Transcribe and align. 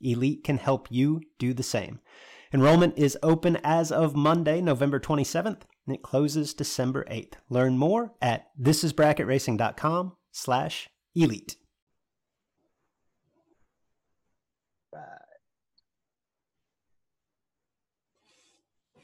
Elite 0.00 0.44
can 0.44 0.58
help 0.58 0.88
you 0.90 1.20
do 1.38 1.52
the 1.52 1.62
same. 1.62 2.00
Enrollment 2.52 2.98
is 2.98 3.16
open 3.22 3.58
as 3.62 3.92
of 3.92 4.16
Monday, 4.16 4.60
November 4.60 4.98
27th, 4.98 5.60
and 5.86 5.94
it 5.94 6.02
closes 6.02 6.52
December 6.52 7.04
8th. 7.10 7.34
Learn 7.48 7.78
more 7.78 8.12
at 8.20 8.48
thisisbracketracing.com 8.60 10.16
slash 10.32 10.88
elite. 11.14 11.56
Right. 14.92 15.02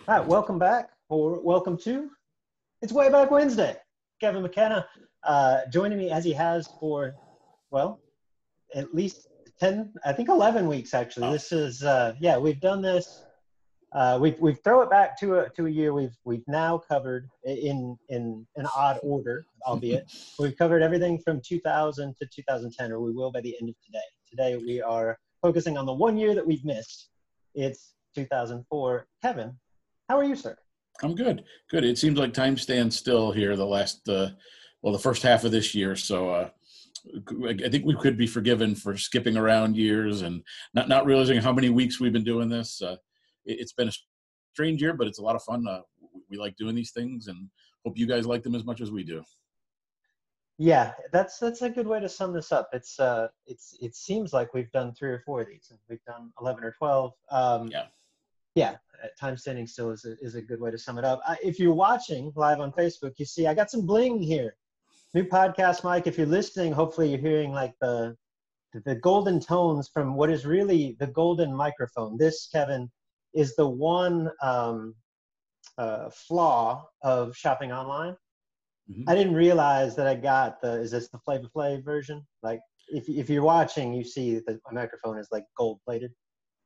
All 0.08 0.18
right, 0.18 0.26
welcome 0.26 0.58
back, 0.58 0.90
or 1.08 1.40
welcome 1.40 1.78
to 1.78 2.10
It's 2.82 2.92
Way 2.92 3.10
Back 3.10 3.30
Wednesday. 3.30 3.76
Kevin 4.20 4.42
McKenna 4.42 4.86
uh, 5.22 5.60
joining 5.72 5.98
me 5.98 6.10
as 6.10 6.24
he 6.24 6.32
has 6.32 6.68
for, 6.80 7.14
well, 7.70 8.00
at 8.74 8.94
least 8.94 9.28
10, 9.58 9.92
I 10.04 10.12
think 10.12 10.28
11 10.28 10.66
weeks 10.66 10.94
actually. 10.94 11.28
Oh. 11.28 11.32
This 11.32 11.52
is, 11.52 11.82
uh, 11.82 12.14
yeah, 12.20 12.38
we've 12.38 12.60
done 12.60 12.82
this. 12.82 13.22
Uh, 13.92 14.18
we've, 14.20 14.38
we've 14.40 14.58
throw 14.62 14.82
it 14.82 14.90
back 14.90 15.18
to 15.20 15.38
a, 15.38 15.48
to 15.50 15.66
a 15.66 15.70
year. 15.70 15.94
We've, 15.94 16.14
we've 16.24 16.46
now 16.46 16.76
covered 16.76 17.28
in, 17.44 17.96
in 18.08 18.46
an 18.56 18.66
odd 18.76 18.98
order, 19.02 19.46
albeit 19.66 20.12
we've 20.38 20.56
covered 20.56 20.82
everything 20.82 21.18
from 21.18 21.40
2000 21.46 22.14
to 22.20 22.26
2010, 22.26 22.92
or 22.92 23.00
we 23.00 23.12
will 23.12 23.32
by 23.32 23.40
the 23.40 23.56
end 23.60 23.70
of 23.70 23.76
today. 23.84 23.98
Today 24.28 24.56
we 24.56 24.82
are 24.82 25.18
focusing 25.40 25.78
on 25.78 25.86
the 25.86 25.94
one 25.94 26.18
year 26.18 26.34
that 26.34 26.46
we've 26.46 26.64
missed. 26.64 27.08
It's 27.54 27.94
2004. 28.14 29.06
Kevin, 29.22 29.56
how 30.08 30.18
are 30.18 30.24
you, 30.24 30.36
sir? 30.36 30.56
I'm 31.02 31.14
good. 31.14 31.44
Good. 31.70 31.84
It 31.84 31.98
seems 31.98 32.18
like 32.18 32.32
time 32.32 32.56
stands 32.56 32.96
still 32.96 33.32
here 33.32 33.56
the 33.56 33.66
last, 33.66 34.08
uh, 34.08 34.30
well, 34.82 34.92
the 34.92 34.98
first 34.98 35.22
half 35.22 35.44
of 35.44 35.52
this 35.52 35.74
year. 35.74 35.96
So, 35.96 36.30
uh, 36.30 36.50
I 37.46 37.68
think 37.68 37.84
we 37.84 37.94
could 37.96 38.16
be 38.16 38.26
forgiven 38.26 38.74
for 38.74 38.96
skipping 38.96 39.36
around 39.36 39.76
years 39.76 40.22
and 40.22 40.42
not 40.74 40.88
not 40.88 41.06
realizing 41.06 41.38
how 41.38 41.52
many 41.52 41.70
weeks 41.70 42.00
we've 42.00 42.12
been 42.12 42.24
doing 42.24 42.48
this. 42.48 42.82
Uh, 42.82 42.96
it, 43.44 43.60
has 43.60 43.72
been 43.72 43.88
a 43.88 43.92
strange 44.52 44.82
year, 44.82 44.92
but 44.92 45.06
it's 45.06 45.18
a 45.18 45.22
lot 45.22 45.36
of 45.36 45.42
fun. 45.42 45.66
Uh, 45.66 45.80
we 46.30 46.36
like 46.36 46.56
doing 46.56 46.74
these 46.74 46.90
things, 46.90 47.28
and 47.28 47.48
hope 47.84 47.96
you 47.96 48.06
guys 48.06 48.26
like 48.26 48.42
them 48.42 48.54
as 48.54 48.64
much 48.64 48.80
as 48.80 48.90
we 48.90 49.04
do. 49.04 49.22
Yeah, 50.58 50.92
that's 51.12 51.38
that's 51.38 51.62
a 51.62 51.70
good 51.70 51.86
way 51.86 52.00
to 52.00 52.08
sum 52.08 52.32
this 52.32 52.50
up. 52.50 52.70
It's 52.72 52.98
uh, 52.98 53.28
it's 53.46 53.76
it 53.80 53.94
seems 53.94 54.32
like 54.32 54.54
we've 54.54 54.70
done 54.72 54.94
three 54.94 55.10
or 55.10 55.22
four 55.24 55.42
of 55.42 55.48
these, 55.48 55.68
and 55.70 55.78
we've 55.88 56.04
done 56.06 56.32
eleven 56.40 56.64
or 56.64 56.74
twelve. 56.76 57.12
Um, 57.30 57.68
yeah, 57.68 57.86
yeah. 58.54 58.76
Time 59.20 59.36
standing 59.36 59.66
still 59.66 59.90
is 59.90 60.06
a, 60.06 60.16
is 60.24 60.34
a 60.34 60.42
good 60.42 60.58
way 60.58 60.70
to 60.70 60.78
sum 60.78 60.98
it 60.98 61.04
up. 61.04 61.20
I, 61.28 61.36
if 61.44 61.60
you're 61.60 61.74
watching 61.74 62.32
live 62.34 62.60
on 62.60 62.72
Facebook, 62.72 63.12
you 63.18 63.26
see 63.26 63.46
I 63.46 63.52
got 63.52 63.70
some 63.70 63.84
bling 63.84 64.22
here 64.22 64.56
new 65.14 65.24
podcast, 65.24 65.84
Mike. 65.84 66.06
If 66.06 66.18
you're 66.18 66.26
listening, 66.26 66.72
hopefully 66.72 67.10
you're 67.10 67.18
hearing 67.20 67.52
like 67.52 67.74
the 67.80 68.16
the 68.84 68.96
golden 68.96 69.40
tones 69.40 69.88
from 69.92 70.14
what 70.14 70.30
is 70.30 70.44
really 70.44 70.96
the 71.00 71.06
golden 71.06 71.54
microphone. 71.54 72.18
This, 72.18 72.48
Kevin, 72.52 72.90
is 73.34 73.56
the 73.56 73.68
one 73.68 74.30
um, 74.42 74.94
uh, 75.78 76.10
flaw 76.10 76.86
of 77.02 77.36
shopping 77.36 77.72
online. 77.72 78.16
Mm-hmm. 78.90 79.08
I 79.08 79.14
didn't 79.14 79.34
realize 79.34 79.96
that 79.96 80.06
I 80.06 80.14
got 80.14 80.60
the. 80.60 80.80
Is 80.80 80.90
this 80.90 81.08
the 81.08 81.18
Flavor 81.18 81.48
Flav 81.54 81.84
version? 81.84 82.24
Like, 82.42 82.60
if 82.88 83.08
if 83.08 83.28
you're 83.28 83.42
watching, 83.42 83.92
you 83.92 84.04
see 84.04 84.36
that 84.46 84.60
my 84.66 84.82
microphone 84.82 85.18
is 85.18 85.28
like 85.32 85.44
gold 85.56 85.80
plated. 85.84 86.12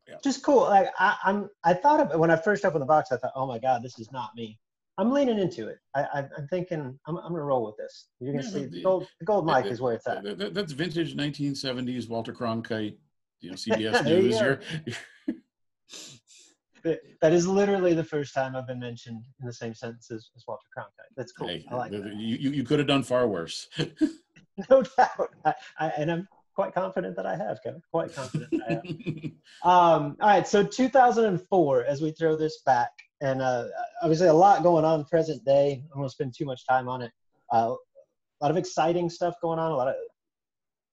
Yeah. 0.06 0.16
Just 0.22 0.42
cool. 0.44 0.62
Like 0.62 0.88
I, 0.98 1.16
I'm. 1.24 1.48
I 1.64 1.74
thought 1.74 2.00
of 2.00 2.18
when 2.20 2.30
I 2.30 2.36
first 2.36 2.64
opened 2.64 2.82
the 2.82 2.86
box. 2.86 3.10
I 3.10 3.16
thought, 3.16 3.32
oh 3.34 3.46
my 3.46 3.58
god, 3.58 3.82
this 3.82 3.98
is 3.98 4.12
not 4.12 4.30
me. 4.36 4.58
I'm 5.00 5.10
leaning 5.10 5.38
into 5.38 5.68
it. 5.68 5.78
I, 5.94 6.26
am 6.36 6.46
thinking 6.50 6.98
I'm, 7.06 7.16
I'm 7.16 7.32
gonna 7.32 7.42
roll 7.42 7.64
with 7.64 7.78
this. 7.78 8.08
You're 8.20 8.34
gonna 8.34 8.44
yeah, 8.44 8.50
see 8.50 8.66
the 8.66 8.82
gold, 8.82 9.06
the 9.18 9.24
gold 9.24 9.46
mic 9.46 9.64
is 9.64 9.80
where 9.80 9.94
it's 9.94 10.06
at. 10.06 10.22
That, 10.22 10.52
that's 10.52 10.72
vintage 10.72 11.16
1970s 11.16 12.06
Walter 12.06 12.34
Cronkite, 12.34 12.96
you 13.40 13.48
know, 13.50 13.56
CBS 13.56 14.04
News. 14.04 14.38
You're, 14.38 14.60
that 17.22 17.32
is 17.32 17.46
literally 17.46 17.94
the 17.94 18.04
first 18.04 18.34
time 18.34 18.54
I've 18.54 18.66
been 18.66 18.78
mentioned 18.78 19.24
in 19.40 19.46
the 19.46 19.54
same 19.54 19.72
sentence 19.74 20.10
as, 20.10 20.30
as 20.36 20.44
Walter 20.46 20.66
Cronkite. 20.76 21.14
That's 21.16 21.32
cool. 21.32 21.48
Hey, 21.48 21.64
I 21.70 21.76
like 21.76 21.92
that. 21.92 22.14
You, 22.16 22.50
you 22.50 22.62
could 22.62 22.78
have 22.78 22.88
done 22.88 23.02
far 23.02 23.26
worse. 23.26 23.68
no 24.70 24.82
doubt. 24.82 25.30
I, 25.46 25.54
I, 25.78 25.88
and 25.96 26.12
I'm 26.12 26.28
quite 26.54 26.74
confident 26.74 27.16
that 27.16 27.24
I 27.24 27.36
have, 27.36 27.62
Kevin. 27.62 27.80
Quite 27.90 28.14
confident 28.14 28.52
I 28.68 28.72
have. 28.74 28.84
um, 29.64 30.18
all 30.20 30.28
right, 30.28 30.46
so 30.46 30.62
2004, 30.62 31.84
as 31.86 32.02
we 32.02 32.10
throw 32.10 32.36
this 32.36 32.60
back, 32.66 32.90
and 33.20 33.42
uh, 33.42 33.66
obviously 34.02 34.28
a 34.28 34.32
lot 34.32 34.62
going 34.62 34.84
on 34.84 35.04
present 35.04 35.44
day. 35.44 35.82
I 35.94 35.98
won't 35.98 36.10
spend 36.10 36.34
too 36.36 36.44
much 36.44 36.66
time 36.66 36.88
on 36.88 37.02
it. 37.02 37.12
Uh, 37.52 37.74
a 38.40 38.44
lot 38.44 38.50
of 38.50 38.56
exciting 38.56 39.10
stuff 39.10 39.34
going 39.42 39.58
on, 39.58 39.70
a 39.70 39.76
lot 39.76 39.88
of 39.88 39.94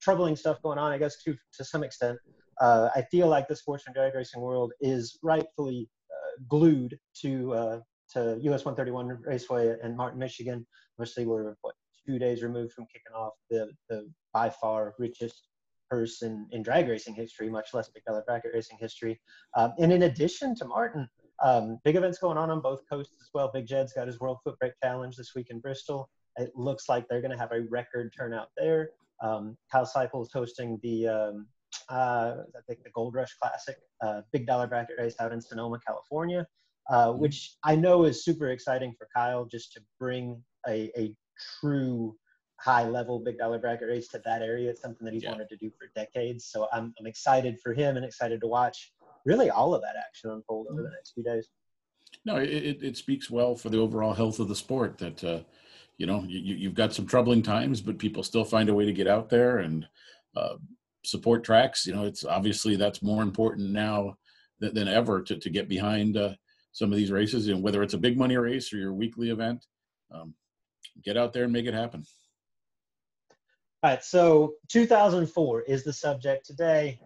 troubling 0.02 0.36
stuff 0.36 0.62
going 0.62 0.78
on, 0.78 0.92
I 0.92 0.98
guess, 0.98 1.22
to, 1.24 1.36
to 1.54 1.64
some 1.64 1.84
extent. 1.84 2.18
Uh, 2.60 2.90
I 2.96 3.04
feel 3.04 3.28
like 3.28 3.48
the 3.48 3.56
sports 3.56 3.84
and 3.86 3.96
drag 3.96 4.16
racing 4.16 4.42
world 4.42 4.74
is 4.82 5.18
rightfully 5.24 5.90
uh, 6.12 6.44
glued 6.48 6.98
to 7.22 7.54
uh, 7.54 7.80
to 8.14 8.40
US 8.42 8.66
131 8.66 9.20
Raceway 9.22 9.76
in 9.84 9.96
Martin, 9.96 10.20
Michigan. 10.20 10.66
Obviously, 10.98 11.26
we're 11.26 11.56
what 11.62 11.76
two 12.06 12.18
days 12.18 12.42
removed 12.42 12.74
from 12.74 12.86
kicking 12.86 13.14
off 13.16 13.34
the 13.50 13.70
the 13.90 14.10
by 14.34 14.50
far 14.50 14.96
richest 14.98 15.48
purse 15.90 16.22
in, 16.22 16.48
in 16.52 16.64
drag 16.64 16.88
racing 16.88 17.14
history, 17.14 17.50
much 17.50 17.74
less 17.74 17.90
big 17.90 18.04
dollar 18.06 18.24
bracket 18.26 18.52
racing 18.54 18.78
history. 18.80 19.20
Um, 19.56 19.74
and 19.80 19.92
in 19.94 20.04
addition 20.04 20.56
to 20.56 20.66
Martin, 20.66 21.08
um, 21.44 21.80
big 21.84 21.96
events 21.96 22.18
going 22.18 22.38
on 22.38 22.50
on 22.50 22.62
both 22.62 22.82
coasts 22.90 23.16
as 23.22 23.30
well. 23.34 23.52
Big 23.54 23.68
Jed's 23.68 23.94
got 23.94 24.08
his 24.08 24.20
World 24.20 24.40
Foot 24.44 24.58
Brake 24.60 24.74
Challenge 24.84 25.16
this 25.16 25.34
week 25.36 25.48
in 25.50 25.60
Bristol. 25.60 26.10
It 26.38 26.52
looks 26.56 26.90
like 26.90 27.08
they're 27.08 27.22
going 27.22 27.32
to 27.32 27.38
have 27.38 27.52
a 27.52 27.62
record 27.70 28.14
turnout 28.18 28.50
there. 28.58 28.92
Um, 29.22 29.58
Kyle 29.72 29.86
Seipel 29.86 30.24
is 30.24 30.32
hosting 30.32 30.80
the 30.84 31.08
um, 31.08 31.48
uh, 31.90 32.36
I 32.56 32.62
think 32.68 32.84
the 32.84 32.90
Gold 32.92 33.16
Rush 33.16 33.34
Classic, 33.42 33.78
uh, 34.02 34.22
big 34.32 34.46
dollar 34.46 34.68
bracket 34.68 34.98
race 35.00 35.16
out 35.20 35.32
in 35.32 35.42
Sonoma, 35.42 35.80
California, 35.86 36.46
uh, 36.90 37.08
mm-hmm. 37.08 37.20
which 37.20 37.56
I 37.64 37.76
know 37.76 38.04
is 38.04 38.24
super 38.24 38.50
exciting 38.50 38.94
for 38.98 39.08
Kyle 39.16 39.46
just 39.46 39.74
to 39.74 39.82
bring 40.00 40.42
a, 40.68 40.92
a 40.98 41.14
true 41.60 42.16
high 42.60 42.88
level 42.88 43.20
big 43.20 43.38
dollar 43.38 43.60
bracket 43.60 43.88
race 43.88 44.08
to 44.10 44.22
that 44.26 44.42
area. 44.42 44.70
It's 44.70 44.82
something 44.82 45.06
that 45.06 45.14
he's 45.14 45.24
yeah. 45.24 45.32
wanted 45.32 45.50
to 45.50 45.58
do 45.58 45.72
for 45.78 45.90
decades. 45.96 46.46
So 46.46 46.68
I'm, 46.74 46.94
I'm 47.00 47.06
excited 47.06 47.60
for 47.62 47.74
him 47.74 47.98
and 47.98 48.06
excited 48.06 48.42
to 48.42 48.48
watch 48.48 48.94
really 49.28 49.50
all 49.50 49.76
of 49.76 49.82
that 49.82 49.96
action 49.98 50.32
unfold 50.32 50.68
over 50.72 50.82
the 50.82 50.90
next 50.90 51.12
few 51.14 51.24
days. 51.24 51.50
No, 52.26 52.38
it, 52.38 52.82
it 52.82 52.98
speaks 52.98 53.30
well 53.30 53.56
for 53.56 53.70
the 53.70 53.80
overall 53.80 54.14
health 54.14 54.40
of 54.40 54.48
the 54.48 54.56
sport 54.56 54.98
that, 54.98 55.24
uh, 55.24 55.40
you 55.98 56.06
know, 56.06 56.24
you, 56.28 56.56
you've 56.56 56.74
got 56.74 56.94
some 56.94 57.06
troubling 57.06 57.42
times, 57.44 57.82
but 57.82 57.98
people 57.98 58.24
still 58.24 58.46
find 58.46 58.70
a 58.70 58.74
way 58.74 58.86
to 58.86 58.94
get 58.94 59.08
out 59.08 59.30
there 59.30 59.60
and 59.60 59.86
uh, 60.36 60.56
support 61.04 61.44
tracks. 61.44 61.86
You 61.86 61.94
know, 61.94 62.06
it's 62.06 62.24
obviously 62.24 62.78
that's 62.78 63.04
more 63.04 63.22
important 63.22 63.72
now 63.72 64.18
than, 64.60 64.74
than 64.74 64.88
ever 64.88 65.22
to, 65.24 65.38
to 65.38 65.50
get 65.50 65.68
behind 65.68 66.16
uh, 66.16 66.34
some 66.72 66.92
of 66.92 66.98
these 66.98 67.12
races, 67.12 67.48
and 67.50 67.62
whether 67.62 67.84
it's 67.84 67.96
a 67.96 68.00
big 68.00 68.18
money 68.18 68.38
race 68.38 68.72
or 68.72 68.78
your 68.78 68.94
weekly 68.94 69.30
event, 69.30 69.66
um, 70.12 70.34
get 71.04 71.18
out 71.18 71.34
there 71.34 71.44
and 71.44 71.54
make 71.54 71.66
it 71.66 71.74
happen. 71.74 72.06
All 73.84 73.92
right, 73.92 74.04
so 74.04 74.54
2004 74.70 75.62
is 75.64 75.84
the 75.84 75.94
subject 75.94 76.46
today. 76.46 77.00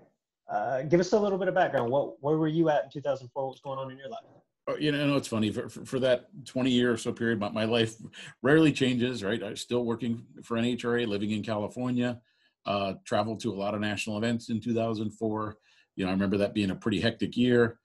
Uh, 0.51 0.81
give 0.81 0.99
us 0.99 1.13
a 1.13 1.19
little 1.19 1.37
bit 1.37 1.47
of 1.47 1.55
background. 1.55 1.89
What 1.89 2.21
where 2.21 2.37
were 2.37 2.47
you 2.47 2.69
at 2.69 2.83
in 2.83 2.89
2004? 2.91 3.47
What's 3.47 3.61
going 3.61 3.79
on 3.79 3.89
in 3.89 3.97
your 3.97 4.09
life? 4.09 4.25
Oh, 4.67 4.75
you 4.75 4.91
know, 4.91 5.15
it's 5.15 5.27
funny 5.27 5.49
for, 5.49 5.69
for, 5.69 5.85
for, 5.85 5.99
that 5.99 6.27
20 6.45 6.69
year 6.69 6.91
or 6.91 6.97
so 6.97 7.11
period, 7.11 7.39
my, 7.39 7.49
my 7.49 7.63
life 7.63 7.95
rarely 8.43 8.71
changes, 8.71 9.23
right? 9.23 9.41
I'm 9.41 9.55
still 9.55 9.83
working 9.83 10.23
for 10.43 10.55
NHRA, 10.55 11.07
living 11.07 11.31
in 11.31 11.41
California, 11.41 12.21
uh, 12.67 12.93
traveled 13.03 13.39
to 13.39 13.51
a 13.51 13.55
lot 13.55 13.73
of 13.73 13.81
national 13.81 14.17
events 14.17 14.49
in 14.49 14.61
2004. 14.61 15.57
You 15.95 16.05
know, 16.05 16.09
I 16.09 16.13
remember 16.13 16.37
that 16.37 16.53
being 16.53 16.69
a 16.69 16.75
pretty 16.75 17.01
hectic 17.01 17.35
year. 17.35 17.79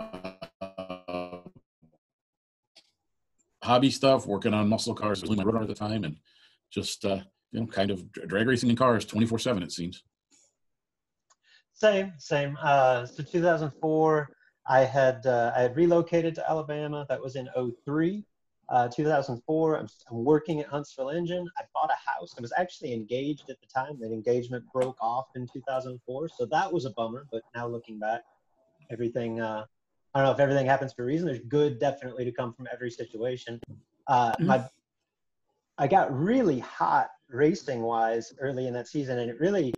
Uh, 0.00 1.40
hobby 3.62 3.90
stuff, 3.90 4.26
working 4.26 4.54
on 4.54 4.68
muscle 4.68 4.94
cars, 4.94 5.20
was 5.20 5.36
my 5.36 5.42
road 5.42 5.60
at 5.60 5.68
the 5.68 5.74
time, 5.74 6.04
and 6.04 6.16
just, 6.70 7.04
uh, 7.04 7.20
you 7.52 7.60
know, 7.60 7.66
kind 7.66 7.90
of 7.90 8.10
drag 8.12 8.46
racing 8.46 8.70
in 8.70 8.76
cars 8.76 9.04
24 9.04 9.38
7, 9.38 9.62
it 9.62 9.72
seems. 9.72 10.02
Same, 11.74 12.12
same. 12.18 12.56
Uh, 12.62 13.04
so 13.04 13.22
2004, 13.22 14.30
I 14.66 14.80
had 14.80 15.26
uh, 15.26 15.52
I 15.56 15.62
had 15.62 15.76
relocated 15.76 16.34
to 16.36 16.50
Alabama. 16.50 17.04
That 17.08 17.20
was 17.20 17.36
in 17.36 17.48
03. 17.84 18.24
Uh, 18.70 18.88
2004, 18.88 19.78
I'm, 19.78 19.86
I'm, 20.10 20.24
working 20.24 20.60
at 20.60 20.66
Huntsville 20.68 21.10
Engine. 21.10 21.46
I 21.58 21.64
bought 21.74 21.90
a 21.90 22.10
house. 22.10 22.34
I 22.38 22.40
was 22.40 22.52
actually 22.56 22.94
engaged 22.94 23.50
at 23.50 23.60
the 23.60 23.66
time. 23.66 23.98
That 24.00 24.10
engagement 24.10 24.64
broke 24.72 24.96
off 25.02 25.26
in 25.36 25.46
2004, 25.52 26.28
so 26.30 26.46
that 26.46 26.72
was 26.72 26.86
a 26.86 26.90
bummer. 26.90 27.26
But 27.30 27.42
now 27.54 27.68
looking 27.68 27.98
back, 27.98 28.22
everything 28.90 29.40
uh, 29.40 29.66
I 30.14 30.18
don't 30.18 30.26
know 30.26 30.32
if 30.32 30.40
everything 30.40 30.66
happens 30.66 30.92
for 30.92 31.02
a 31.02 31.06
reason. 31.06 31.26
There's 31.26 31.40
good 31.40 31.78
definitely 31.78 32.24
to 32.24 32.32
come 32.32 32.54
from 32.54 32.68
every 32.72 32.90
situation. 32.90 33.60
Uh, 34.06 34.30
mm-hmm. 34.32 34.46
My 34.46 34.64
I 35.76 35.88
got 35.88 36.16
really 36.16 36.60
hot 36.60 37.10
racing 37.28 37.82
wise 37.82 38.32
early 38.38 38.68
in 38.68 38.74
that 38.74 38.86
season, 38.86 39.18
and 39.18 39.28
it 39.28 39.40
really 39.40 39.74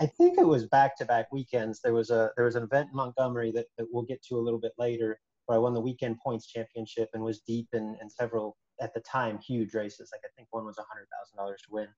I 0.00 0.06
think 0.06 0.38
it 0.38 0.46
was 0.46 0.66
back 0.66 0.96
to 0.98 1.04
back 1.04 1.32
weekends. 1.32 1.80
There 1.80 1.94
was 1.94 2.10
a 2.10 2.30
there 2.36 2.46
was 2.46 2.56
an 2.56 2.64
event 2.64 2.88
in 2.90 2.96
Montgomery 2.96 3.52
that, 3.52 3.66
that 3.78 3.86
we'll 3.90 4.04
get 4.04 4.22
to 4.24 4.36
a 4.36 4.42
little 4.42 4.58
bit 4.58 4.72
later 4.78 5.20
where 5.46 5.56
I 5.56 5.60
won 5.60 5.74
the 5.74 5.80
weekend 5.80 6.18
points 6.18 6.46
championship 6.46 7.10
and 7.14 7.22
was 7.22 7.40
deep 7.40 7.68
in, 7.72 7.96
in 8.00 8.08
several 8.10 8.56
at 8.80 8.94
the 8.94 9.00
time 9.00 9.38
huge 9.38 9.74
races. 9.74 10.10
Like 10.12 10.22
I 10.24 10.32
think 10.36 10.48
one 10.50 10.64
was 10.64 10.78
hundred 10.78 11.06
thousand 11.12 11.36
dollars 11.36 11.62
to 11.62 11.72
win. 11.72 11.88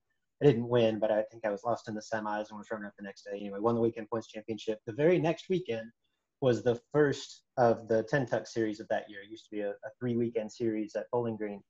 I 0.43 0.47
didn't 0.47 0.69
win, 0.69 0.99
but 0.99 1.11
I 1.11 1.23
think 1.31 1.47
I 1.47 1.51
was 1.51 1.65
lost 1.65 1.89
in 1.89 1.95
the 1.95 2.03
semis 2.03 2.51
and 2.51 2.59
was 2.59 2.71
running 2.71 2.87
up 2.87 2.93
the 2.99 3.05
next 3.05 3.23
day. 3.23 3.37
Anyway, 3.37 3.59
won 3.61 3.75
the 3.75 3.81
weekend 3.81 4.11
points 4.11 4.29
championship. 4.29 4.81
The 4.85 4.93
very 4.93 5.19
next 5.19 5.49
weekend 5.49 5.91
was 6.43 6.63
the 6.63 6.79
first 6.93 7.45
of 7.57 7.89
the 7.89 8.03
Tenn-Tuck 8.03 8.47
series 8.47 8.79
of 8.79 8.89
that 8.89 9.09
year. 9.09 9.23
It 9.23 9.31
used 9.31 9.45
to 9.47 9.51
be 9.51 9.61
a, 9.61 9.71
a 9.71 9.91
three 9.99 10.17
weekend 10.17 10.53
series 10.53 10.95
at 10.95 11.07
Bowling 11.11 11.39
Green. 11.39 11.63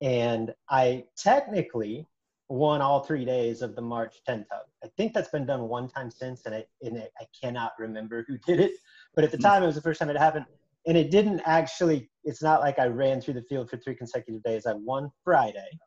And 0.00 0.54
I 0.70 1.04
technically 1.16 2.06
won 2.48 2.80
all 2.80 3.00
three 3.00 3.24
days 3.24 3.62
of 3.62 3.74
the 3.74 3.82
March 3.82 4.22
Tenn-Tuck. 4.26 4.66
I 4.84 4.88
think 4.96 5.14
that's 5.14 5.28
been 5.28 5.46
done 5.46 5.68
one 5.68 5.88
time 5.88 6.10
since, 6.10 6.44
and, 6.46 6.54
I, 6.54 6.64
and 6.82 6.98
I 6.98 7.24
cannot 7.40 7.72
remember 7.78 8.24
who 8.28 8.36
did 8.46 8.60
it. 8.60 8.72
But 9.14 9.24
at 9.24 9.30
the 9.30 9.36
hmm. 9.36 9.44
time, 9.44 9.62
it 9.62 9.66
was 9.66 9.74
the 9.74 9.82
first 9.82 10.00
time 10.00 10.10
it 10.10 10.16
happened. 10.16 10.46
And 10.86 10.96
it 10.96 11.10
didn't 11.10 11.40
actually, 11.44 12.10
it's 12.24 12.42
not 12.42 12.60
like 12.60 12.78
I 12.78 12.86
ran 12.86 13.20
through 13.20 13.34
the 13.34 13.42
field 13.42 13.70
for 13.70 13.76
three 13.76 13.94
consecutive 13.94 14.42
days. 14.42 14.66
I 14.66 14.72
won 14.74 15.10
Friday. 15.24 15.78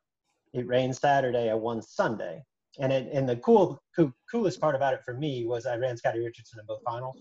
It 0.53 0.67
rained 0.67 0.95
Saturday. 0.95 1.49
I 1.49 1.53
won 1.53 1.81
Sunday. 1.81 2.41
And, 2.79 2.91
it, 2.91 3.09
and 3.11 3.27
the 3.27 3.35
cool, 3.37 3.81
cool, 3.95 4.13
coolest 4.31 4.59
part 4.61 4.75
about 4.75 4.93
it 4.93 5.03
for 5.03 5.13
me 5.13 5.45
was 5.45 5.65
I 5.65 5.75
ran 5.75 5.97
Scotty 5.97 6.19
Richardson 6.19 6.59
in 6.59 6.65
both 6.65 6.81
finals. 6.85 7.17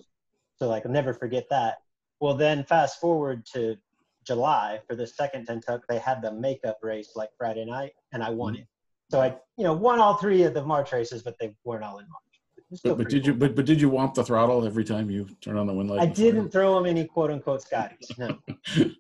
So, 0.57 0.69
like, 0.69 0.87
I'll 0.87 0.93
never 0.93 1.13
forget 1.13 1.47
that. 1.51 1.79
Well, 2.21 2.35
then 2.35 2.65
fast 2.65 3.01
forward 3.01 3.45
to 3.55 3.77
July 4.25 4.81
for 4.87 4.95
the 4.95 5.07
second 5.07 5.47
Tenn-Tuck, 5.47 5.83
they 5.89 5.99
had 5.99 6.23
the 6.23 6.33
makeup 6.33 6.79
race 6.83 7.11
like 7.15 7.31
Friday 7.37 7.65
night, 7.65 7.93
and 8.13 8.23
I 8.23 8.31
won 8.31 8.55
hmm. 8.55 8.61
it. 8.61 8.67
So 9.11 9.21
I, 9.21 9.37
you 9.57 9.65
know, 9.65 9.75
won 9.75 10.01
all 10.01 10.15
three 10.15 10.43
of 10.43 10.55
the 10.55 10.65
March 10.65 10.93
races, 10.93 11.23
but 11.23 11.37
they 11.39 11.55
weren't 11.65 11.85
all 11.85 11.99
in 11.99 12.07
March. 12.09 12.83
But, 12.83 12.99
but 12.99 13.09
did 13.09 13.25
cool. 13.25 13.35
you 13.35 13.39
but, 13.39 13.55
but 13.55 13.67
did 13.67 13.81
you 13.81 13.91
womp 13.91 14.15
the 14.15 14.25
throttle 14.25 14.67
every 14.67 14.85
time 14.85 15.11
you 15.11 15.29
turn 15.41 15.57
on 15.57 15.67
the 15.67 15.73
wind 15.75 15.91
light? 15.91 16.01
I 16.01 16.07
didn't 16.07 16.51
throw 16.51 16.75
them 16.75 16.87
any 16.87 17.05
quote 17.05 17.31
unquote 17.31 17.63
Scotties. 17.63 18.11
No. 18.19 18.39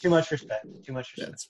Too 0.00 0.08
much 0.10 0.30
respect. 0.30 0.66
Too 0.84 0.92
much 0.92 1.14
respect. 1.16 1.48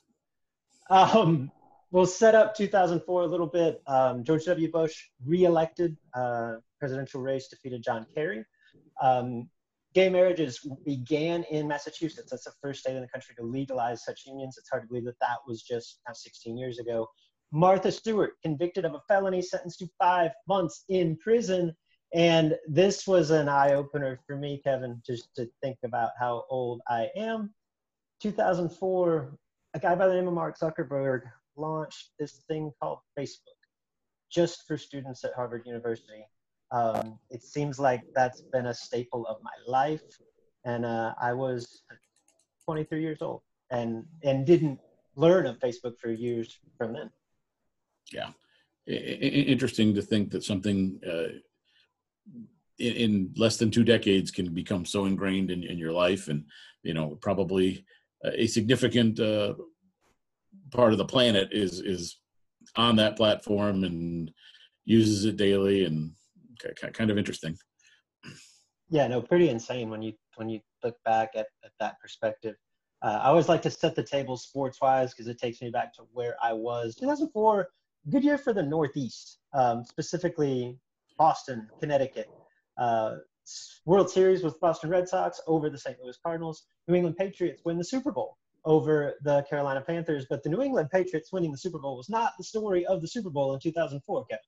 Um, 0.91 1.53
we'll 1.93 2.07
set 2.07 2.35
up 2.35 2.57
2004 2.57 3.23
a 3.23 3.27
little 3.27 3.47
bit. 3.47 3.81
Um, 3.87 4.25
George 4.25 4.45
W. 4.47 4.71
Bush 4.71 5.09
reelected 5.25 5.97
uh, 6.15 6.55
presidential 6.81 7.21
race, 7.21 7.49
defeated 7.49 7.83
John 7.83 8.07
Kerry. 8.15 8.45
Um, 9.01 9.49
gay 9.95 10.09
marriages 10.09 10.67
began 10.85 11.45
in 11.45 11.69
Massachusetts. 11.69 12.31
That's 12.31 12.45
the 12.45 12.53
first 12.61 12.81
state 12.81 12.97
in 12.97 13.03
the 13.03 13.09
country 13.09 13.35
to 13.37 13.45
legalize 13.45 14.05
such 14.05 14.27
unions. 14.27 14.57
It's 14.59 14.69
hard 14.69 14.83
to 14.83 14.89
believe 14.89 15.05
that 15.05 15.19
that 15.21 15.39
was 15.47 15.63
just 15.63 16.01
now 16.07 16.13
16 16.13 16.59
years 16.59 16.79
ago. 16.79 17.09
Martha 17.53 17.91
Stewart, 17.91 18.35
convicted 18.43 18.85
of 18.85 18.95
a 18.95 19.01
felony, 19.09 19.43
sentenced 19.43 19.81
to 19.81 19.89
five 19.99 20.31
months 20.47 20.85
in 20.89 21.17
prison. 21.17 21.75
And 22.15 22.57
this 22.69 23.07
was 23.07 23.31
an 23.31 23.49
eye 23.49 23.75
opener 23.75 24.21
for 24.27 24.37
me, 24.37 24.61
Kevin, 24.63 25.03
just 25.05 25.35
to 25.37 25.49
think 25.63 25.79
about 25.85 26.11
how 26.19 26.45
old 26.49 26.81
I 26.89 27.09
am. 27.17 27.53
2004, 28.23 29.37
a 29.75 29.79
guy 29.79 29.95
by 29.95 30.07
the 30.07 30.15
name 30.15 30.29
of 30.29 30.35
Mark 30.35 30.59
Zuckerberg 30.59 31.23
launched 31.57 32.11
this 32.19 32.43
thing 32.49 32.73
called 32.81 32.99
Facebook 33.19 33.39
just 34.31 34.67
for 34.67 34.77
students 34.77 35.25
at 35.25 35.35
Harvard 35.35 35.67
University. 35.67 36.25
Um, 36.71 37.19
it 37.31 37.43
seems 37.43 37.81
like 37.81 38.03
that's 38.15 38.43
been 38.43 38.67
a 38.67 38.75
staple 38.75 39.27
of 39.27 39.39
my 39.43 39.51
life. 39.67 40.03
And 40.65 40.85
uh, 40.85 41.15
I 41.21 41.33
was 41.33 41.83
23 42.65 43.01
years 43.01 43.23
old 43.23 43.43
and, 43.71 44.05
and 44.23 44.47
didn't 44.47 44.79
learn 45.17 45.47
of 45.47 45.59
Facebook 45.59 45.99
for 45.99 46.11
years 46.11 46.61
from 46.79 46.93
then 46.93 47.11
yeah. 48.13 48.31
I- 48.89 48.93
interesting 48.93 49.95
to 49.95 50.03
think 50.03 50.31
that 50.31 50.45
something 50.45 51.01
uh, 51.07 51.39
in, 52.79 52.93
in, 52.95 53.35
less 53.37 53.57
than 53.57 53.71
two 53.71 53.85
decades 53.85 54.31
can 54.31 54.53
become 54.53 54.85
so 54.85 55.05
ingrained 55.05 55.51
in, 55.51 55.63
in 55.63 55.79
your 55.79 55.93
life 55.93 56.29
and 56.29 56.45
you 56.83 56.95
know 56.95 57.19
probably 57.21 57.85
a 58.25 58.47
significant 58.47 59.19
uh, 59.21 59.55
part 60.71 60.93
of 60.93 60.99
the 60.99 61.05
planet 61.05 61.49
is 61.53 61.81
is 61.81 62.17
on 62.77 62.97
that 62.97 63.17
platform 63.17 63.85
and 63.85 64.31
uses 64.85 65.25
it 65.25 65.37
daily 65.37 65.85
and 65.85 66.13
kind 66.93 67.11
of 67.11 67.19
interesting. 67.19 67.57
Yeah 68.89 69.07
no 69.09 69.23
pretty 69.23 69.49
insane 69.49 69.91
when 69.91 70.03
you 70.03 70.13
when 70.37 70.49
you 70.49 70.61
look 70.83 70.97
back 71.05 71.31
at, 71.35 71.47
at 71.65 71.73
that 71.81 72.01
perspective. 72.01 72.57
Uh, 73.03 73.19
i 73.23 73.29
always 73.29 73.49
like 73.49 73.63
to 73.63 73.71
set 73.71 73.95
the 73.95 74.03
table 74.03 74.37
sports 74.37 74.79
wise 74.81 75.15
because 75.15 75.27
it 75.27 75.39
takes 75.39 75.63
me 75.63 75.71
back 75.71 75.93
to 75.95 76.03
where 76.13 76.37
i 76.43 76.53
was. 76.53 76.95
2004 76.97 77.69
good 78.09 78.25
year 78.25 78.39
for 78.39 78.53
the 78.53 78.63
Northeast, 78.63 79.39
um, 79.53 79.85
specifically 79.85 80.79
Boston, 81.19 81.69
Connecticut. 81.81 82.29
Uh, 82.79 83.17
World 83.85 84.11
Series 84.11 84.43
with 84.43 84.59
Boston 84.61 84.91
Red 84.91 85.09
Sox 85.09 85.41
over 85.47 85.69
the 85.69 85.79
St. 85.79 85.97
Louis 86.03 86.17
Cardinals. 86.25 86.65
New 86.89 86.95
England 86.95 87.17
Patriots 87.17 87.63
win 87.65 87.79
the 87.79 87.85
Super 87.85 88.13
Bowl 88.13 88.39
over 88.65 89.15
the 89.23 89.43
Carolina 89.49 89.81
Panthers. 89.81 90.27
But 90.29 90.43
the 90.43 90.51
New 90.51 90.63
England 90.63 90.91
Patriots 90.91 91.33
winning 91.33 91.51
the 91.51 91.59
Super 91.59 91.79
Bowl 91.79 91.97
was 91.97 92.09
not 92.09 92.33
the 92.39 92.45
story 92.45 92.87
of 92.87 93.01
the 93.01 93.09
Super 93.09 93.31
Bowl 93.31 93.55
in 93.55 93.61
2004, 93.61 94.27
Kevin. 94.27 94.41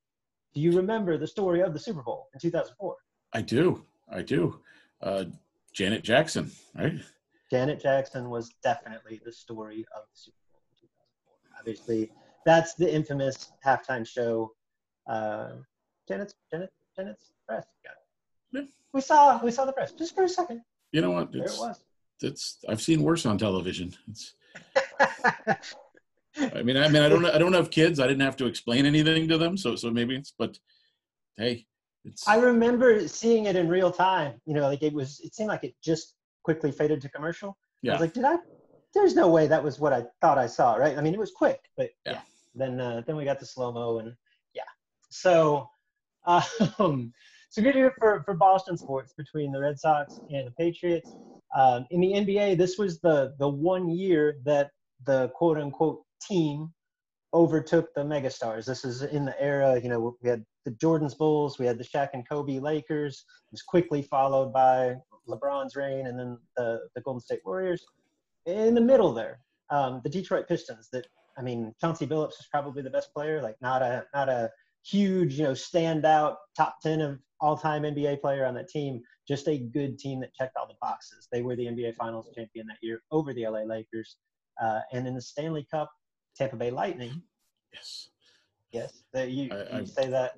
Do 0.55 0.61
you 0.61 0.73
remember 0.73 1.17
the 1.17 1.27
story 1.27 1.63
of 1.63 1.73
the 1.73 1.79
Super 1.79 2.03
Bowl 2.03 2.29
in 2.35 2.41
2004? 2.41 2.97
I 3.33 3.41
do. 3.41 3.85
I 4.11 4.23
do. 4.23 4.61
Uh, 5.01 5.25
Janet 5.73 6.05
Jackson, 6.05 6.51
right? 6.75 7.01
Janet 7.51 7.81
Jackson 7.81 8.29
was 8.29 8.51
definitely 8.63 9.21
the 9.25 9.33
story 9.33 9.87
of 9.97 10.03
the 10.13 10.19
Super 10.19 10.37
Bowl 10.51 10.61
in 10.71 10.89
2004. 10.89 11.59
Obviously, 11.59 12.13
that's 12.45 12.75
the 12.75 12.93
infamous 12.93 13.53
halftime 13.65 14.07
show. 14.07 14.53
Uh, 15.07 15.51
Janet's 16.09 16.35
Janet 16.51 16.71
Janet's 16.97 17.33
press. 17.47 17.67
Yeah. 17.85 18.63
We 18.93 19.01
saw 19.01 19.43
we 19.43 19.51
saw 19.51 19.65
the 19.65 19.73
press 19.73 19.93
just 19.93 20.15
for 20.15 20.25
a 20.25 20.29
second. 20.29 20.63
You 20.93 21.01
know 21.01 21.11
what? 21.11 21.31
It's, 21.33 21.57
there 21.59 21.67
it 21.67 21.69
was. 21.69 21.81
It's 22.21 22.59
I've 22.69 22.83
seen 22.83 23.03
worse 23.03 23.27
on 23.27 23.39
television. 23.39 23.95
It's. 24.09 24.35
I 26.37 26.63
mean, 26.63 26.77
I 26.77 26.89
mean, 26.89 27.03
I 27.03 27.09
don't, 27.09 27.27
I 27.27 27.39
don't 27.39 27.53
have 27.53 27.71
kids. 27.71 28.01
I 28.01 28.07
didn't 28.07 28.23
have 28.23 28.37
to 28.39 28.47
explain 28.47 28.87
anything 28.87 29.29
to 29.29 29.37
them, 29.37 29.57
so, 29.57 29.77
so 29.77 29.91
maybe 29.91 30.17
it's. 30.17 30.33
But, 30.37 30.59
hey, 31.37 31.67
it's. 32.05 32.27
I 32.27 32.37
remember 32.37 33.07
seeing 33.07 33.47
it 33.47 33.57
in 33.57 33.69
real 33.69 33.91
time. 33.91 34.41
You 34.47 34.55
know, 34.55 34.63
like 34.63 34.83
it 34.83 34.93
was. 34.93 35.21
It 35.21 35.35
seemed 35.35 35.49
like 35.49 35.65
it 35.65 35.75
just 35.83 36.15
quickly 36.43 36.73
faded 36.73 37.01
to 37.03 37.09
commercial. 37.11 37.57
Yeah. 37.83 37.93
I 37.93 37.95
was 37.95 38.01
like, 38.01 38.15
did 38.15 38.25
I? 38.25 38.37
There's 38.95 39.15
no 39.15 39.29
way 39.29 39.47
that 39.47 39.63
was 39.63 39.79
what 39.79 39.93
I 39.93 40.05
thought 40.21 40.39
I 40.39 40.47
saw, 40.47 40.75
right? 40.75 40.97
I 40.97 41.01
mean, 41.01 41.15
it 41.15 41.21
was 41.21 41.33
quick, 41.33 41.61
but 41.77 41.91
yeah. 42.07 42.13
yeah. 42.13 42.21
Then 42.55 42.81
uh, 42.81 43.03
then 43.07 43.17
we 43.17 43.25
got 43.25 43.41
the 43.41 43.47
slow 43.47 43.73
mo 43.73 43.99
and 43.99 44.15
yeah. 44.55 44.63
So 45.11 45.69
um, 46.27 47.13
so 47.51 47.63
good 47.63 47.75
year 47.75 47.95
for 47.99 48.23
for 48.25 48.35
Boston 48.35 48.77
sports 48.77 49.15
between 49.17 49.53
the 49.53 49.61
Red 49.61 49.79
Sox 49.79 50.21
and 50.31 50.47
the 50.47 50.53
Patriots. 50.53 51.15
Um, 51.57 51.87
in 51.91 52.01
the 52.01 52.13
NBA, 52.13 52.59
this 52.59 52.79
was 52.79 53.01
the 53.01 53.35
the 53.39 53.49
one 53.49 53.89
year 53.89 54.39
that 54.45 54.71
the 55.05 55.29
quote 55.35 55.59
unquote 55.59 56.03
team 56.21 56.73
overtook 57.35 57.95
the 57.95 58.03
megastars. 58.03 58.67
This 58.67 58.85
is 58.85 59.03
in 59.03 59.25
the 59.25 59.41
era, 59.41 59.81
you 59.83 59.89
know, 59.89 60.17
we 60.23 60.29
had 60.29 60.45
the 60.65 60.71
Jordan's 60.73 61.15
Bulls, 61.15 61.59
we 61.59 61.67
had 61.67 61.79
the 61.79 61.85
Shaq 61.85 62.11
and 62.13 62.29
Kobe 62.29 62.59
Lakers. 62.59 63.25
It 63.49 63.53
was 63.53 63.63
quickly 63.63 64.03
followed 64.03 64.53
by 64.53 64.97
LeBron's 65.29 65.77
reign 65.77 66.07
and 66.07 66.19
then 66.19 66.39
the, 66.57 66.81
the 66.95 67.01
Golden 67.01 67.21
State 67.21 67.41
Warriors. 67.45 67.85
In 68.47 68.75
the 68.75 68.81
middle 68.81 69.13
there, 69.13 69.41
um, 69.71 70.01
the 70.05 70.11
Detroit 70.11 70.47
Pistons. 70.49 70.89
That 70.93 71.07
I 71.39 71.43
mean, 71.43 71.75
Chauncey 71.81 72.07
Billups 72.07 72.41
is 72.41 72.49
probably 72.51 72.83
the 72.83 72.91
best 72.91 73.13
player. 73.15 73.41
Like 73.43 73.57
not 73.61 73.83
a 73.83 74.05
not 74.15 74.29
a 74.29 74.51
huge 74.85 75.35
you 75.35 75.45
know 75.45 75.53
standout 75.53 76.37
top 76.57 76.77
ten 76.83 77.01
of 77.01 77.19
all 77.41 77.57
time 77.57 77.83
NBA 77.83 78.21
player 78.21 78.45
on 78.47 78.55
that 78.55 78.69
team. 78.69 79.01
Just 79.29 79.49
a 79.49 79.59
good 79.59 79.99
team 79.99 80.21
that 80.21 80.35
checked 80.35 80.57
all 80.57 80.67
the 80.67 80.75
boxes. 80.81 81.29
They 81.31 81.43
were 81.43 81.57
the 81.57 81.67
NBA 81.67 81.95
Finals 81.95 82.29
champion 82.35 82.67
that 82.67 82.79
year 82.83 83.03
over 83.11 83.33
the 83.33 83.47
LA 83.47 83.61
Lakers, 83.63 84.17
uh, 84.63 84.81
and 84.93 85.07
in 85.07 85.15
the 85.15 85.23
Stanley 85.23 85.67
Cup, 85.71 85.91
Tampa 86.37 86.57
Bay 86.57 86.71
Lightning. 86.71 87.23
Yes. 87.73 88.09
Yes, 88.73 89.03
that 89.13 89.31
you, 89.31 89.51
I- 89.53 89.77
you 89.77 89.83
I- 89.83 89.85
say 89.85 90.09
that. 90.09 90.33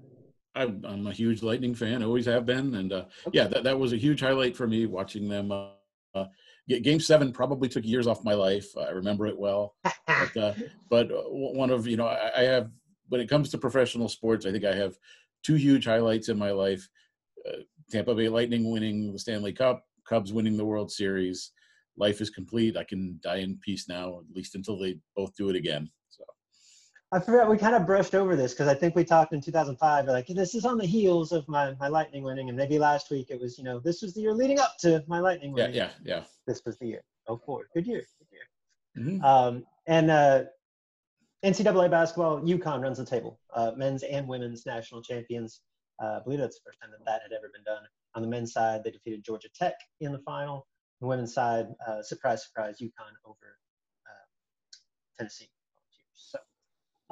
I'm, 0.57 0.85
I'm 0.87 1.05
a 1.09 1.13
huge 1.13 1.43
Lightning 1.43 1.75
fan, 1.75 2.01
always 2.05 2.27
have 2.27 2.47
been, 2.47 2.77
and 2.77 2.93
uh, 2.93 3.05
yeah, 3.33 3.49
that, 3.49 3.65
that 3.65 3.77
was 3.77 3.93
a 3.93 3.97
huge 3.97 4.21
highlight 4.21 4.57
for 4.57 4.69
me 4.69 4.87
watching 4.87 5.29
them. 5.29 5.51
Uh, 5.51 5.71
uh, 6.15 6.27
Game 6.69 7.01
seven 7.01 7.33
probably 7.33 7.69
took 7.69 7.85
years 7.85 8.07
off 8.07 8.25
my 8.25 8.33
life. 8.35 8.67
I 8.77 8.91
remember 8.91 9.27
it 9.27 9.39
well, 9.39 9.75
but, 10.07 10.37
uh, 10.37 10.55
but 10.91 11.11
uh, 11.11 11.23
one 11.29 11.71
of 11.71 11.87
you 11.87 11.97
know 11.97 12.07
I, 12.07 12.31
I 12.37 12.43
have 12.43 12.71
when 13.09 13.21
it 13.21 13.29
comes 13.29 13.51
to 13.51 13.59
professional 13.59 14.09
sports, 14.09 14.47
I 14.47 14.53
think 14.53 14.65
I 14.65 14.75
have 14.75 14.97
two 15.43 15.57
huge 15.57 15.85
highlights 15.85 16.31
in 16.31 16.39
my 16.39 16.53
life: 16.53 16.89
uh, 17.47 17.59
Tampa 17.91 18.15
Bay 18.15 18.29
Lightning 18.29 18.71
winning 18.71 19.13
the 19.13 19.19
Stanley 19.19 19.53
Cup, 19.53 19.85
Cubs 20.09 20.33
winning 20.33 20.57
the 20.57 20.65
World 20.65 20.91
Series. 20.91 21.53
Life 21.97 22.21
is 22.21 22.31
complete. 22.31 22.77
I 22.77 22.85
can 22.85 23.21
die 23.23 23.37
in 23.37 23.59
peace 23.59 23.89
now, 23.89 24.19
at 24.19 24.35
least 24.35 24.55
until 24.55 24.79
they 24.79 24.99
both 25.15 25.37
do 25.37 25.51
it 25.51 25.57
again. 25.57 25.91
I 27.15 27.21
forgot 27.21 27.49
we 27.49 27.57
kind 27.57 27.77
of 27.77 27.87
brushed 27.87 28.17
over 28.17 28.35
this 28.35 28.53
because 28.53 28.67
I 28.67 28.75
think 28.75 28.97
we 28.97 29.05
talked 29.05 29.33
in 29.33 29.41
2005. 29.41 30.07
Like 30.07 30.27
this 30.27 30.57
is 30.57 30.65
on 30.65 30.79
the 30.79 30.85
heels 30.87 31.31
of 31.31 31.47
my, 31.49 31.73
my 31.79 31.87
Lightning 31.87 32.25
winning, 32.25 32.49
and 32.49 32.59
maybe 32.59 32.77
last 32.77 33.09
week 33.09 33.29
it 33.31 33.41
was 33.41 33.57
you 33.57 33.63
know 33.63 33.79
this 33.79 34.03
was 34.03 34.15
the 34.15 34.21
year 34.23 34.35
leading 34.35 34.59
up 34.59 34.77
to 34.81 35.05
my 35.07 35.21
Lightning 35.21 35.53
winning. 35.53 35.77
yeah, 35.77 35.91
yeah. 36.03 36.17
Yeah. 36.17 36.25
This 36.49 36.63
was 36.67 36.77
the 36.79 36.89
year. 36.89 37.05
Oh 37.29 37.41
four, 37.47 37.69
good 37.73 37.87
year, 37.87 38.05
good 38.19 38.29
year. 38.33 39.15
Mhm. 39.21 39.23
Um, 39.25 39.65
and 39.87 40.11
uh, 40.11 40.45
NCAA 41.45 41.89
basketball, 41.89 42.41
UConn 42.41 42.83
runs 42.83 42.99
the 42.99 43.07
table. 43.07 43.39
Uh, 43.55 43.71
men's 43.77 44.03
and 44.03 44.27
women's 44.27 44.67
national 44.67 45.01
champions. 45.01 45.61
Uh, 46.03 46.19
I 46.19 46.21
believe 46.25 46.41
that's 46.41 46.59
the 46.59 46.69
first 46.69 46.81
time 46.81 46.91
that 46.91 47.05
that 47.05 47.23
had 47.23 47.33
ever 47.33 47.49
been 47.53 47.63
done. 47.65 47.85
On 48.17 48.23
the 48.23 48.29
men's 48.29 48.53
side, 48.53 48.83
they 48.83 48.91
defeated 48.91 49.25
Georgia 49.25 49.49
Tech 49.55 49.75
in 50.01 50.11
the 50.11 50.19
final. 50.21 50.67
The 51.01 51.07
women's 51.07 51.33
side, 51.33 51.67
uh, 51.87 52.03
surprise, 52.03 52.45
surprise, 52.45 52.79
UConn 52.81 53.15
over 53.25 53.59
uh, 54.07 54.27
Tennessee. 55.17 55.49
So, 56.15 56.39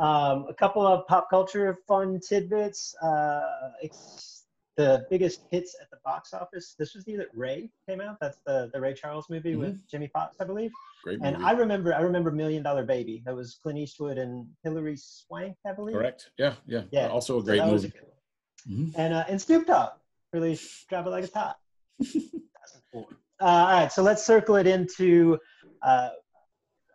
um, 0.02 0.46
a 0.48 0.54
couple 0.54 0.86
of 0.86 1.06
pop 1.06 1.30
culture 1.30 1.78
fun 1.88 2.20
tidbits. 2.28 2.94
Uh, 3.02 3.42
ex- 3.82 4.38
the 4.78 5.04
biggest 5.10 5.42
hits 5.50 5.76
at 5.82 5.90
the 5.90 5.98
box 6.02 6.32
office. 6.32 6.74
This 6.78 6.94
was 6.94 7.04
the 7.04 7.10
year 7.12 7.20
that 7.20 7.28
Ray 7.38 7.70
came 7.86 8.00
out. 8.00 8.16
That's 8.22 8.38
the 8.46 8.70
the 8.72 8.80
Ray 8.80 8.94
Charles 8.94 9.26
movie 9.28 9.54
with 9.54 9.76
Jimmy 9.90 10.08
Foxx, 10.14 10.36
I 10.40 10.44
believe. 10.44 10.70
Great 11.04 11.18
And 11.22 11.34
movie. 11.36 11.44
I 11.44 11.52
remember, 11.52 11.94
I 11.94 12.00
remember 12.00 12.30
Million 12.30 12.62
Dollar 12.62 12.84
Baby. 12.84 13.22
That 13.26 13.34
was 13.36 13.58
Clint 13.62 13.78
Eastwood 13.78 14.16
and 14.16 14.46
Hilary 14.64 14.96
Swank, 14.96 15.56
I 15.66 15.72
believe. 15.72 15.94
Correct. 15.96 16.30
Yeah, 16.38 16.54
yeah. 16.66 16.84
Yeah. 16.90 17.08
Also 17.08 17.38
a 17.38 17.42
great 17.42 17.58
that 17.58 17.70
was 17.70 17.84
a 17.84 17.88
movie. 17.88 17.98
good 17.98 18.08
one. 18.08 18.86
Mhm. 18.86 18.92
And 18.96 19.14
uh, 19.14 19.24
and 19.28 19.40
Snoop 19.42 19.66
Dogg 19.66 19.90
released 20.32 20.88
"Drop 20.88 21.06
It 21.06 21.10
Like 21.10 21.24
It's 21.24 21.34
Hot." 21.34 21.56
2004. 22.00 23.06
Uh, 23.40 23.44
all 23.44 23.66
right, 23.66 23.92
so 23.92 24.02
let's 24.02 24.24
circle 24.24 24.56
it 24.56 24.66
into 24.66 25.38
uh, 25.82 26.10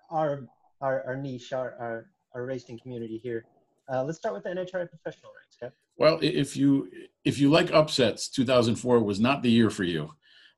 our, 0.09 0.47
our 0.81 1.03
our 1.05 1.15
niche, 1.17 1.53
our 1.53 1.75
our, 1.79 2.09
our 2.37 2.45
racing 2.45 2.79
community 2.79 3.17
here. 3.17 3.45
Uh, 3.91 4.03
let's 4.03 4.17
start 4.17 4.35
with 4.35 4.43
the 4.43 4.49
NHRA 4.49 4.89
professional 4.89 5.31
ranks. 5.35 5.57
Okay. 5.61 5.73
Well, 5.97 6.19
if 6.21 6.55
you 6.55 6.89
if 7.25 7.39
you 7.39 7.49
like 7.49 7.73
upsets, 7.73 8.29
2004 8.29 8.99
was 8.99 9.19
not 9.19 9.41
the 9.41 9.49
year 9.49 9.69
for 9.69 9.83
you. 9.83 10.11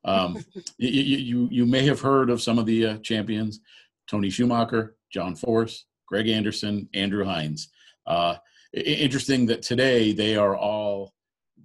Um, 0.04 0.44
you, 0.78 0.90
you 0.90 1.48
you 1.52 1.66
may 1.66 1.86
have 1.86 2.02
heard 2.02 2.30
of 2.30 2.42
some 2.42 2.60
of 2.60 2.66
the 2.66 2.86
uh, 2.86 2.98
champions: 2.98 3.62
Tony 4.10 4.30
Schumacher, 4.30 4.98
John 5.12 5.36
Force, 5.36 5.86
Greg 6.08 6.28
Anderson, 6.28 6.90
Andrew 6.94 7.24
Hines. 7.24 7.70
Uh, 8.06 8.36
interesting 8.74 9.46
that 9.46 9.62
today 9.62 10.12
they 10.12 10.36
are 10.36 10.58
all 10.58 11.14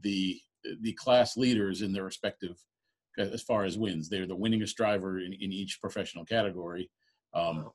the 0.02 0.38
the 0.80 0.92
class 0.92 1.36
leaders 1.36 1.82
in 1.82 1.92
their 1.92 2.04
respective 2.04 2.56
as 3.18 3.42
far 3.42 3.64
as 3.64 3.78
wins. 3.78 4.08
They're 4.08 4.26
the 4.26 4.36
winningest 4.36 4.74
driver 4.74 5.18
in, 5.18 5.32
in 5.32 5.52
each 5.52 5.80
professional 5.80 6.24
category. 6.24 6.90
Um, 7.32 7.70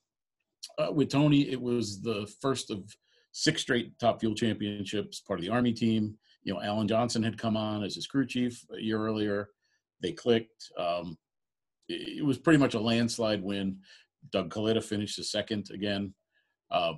uh, 0.80 0.92
with 0.92 1.10
Tony, 1.10 1.50
it 1.50 1.62
was 1.62 2.02
the 2.02 2.32
first 2.42 2.72
of 2.72 2.84
six 3.32 3.62
straight 3.62 3.98
top 4.00 4.20
fuel 4.20 4.34
championships, 4.34 5.20
part 5.20 5.40
of 5.40 5.46
the 5.46 5.52
Army 5.52 5.74
team. 5.74 6.18
You 6.44 6.54
know, 6.54 6.62
Alan 6.62 6.88
Johnson 6.88 7.22
had 7.22 7.38
come 7.38 7.58
on 7.58 7.84
as 7.84 7.96
his 7.96 8.08
crew 8.08 8.26
chief 8.26 8.64
a 8.76 8.82
year 8.82 8.98
earlier. 9.06 9.50
They 10.02 10.14
clicked. 10.14 10.72
Um, 10.78 11.18
it, 11.90 12.20
it 12.20 12.26
was 12.26 12.38
pretty 12.38 12.60
much 12.60 12.74
a 12.74 12.80
landslide 12.80 13.44
win. 13.44 13.80
Doug 14.32 14.54
Kalitta 14.54 14.84
finished 14.84 15.18
the 15.18 15.24
second 15.24 15.70
again. 15.74 16.14
Uh, 16.72 16.94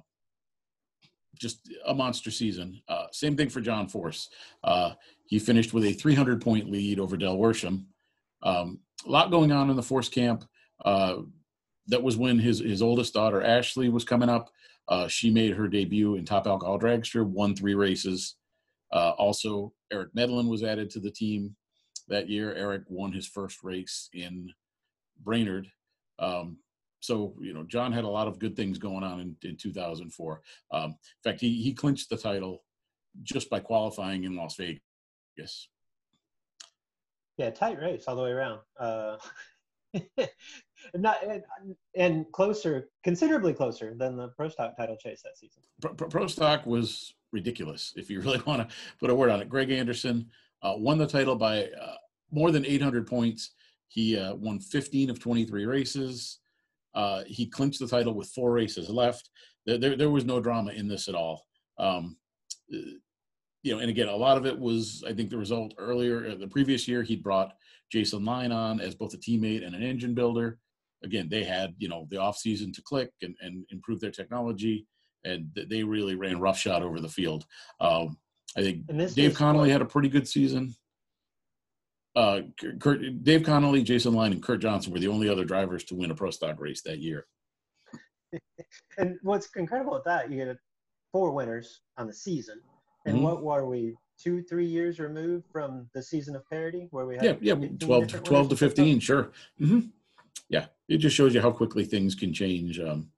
just 1.40 1.70
a 1.88 1.94
monster 1.94 2.30
season. 2.30 2.80
Uh, 2.88 3.06
same 3.12 3.36
thing 3.36 3.50
for 3.50 3.62
John 3.62 3.88
Force. 3.88 4.30
Uh, 4.64 4.92
he 5.26 5.40
finished 5.40 5.74
with 5.74 5.86
a 5.86 5.94
300 5.94 6.42
point 6.42 6.70
lead 6.70 7.00
over 7.00 7.18
Del 7.18 7.38
Worsham. 7.38 7.86
Um, 8.44 8.80
a 9.08 9.10
lot 9.10 9.32
going 9.32 9.52
on 9.52 9.70
in 9.70 9.76
the 9.76 9.84
Force 9.84 10.10
camp. 10.10 10.44
That 11.88 12.04
was 12.04 12.18
when 12.18 12.40
his 12.40 12.60
his 12.60 12.82
oldest 12.82 13.14
daughter 13.14 13.42
Ashley 13.42 13.90
was 13.90 14.04
coming 14.04 14.30
up. 14.30 14.50
Uh, 14.88 15.08
she 15.08 15.30
made 15.30 15.56
her 15.56 15.68
debut 15.68 16.16
in 16.16 16.26
Top 16.26 16.48
Alcohol 16.48 16.80
Dragster, 16.80 17.26
won 17.26 17.56
three 17.56 17.76
races. 17.76 18.36
Uh, 18.92 19.14
also, 19.18 19.74
Eric 19.92 20.10
Medlin 20.14 20.48
was 20.48 20.64
added 20.64 20.90
to 20.92 21.00
the 21.00 21.12
team 21.12 21.56
that 22.08 22.30
year. 22.30 22.54
Eric 22.54 22.84
won 22.88 23.12
his 23.12 23.28
first 23.28 23.64
race 23.64 24.10
in 24.14 24.52
Brainerd. 25.24 25.68
Um, 26.20 26.58
so, 27.00 27.34
you 27.40 27.54
know, 27.54 27.64
John 27.64 27.92
had 27.92 28.04
a 28.04 28.10
lot 28.10 28.28
of 28.28 28.38
good 28.38 28.56
things 28.56 28.78
going 28.78 29.04
on 29.04 29.20
in, 29.20 29.36
in 29.44 29.58
2004. 29.58 30.42
Um, 30.72 30.84
in 30.92 30.96
fact, 31.24 31.42
he, 31.42 31.62
he 31.62 31.74
clinched 31.74 32.10
the 32.10 32.18
title 32.18 32.64
just 33.24 33.50
by 33.50 33.60
qualifying 33.60 34.24
in 34.24 34.36
Las 34.36 34.56
Vegas. 34.56 35.70
Yeah, 37.38 37.50
tight 37.50 37.80
race 37.80 38.04
all 38.08 38.16
the 38.16 38.24
way 38.24 38.32
around. 38.32 38.60
Uh, 38.80 39.18
not 40.96 41.18
and, 41.24 41.44
and 41.96 42.26
closer, 42.32 42.90
considerably 43.04 43.54
closer 43.54 43.94
than 43.98 44.18
the 44.18 44.30
Pro 44.30 44.50
Stock 44.50 44.76
title 44.78 44.98
chase 44.98 45.22
that 45.24 45.38
season. 45.38 45.62
Pro, 45.82 45.94
Pro- 45.94 46.28
Stock 46.28 46.66
was 46.66 47.14
ridiculous, 47.32 47.94
if 47.96 48.10
you 48.10 48.22
really 48.26 48.42
want 48.46 48.68
to 48.68 48.76
put 49.00 49.10
a 49.10 49.16
word 49.16 49.30
on 49.30 49.42
it. 49.42 49.50
Greg 49.50 49.72
Anderson 49.72 50.28
uh, 50.64 50.74
won 50.78 50.98
the 50.98 51.08
title 51.08 51.36
by 51.36 51.64
uh, 51.64 51.96
more 52.32 52.52
than 52.52 52.66
800 52.66 53.08
points. 53.08 53.52
He 53.88 54.18
uh, 54.18 54.36
won 54.36 54.60
15 54.60 55.10
of 55.10 55.20
23 55.20 55.66
races. 55.66 56.40
Uh, 56.94 57.24
he 57.26 57.46
clinched 57.46 57.80
the 57.80 57.88
title 57.88 58.14
with 58.14 58.30
four 58.30 58.52
races 58.52 58.90
left. 58.90 59.30
There, 59.66 59.78
there, 59.78 59.96
there 59.96 60.10
was 60.10 60.26
no 60.26 60.40
drama 60.40 60.72
in 60.72 60.88
this 60.88 61.08
at 61.08 61.16
all. 61.16 61.46
Um, 61.78 62.18
you 63.64 63.74
know, 63.74 63.80
and 63.80 63.90
again, 63.90 64.08
a 64.08 64.16
lot 64.16 64.38
of 64.38 64.46
it 64.46 64.58
was, 64.58 65.04
I 65.08 65.14
think, 65.14 65.30
the 65.30 65.38
result 65.38 65.74
earlier 65.78 66.32
uh, 66.32 66.36
the 66.36 66.48
previous 66.48 66.88
year. 66.88 67.04
He'd 67.04 67.24
brought 67.24 67.54
Jason 67.92 68.26
Line 68.26 68.52
on 68.52 68.80
as 68.80 68.96
both 68.96 69.14
a 69.14 69.18
teammate 69.18 69.66
and 69.66 69.76
an 69.76 69.84
engine 69.84 70.14
builder. 70.14 70.58
Again, 71.04 71.28
they 71.30 71.44
had 71.44 71.76
you 71.78 71.88
know 71.88 72.08
the 72.10 72.18
off 72.18 72.38
season 72.38 72.72
to 72.74 72.82
click 72.82 73.12
and, 73.22 73.36
and 73.42 73.66
improve 73.70 74.00
their 74.00 74.12
technology, 74.12 74.88
and 75.24 75.50
they 75.70 75.84
really 75.84 76.16
ran 76.16 76.40
roughshod 76.40 76.84
over 76.84 77.00
the 77.00 77.10
field. 77.10 77.46
Um, 77.80 78.18
I 78.58 78.62
think 78.62 79.16
Dave 79.16 79.36
Connolly 79.36 79.70
had 79.70 79.82
a 79.82 79.86
pretty 79.86 80.10
good 80.10 80.28
season. 80.28 80.76
Uh, 82.16 82.42
Kurt, 82.80 83.24
Dave 83.24 83.44
Connolly, 83.44 83.84
Jason 83.84 84.14
Line, 84.14 84.34
and 84.34 84.44
Kurt 84.44 84.60
Johnson 84.60 84.92
were 84.92 85.00
the 85.00 85.08
only 85.08 85.30
other 85.30 85.46
drivers 85.46 85.86
to 85.86 85.96
win 85.96 86.12
a 86.12 86.16
pro 86.16 86.30
stock 86.30 86.60
race 86.60 86.82
that 86.84 87.00
year. 87.00 87.26
And 88.98 89.18
what's 89.24 89.50
incredible 89.56 89.96
at 89.98 90.06
that, 90.06 90.32
you 90.32 90.38
get 90.38 90.58
four 91.12 91.32
winners 91.32 91.82
on 91.98 92.08
the 92.08 92.14
season. 92.14 92.62
And 93.06 93.18
Mhm. 93.18 93.22
what 93.22 93.44
were 93.44 93.66
we, 93.68 93.96
two, 94.18 94.44
three 94.44 94.66
years 94.66 95.00
removed 95.00 95.48
from 95.52 95.90
the 95.94 96.02
season 96.04 96.36
of 96.36 96.48
parity 96.50 96.88
where 96.92 97.06
we 97.06 97.16
had 97.16 97.24
Yeah, 97.24 97.38
yeah, 97.42 97.54
15 97.56 97.78
12, 97.80 97.80
12 97.80 98.08
to 98.10 98.12
winners 98.12 98.14
in 98.14 98.20
pro 98.30 98.44
stock? 98.44 98.58
15, 98.58 99.00
sure. 99.00 99.32
hmm 99.58 99.80
Yeah, 100.50 100.68
it 100.88 100.98
just 100.98 101.16
shows 101.16 101.34
you 101.34 101.42
how 101.42 101.52
quickly 101.52 101.86
things 101.86 102.14
can 102.14 102.34
change 102.34 102.80
um, 102.80 103.12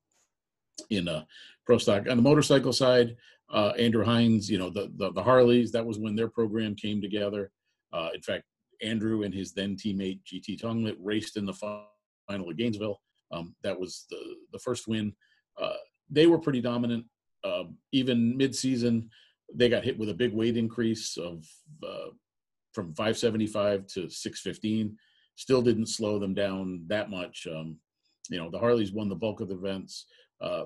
in 0.90 1.08
uh, 1.08 1.26
pro 1.66 1.78
stock. 1.78 2.08
On 2.10 2.16
the 2.18 2.24
motorcycle 2.24 2.72
side, 2.74 3.18
uh, 3.50 3.74
Andrew 3.78 4.04
Hines, 4.04 4.50
you 4.50 4.58
know, 4.58 4.70
the, 4.70 4.92
the, 4.96 5.12
the 5.12 5.24
Harleys, 5.24 5.72
that 5.72 5.86
was 5.86 6.00
when 6.00 6.16
their 6.16 6.30
program 6.30 6.76
came 6.76 7.02
together. 7.02 7.52
Uh, 7.92 8.10
in 8.14 8.22
fact, 8.22 8.46
Andrew 8.82 9.24
and 9.24 9.34
his 9.34 9.54
then 9.54 9.76
teammate 9.76 10.22
GT 10.24 10.60
Tonglet 10.60 10.96
raced 11.00 11.38
in 11.38 11.46
the 11.46 11.54
final 11.54 12.50
at 12.50 12.58
Gainesville. 12.58 13.02
Um, 13.32 13.56
that 13.64 13.80
was 13.80 14.06
the, 14.10 14.36
the 14.52 14.60
first 14.60 14.88
win. 14.88 15.14
Uh, 15.60 15.74
they 16.10 16.28
were 16.28 16.40
pretty 16.40 16.62
dominant. 16.62 17.06
Uh, 17.44 17.66
even 17.92 18.38
mid-season, 18.38 19.10
they 19.56 19.70
got 19.70 19.84
hit 19.84 19.98
with 19.98 20.10
a 20.10 20.14
big 20.14 20.34
weight 20.34 20.58
increase 20.58 21.18
of 21.18 21.46
uh, 21.88 22.10
from 22.74 22.94
575 22.94 23.86
to 23.88 24.10
615 24.10 24.98
still 25.36 25.62
didn't 25.62 25.88
slow 25.88 26.20
them 26.20 26.34
down 26.34 26.84
that 26.88 27.10
much 27.10 27.48
um, 27.50 27.78
you 28.30 28.38
know 28.38 28.50
the 28.50 28.60
harleys 28.60 28.92
won 28.92 29.10
the 29.10 29.16
bulk 29.16 29.42
of 29.42 29.50
the 29.50 29.56
events 29.56 30.06
uh, 30.42 30.66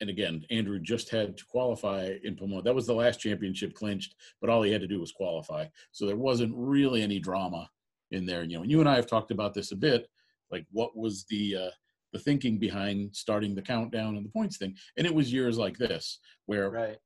and 0.00 0.10
again 0.10 0.44
andrew 0.50 0.78
just 0.78 1.08
had 1.10 1.36
to 1.36 1.44
qualify 1.46 2.12
in 2.24 2.36
pomona 2.36 2.62
that 2.62 2.74
was 2.74 2.86
the 2.86 2.94
last 2.94 3.20
championship 3.20 3.74
clinched 3.74 4.14
but 4.40 4.50
all 4.50 4.62
he 4.62 4.72
had 4.72 4.80
to 4.80 4.88
do 4.88 5.00
was 5.00 5.12
qualify 5.12 5.64
so 5.92 6.06
there 6.06 6.16
wasn't 6.16 6.52
really 6.56 7.02
any 7.02 7.18
drama 7.18 7.68
in 8.14 8.24
there. 8.24 8.42
You 8.42 8.56
know, 8.56 8.62
and 8.62 8.70
you 8.70 8.80
and 8.80 8.88
I 8.88 8.96
have 8.96 9.06
talked 9.06 9.30
about 9.30 9.54
this 9.54 9.72
a 9.72 9.76
bit. 9.76 10.08
Like, 10.50 10.66
what 10.70 10.96
was 10.96 11.24
the 11.28 11.56
uh, 11.56 11.70
the 12.12 12.18
thinking 12.18 12.58
behind 12.58 13.14
starting 13.14 13.54
the 13.54 13.62
countdown 13.62 14.16
and 14.16 14.24
the 14.24 14.30
points 14.30 14.56
thing? 14.56 14.76
And 14.96 15.06
it 15.06 15.14
was 15.14 15.32
years 15.32 15.58
like 15.58 15.76
this 15.76 16.20
where, 16.46 16.70
Right. 16.70 16.96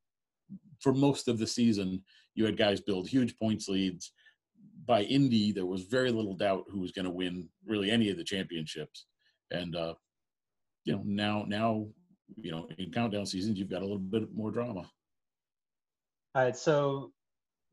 For 0.80 0.92
most 0.92 1.28
of 1.28 1.38
the 1.38 1.46
season, 1.46 2.02
you 2.34 2.44
had 2.44 2.56
guys 2.56 2.80
build 2.80 3.08
huge 3.08 3.36
points 3.36 3.68
leads. 3.68 4.12
By 4.86 5.02
Indy, 5.02 5.52
there 5.52 5.66
was 5.66 5.82
very 5.82 6.10
little 6.10 6.34
doubt 6.34 6.64
who 6.70 6.80
was 6.80 6.92
going 6.92 7.04
to 7.04 7.10
win 7.10 7.48
really 7.66 7.90
any 7.90 8.10
of 8.10 8.16
the 8.16 8.24
championships. 8.24 9.06
And 9.50 9.76
uh, 9.76 9.94
you 10.84 10.94
know, 10.94 11.02
now 11.04 11.44
now 11.46 11.86
you 12.36 12.50
know 12.50 12.68
in 12.78 12.90
countdown 12.90 13.26
seasons, 13.26 13.58
you've 13.58 13.70
got 13.70 13.82
a 13.82 13.86
little 13.86 13.98
bit 13.98 14.34
more 14.34 14.50
drama. 14.50 14.88
All 16.34 16.44
right. 16.44 16.56
So 16.56 17.12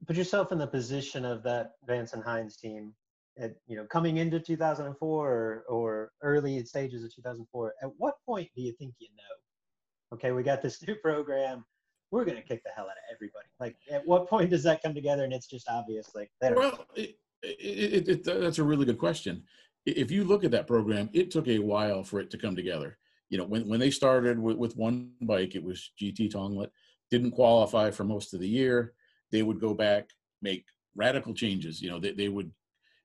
put 0.07 0.15
yourself 0.15 0.51
in 0.51 0.57
the 0.57 0.67
position 0.67 1.25
of 1.25 1.43
that 1.43 1.71
Vance 1.85 2.13
and 2.13 2.23
Hines 2.23 2.57
team 2.57 2.93
at, 3.37 3.53
you 3.67 3.75
know, 3.75 3.85
coming 3.85 4.17
into 4.17 4.39
2004 4.39 5.29
or, 5.29 5.63
or 5.69 6.11
early 6.21 6.63
stages 6.63 7.03
of 7.03 7.13
2004. 7.13 7.73
At 7.81 7.89
what 7.97 8.15
point 8.25 8.49
do 8.55 8.61
you 8.61 8.73
think 8.73 8.93
you 8.99 9.09
know? 9.15 10.15
Okay, 10.15 10.31
we 10.31 10.43
got 10.43 10.61
this 10.61 10.81
new 10.87 10.95
program. 10.95 11.65
We're 12.11 12.25
going 12.25 12.37
to 12.37 12.43
kick 12.43 12.63
the 12.63 12.69
hell 12.75 12.85
out 12.85 12.91
of 12.91 13.13
everybody. 13.13 13.47
Like, 13.59 13.75
at 13.91 14.05
what 14.05 14.29
point 14.29 14.49
does 14.49 14.63
that 14.63 14.81
come 14.81 14.93
together 14.93 15.23
and 15.23 15.33
it's 15.33 15.47
just 15.47 15.67
obvious? 15.69 16.11
Like, 16.15 16.31
Well, 16.41 16.85
it, 16.95 17.17
it, 17.43 18.07
it, 18.07 18.23
that's 18.23 18.59
a 18.59 18.63
really 18.63 18.85
good 18.85 18.97
question. 18.97 19.43
If 19.85 20.11
you 20.11 20.23
look 20.23 20.43
at 20.43 20.51
that 20.51 20.67
program, 20.67 21.09
it 21.13 21.31
took 21.31 21.47
a 21.47 21.59
while 21.59 22.03
for 22.03 22.19
it 22.19 22.29
to 22.31 22.37
come 22.37 22.55
together. 22.55 22.97
You 23.29 23.37
know, 23.37 23.43
when, 23.43 23.67
when 23.67 23.79
they 23.79 23.91
started 23.91 24.39
with, 24.39 24.57
with 24.57 24.77
one 24.77 25.11
bike, 25.21 25.55
it 25.55 25.63
was 25.63 25.91
GT 26.01 26.31
Tonglet, 26.31 26.69
didn't 27.11 27.31
qualify 27.31 27.91
for 27.91 28.03
most 28.03 28.33
of 28.33 28.39
the 28.39 28.47
year. 28.47 28.93
They 29.31 29.43
would 29.43 29.59
go 29.59 29.73
back, 29.73 30.09
make 30.41 30.65
radical 30.95 31.33
changes. 31.33 31.81
You 31.81 31.89
know, 31.89 31.99
they, 31.99 32.13
they 32.13 32.29
would 32.29 32.51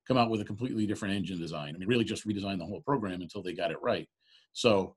come 0.07 0.17
out 0.17 0.31
with 0.31 0.41
a 0.41 0.45
completely 0.45 0.87
different 0.87 1.15
engine 1.15 1.39
design. 1.39 1.75
I 1.75 1.79
mean, 1.79 1.89
really 1.89 2.05
just 2.05 2.27
redesign 2.27 2.59
the 2.59 2.67
whole 2.67 2.81
program 2.81 3.23
until 3.23 3.43
they 3.43 3.53
got 3.53 3.71
it 3.71 3.83
right. 3.83 4.09
So 4.53 4.97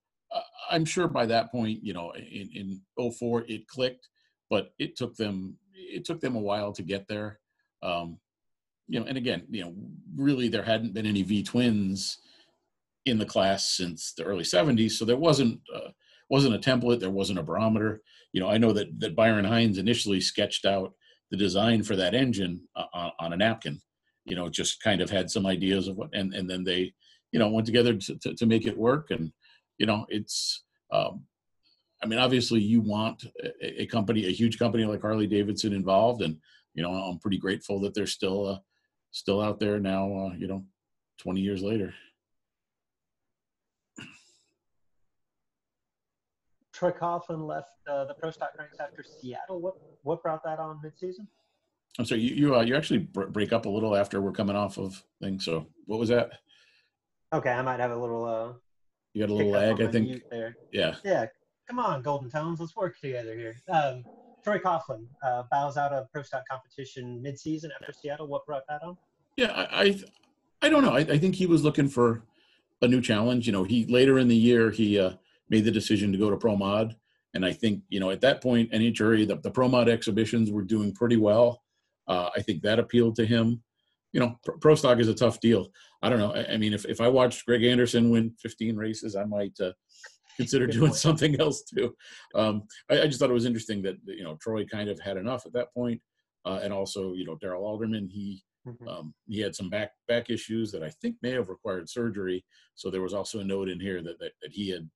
I'm 0.69 0.85
sure 0.85 1.07
by 1.07 1.25
that 1.27 1.51
point, 1.51 1.83
you 1.83 1.93
know, 1.93 2.11
in, 2.11 2.81
in 2.97 3.11
04, 3.11 3.45
it 3.47 3.67
clicked, 3.67 4.07
but 4.49 4.71
it 4.79 4.95
took 4.95 5.15
them, 5.15 5.55
it 5.73 6.05
took 6.05 6.19
them 6.19 6.35
a 6.35 6.39
while 6.39 6.71
to 6.73 6.83
get 6.83 7.07
there. 7.07 7.39
Um, 7.81 8.17
you 8.87 8.99
know, 8.99 9.05
and 9.05 9.17
again, 9.17 9.43
you 9.49 9.63
know, 9.63 9.73
really 10.15 10.47
there 10.47 10.63
hadn't 10.63 10.93
been 10.93 11.05
any 11.05 11.21
V 11.21 11.43
twins 11.43 12.17
in 13.05 13.17
the 13.17 13.25
class 13.25 13.75
since 13.75 14.13
the 14.13 14.23
early 14.23 14.43
70s, 14.43 14.91
so 14.91 15.05
there 15.05 15.17
wasn't 15.17 15.59
uh, 15.73 15.89
wasn't 16.29 16.55
a 16.55 16.59
template, 16.59 16.99
there 16.99 17.09
wasn't 17.09 17.39
a 17.39 17.43
barometer. 17.43 18.01
You 18.31 18.41
know, 18.41 18.49
I 18.49 18.57
know 18.57 18.71
that 18.73 18.99
that 18.99 19.15
Byron 19.15 19.45
Hines 19.45 19.77
initially 19.77 20.21
sketched 20.21 20.65
out 20.65 20.93
the 21.31 21.37
design 21.37 21.83
for 21.83 21.95
that 21.95 22.13
engine 22.13 22.61
uh, 22.75 22.85
on, 22.93 23.11
on 23.19 23.33
a 23.33 23.37
napkin. 23.37 23.81
You 24.25 24.35
know, 24.35 24.49
just 24.49 24.81
kind 24.81 25.01
of 25.01 25.09
had 25.09 25.29
some 25.29 25.45
ideas 25.45 25.87
of 25.87 25.97
what, 25.97 26.09
and 26.13 26.33
and 26.33 26.49
then 26.49 26.63
they, 26.63 26.93
you 27.31 27.39
know, 27.39 27.49
went 27.49 27.65
together 27.65 27.93
to 27.95 28.17
to, 28.19 28.35
to 28.35 28.45
make 28.45 28.65
it 28.65 28.77
work. 28.77 29.11
And 29.11 29.31
you 29.83 29.87
know, 29.87 30.05
it's. 30.07 30.63
Um, 30.93 31.25
I 32.01 32.05
mean, 32.05 32.17
obviously, 32.19 32.61
you 32.61 32.79
want 32.79 33.25
a, 33.61 33.81
a 33.81 33.85
company, 33.85 34.27
a 34.27 34.31
huge 34.31 34.57
company 34.57 34.85
like 34.85 35.01
Harley 35.01 35.27
Davidson 35.27 35.73
involved, 35.73 36.21
and 36.21 36.37
you 36.73 36.81
know, 36.81 36.91
I'm 36.91 37.19
pretty 37.19 37.37
grateful 37.37 37.81
that 37.81 37.93
they're 37.93 38.07
still 38.07 38.47
uh, 38.47 38.59
still 39.11 39.41
out 39.41 39.59
there 39.59 39.81
now. 39.81 40.05
Uh, 40.05 40.33
you 40.35 40.47
know, 40.47 40.63
20 41.17 41.41
years 41.41 41.61
later. 41.61 41.93
Troy 46.71 46.91
Coughlin 46.91 47.45
left 47.45 47.67
uh, 47.85 48.05
the 48.05 48.13
Pro 48.13 48.31
Stock 48.31 48.51
ranks 48.57 48.77
after 48.79 49.03
Seattle. 49.03 49.59
What 49.59 49.75
what 50.03 50.23
brought 50.23 50.45
that 50.45 50.59
on 50.59 50.79
midseason? 50.81 51.27
I'm 51.99 52.05
sorry, 52.05 52.21
you 52.21 52.35
you, 52.35 52.55
uh, 52.55 52.61
you 52.61 52.77
actually 52.77 52.99
br- 52.99 53.25
break 53.25 53.51
up 53.51 53.65
a 53.65 53.69
little 53.69 53.97
after 53.97 54.21
we're 54.21 54.31
coming 54.31 54.55
off 54.55 54.77
of 54.77 55.03
things. 55.21 55.43
So 55.43 55.67
what 55.87 55.99
was 55.99 56.07
that? 56.07 56.31
Okay, 57.33 57.51
I 57.51 57.61
might 57.61 57.81
have 57.81 57.91
a 57.91 57.97
little 57.97 58.23
uh, 58.25 58.53
You 59.13 59.21
got 59.21 59.31
a 59.31 59.35
little 59.35 59.51
lag, 59.51 59.81
I 59.81 59.87
think. 59.87 60.23
Yeah. 60.71 60.95
Yeah, 61.03 61.25
come 61.67 61.79
on, 61.79 62.01
Golden 62.01 62.29
Tones, 62.29 62.59
let's 62.59 62.75
work 62.75 62.99
together 62.99 63.35
here. 63.35 63.55
Um, 63.69 64.03
Troy 64.43 64.57
Coughlin 64.57 65.05
uh, 65.23 65.43
bows 65.51 65.77
out 65.77 65.93
of 65.93 66.11
Pro 66.11 66.23
Stock 66.23 66.43
competition 66.49 67.23
midseason 67.25 67.69
after 67.79 67.93
Seattle. 67.93 68.27
What 68.27 68.45
brought 68.45 68.63
that 68.67 68.81
on? 68.83 68.97
Yeah, 69.37 69.51
I, 69.51 69.83
I, 69.83 69.99
I 70.63 70.69
don't 70.69 70.83
know. 70.83 70.93
I, 70.93 70.99
I 70.99 71.17
think 71.17 71.35
he 71.35 71.45
was 71.45 71.63
looking 71.63 71.87
for 71.87 72.23
a 72.81 72.87
new 72.87 73.01
challenge. 73.01 73.47
You 73.47 73.53
know, 73.53 73.63
he 73.63 73.85
later 73.85 74.19
in 74.19 74.27
the 74.27 74.35
year 74.35 74.69
he 74.71 74.99
uh, 74.99 75.13
made 75.49 75.63
the 75.63 75.71
decision 75.71 76.11
to 76.11 76.17
go 76.17 76.29
to 76.29 76.37
Pro 76.37 76.55
Mod, 76.55 76.95
and 77.33 77.45
I 77.45 77.53
think 77.53 77.83
you 77.89 77.99
know 77.99 78.09
at 78.09 78.21
that 78.21 78.41
point, 78.41 78.71
NHRA 78.71 79.27
the, 79.27 79.37
the 79.37 79.51
Pro 79.51 79.67
Mod 79.67 79.89
exhibitions 79.89 80.51
were 80.51 80.61
doing 80.61 80.93
pretty 80.93 81.17
well. 81.17 81.61
Uh, 82.07 82.29
I 82.35 82.41
think 82.41 82.61
that 82.63 82.79
appealed 82.79 83.15
to 83.15 83.25
him. 83.25 83.63
You 84.13 84.19
know, 84.19 84.35
pro, 84.61 84.75
stock 84.75 84.99
is 84.99 85.07
a 85.09 85.13
tough 85.13 85.39
deal. 85.39 85.69
I 86.01 86.09
don't 86.09 86.19
know. 86.19 86.33
I, 86.33 86.53
I 86.53 86.57
mean, 86.57 86.73
if 86.73 86.85
if 86.85 87.01
I 87.01 87.07
watched 87.07 87.45
Greg 87.45 87.63
Anderson 87.63 88.09
win 88.11 88.33
15 88.39 88.75
races, 88.77 89.15
I 89.15 89.25
might 89.25 89.59
uh, 89.59 89.71
consider 90.37 90.67
doing 90.67 90.91
point. 90.91 90.95
something 90.95 91.35
else 91.41 91.63
too. 91.63 91.95
Um, 92.35 92.63
I, 92.89 93.01
I 93.01 93.07
just 93.07 93.19
thought 93.19 93.29
it 93.29 93.33
was 93.33 93.45
interesting 93.45 93.81
that 93.83 93.95
you 94.05 94.23
know 94.23 94.37
Troy 94.41 94.65
kind 94.65 94.89
of 94.89 94.99
had 94.99 95.17
enough 95.17 95.45
at 95.45 95.53
that 95.53 95.73
point, 95.73 95.99
uh, 96.45 96.59
and 96.63 96.71
also 96.71 97.13
you 97.13 97.25
know 97.25 97.37
Darrell 97.41 97.65
Alderman 97.65 98.07
he 98.07 98.43
Mhm. 98.65 98.87
um, 98.87 99.13
he 99.27 99.41
had 99.41 99.53
some 99.53 99.69
back 99.69 99.91
back 100.07 100.29
issues 100.29 100.71
that 100.71 100.83
I 100.83 100.89
think 100.89 101.17
may 101.21 101.31
have 101.31 101.49
required 101.49 101.89
surgery. 101.89 102.45
So 102.75 102.89
there 102.89 103.01
was 103.01 103.13
also 103.13 103.39
a 103.39 103.43
note 103.43 103.67
in 103.67 103.77
here 103.77 104.01
that 104.01 104.17
that, 104.19 104.31
that 104.41 104.51
he 104.53 104.69
had, 104.69 104.89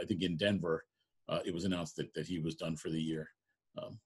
I 0.00 0.04
think 0.04 0.22
in 0.22 0.36
Denver, 0.36 0.84
uh, 1.28 1.40
it 1.44 1.52
was 1.52 1.64
announced 1.64 1.96
that 1.96 2.14
that 2.14 2.28
he 2.28 2.38
was 2.38 2.54
done 2.54 2.76
for 2.76 2.88
the 2.88 3.02
year. 3.02 3.28
Um, 3.82 3.98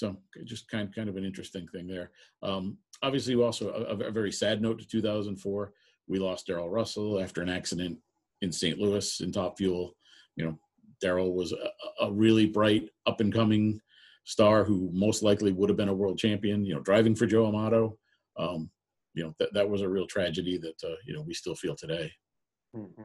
so 0.00 0.16
just 0.44 0.68
kind 0.68 0.94
kind 0.94 1.08
of 1.08 1.16
an 1.16 1.24
interesting 1.24 1.68
thing 1.68 1.86
there. 1.86 2.10
Um, 2.42 2.78
obviously, 3.02 3.34
also 3.34 3.70
a, 3.70 4.06
a 4.06 4.10
very 4.10 4.32
sad 4.32 4.62
note 4.62 4.78
to 4.80 4.88
2004. 4.88 5.72
We 6.08 6.18
lost 6.18 6.46
Darrell 6.46 6.70
Russell 6.70 7.20
after 7.20 7.42
an 7.42 7.50
accident 7.50 7.98
in 8.40 8.50
St. 8.50 8.78
Louis 8.78 9.20
in 9.20 9.30
Top 9.30 9.58
Fuel. 9.58 9.94
You 10.36 10.46
know, 10.46 10.58
Darrell 11.00 11.34
was 11.34 11.52
a, 11.52 12.04
a 12.04 12.10
really 12.10 12.46
bright 12.46 12.88
up 13.06 13.20
and 13.20 13.32
coming 13.32 13.80
star 14.24 14.64
who 14.64 14.90
most 14.92 15.22
likely 15.22 15.52
would 15.52 15.68
have 15.68 15.76
been 15.76 15.88
a 15.90 15.94
world 15.94 16.18
champion. 16.18 16.64
You 16.64 16.74
know, 16.74 16.80
driving 16.80 17.14
for 17.14 17.26
Joe 17.26 17.46
Amato 17.46 17.98
um, 18.38 18.70
you 19.14 19.24
know 19.24 19.34
that 19.38 19.52
that 19.54 19.68
was 19.68 19.82
a 19.82 19.88
real 19.88 20.06
tragedy 20.06 20.56
that 20.58 20.82
uh, 20.84 20.96
you 21.06 21.14
know 21.14 21.22
we 21.22 21.34
still 21.34 21.54
feel 21.54 21.76
today. 21.76 22.10
Mhm. 22.74 23.04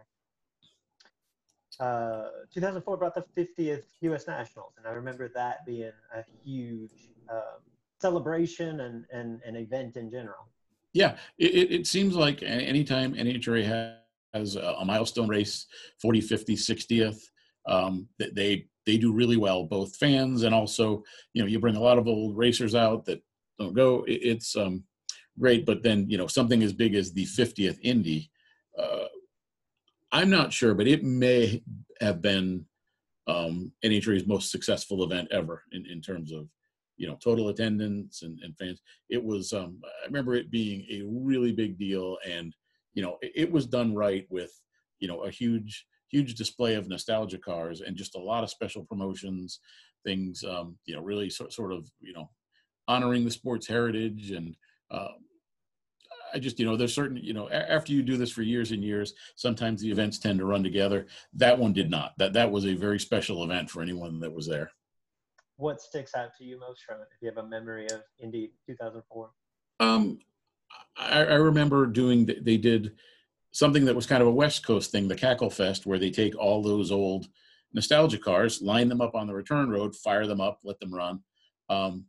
Uh, 1.79 2.29
2004 2.53 2.97
brought 2.97 3.15
the 3.15 3.25
50th 3.37 3.83
U.S. 4.01 4.27
Nationals, 4.27 4.73
and 4.77 4.87
I 4.87 4.91
remember 4.91 5.29
that 5.35 5.65
being 5.65 5.91
a 6.13 6.23
huge 6.43 7.11
um, 7.29 7.61
celebration 8.01 8.81
and, 8.81 9.05
and 9.11 9.41
an 9.45 9.55
event 9.55 9.97
in 9.97 10.09
general. 10.09 10.47
Yeah, 10.93 11.17
it, 11.37 11.71
it, 11.71 11.87
seems 11.87 12.15
like 12.15 12.41
anytime 12.41 13.13
NHRA 13.13 13.97
has 14.33 14.55
a 14.55 14.85
milestone 14.85 15.27
race, 15.27 15.65
40, 16.01 16.21
50, 16.21 16.55
60th, 16.55 17.19
um, 17.67 18.07
they 18.17 18.67
they 18.85 18.97
do 18.97 19.11
really 19.11 19.37
well, 19.37 19.65
both 19.65 19.95
fans 19.97 20.43
and 20.43 20.53
also 20.53 21.03
you 21.33 21.41
know 21.41 21.47
you 21.47 21.59
bring 21.59 21.75
a 21.75 21.81
lot 21.81 21.97
of 21.97 22.07
old 22.07 22.37
racers 22.37 22.75
out 22.75 23.05
that 23.05 23.21
don't 23.59 23.73
go. 23.73 24.03
It, 24.03 24.21
it's 24.23 24.55
um, 24.55 24.83
great, 25.39 25.65
but 25.65 25.83
then 25.83 26.09
you 26.09 26.17
know 26.17 26.27
something 26.27 26.63
as 26.63 26.73
big 26.73 26.95
as 26.95 27.11
the 27.11 27.25
50th 27.25 27.79
Indy. 27.81 28.29
Uh, 28.77 29.05
I'm 30.15 30.29
not 30.29 30.53
sure, 30.53 30.73
but 30.73 30.87
it 30.87 31.03
may 31.03 31.61
have 31.99 32.21
been 32.21 32.65
um, 33.27 33.73
NHRA's 33.83 34.25
most 34.25 34.49
successful 34.49 35.03
event 35.03 35.27
ever 35.29 35.63
in, 35.73 35.85
in 35.87 36.01
terms 36.01 36.31
of 36.31 36.47
you 36.95 37.05
know 37.05 37.17
total 37.21 37.49
attendance 37.49 38.21
and, 38.21 38.39
and 38.41 38.57
fans. 38.57 38.81
It 39.09 39.21
was 39.21 39.51
um, 39.51 39.81
I 39.83 40.05
remember 40.05 40.33
it 40.33 40.49
being 40.49 40.85
a 40.89 41.03
really 41.05 41.51
big 41.51 41.77
deal, 41.77 42.17
and 42.25 42.55
you 42.93 43.03
know 43.03 43.17
it, 43.21 43.33
it 43.35 43.51
was 43.51 43.65
done 43.65 43.93
right 43.93 44.25
with 44.29 44.53
you 44.99 45.09
know 45.09 45.23
a 45.23 45.29
huge 45.29 45.85
huge 46.09 46.35
display 46.35 46.75
of 46.75 46.87
nostalgia 46.87 47.37
cars 47.37 47.81
and 47.81 47.97
just 47.97 48.15
a 48.15 48.19
lot 48.19 48.41
of 48.41 48.49
special 48.49 48.85
promotions, 48.85 49.59
things 50.05 50.45
um, 50.45 50.77
you 50.85 50.95
know 50.95 51.01
really 51.01 51.29
sort 51.29 51.51
sort 51.51 51.73
of 51.73 51.91
you 51.99 52.13
know 52.13 52.29
honoring 52.87 53.25
the 53.25 53.31
sports 53.31 53.67
heritage 53.67 54.31
and. 54.31 54.55
Um, 54.91 55.25
I 56.35 56.39
just, 56.39 56.59
you 56.59 56.65
know, 56.65 56.75
there's 56.75 56.93
certain, 56.93 57.15
you 57.15 57.33
know, 57.33 57.49
after 57.49 57.93
you 57.93 58.03
do 58.03 58.17
this 58.17 58.29
for 58.29 58.41
years 58.41 58.71
and 58.71 58.83
years, 58.83 59.13
sometimes 59.35 59.81
the 59.81 59.89
events 59.89 60.19
tend 60.19 60.37
to 60.39 60.45
run 60.45 60.63
together. 60.63 61.07
That 61.33 61.57
one 61.57 61.71
did 61.71 61.89
not. 61.89 62.11
That 62.17 62.33
that 62.33 62.51
was 62.51 62.65
a 62.65 62.73
very 62.73 62.99
special 62.99 63.45
event 63.45 63.69
for 63.69 63.81
anyone 63.81 64.19
that 64.19 64.33
was 64.33 64.45
there. 64.45 64.69
What 65.55 65.81
sticks 65.81 66.13
out 66.13 66.35
to 66.37 66.43
you 66.43 66.59
most 66.59 66.83
from 66.83 66.97
it? 66.97 67.07
If 67.15 67.21
you 67.21 67.29
have 67.29 67.37
a 67.37 67.47
memory 67.47 67.85
of 67.85 68.01
Indy 68.19 68.51
2004. 68.67 69.29
Um, 69.79 70.19
I, 70.97 71.19
I 71.23 71.35
remember 71.35 71.85
doing. 71.85 72.29
They 72.41 72.57
did 72.57 72.95
something 73.53 73.85
that 73.85 73.95
was 73.95 74.05
kind 74.05 74.21
of 74.21 74.27
a 74.27 74.31
West 74.31 74.65
Coast 74.65 74.91
thing, 74.91 75.07
the 75.07 75.15
Cackle 75.15 75.49
Fest, 75.49 75.85
where 75.85 75.99
they 75.99 76.11
take 76.11 76.37
all 76.37 76.61
those 76.61 76.91
old 76.91 77.27
nostalgia 77.73 78.17
cars, 78.17 78.61
line 78.61 78.89
them 78.89 78.99
up 78.99 79.15
on 79.15 79.27
the 79.27 79.33
return 79.33 79.69
road, 79.69 79.95
fire 79.95 80.27
them 80.27 80.41
up, 80.41 80.59
let 80.65 80.81
them 80.81 80.93
run. 80.93 81.21
Um, 81.69 82.07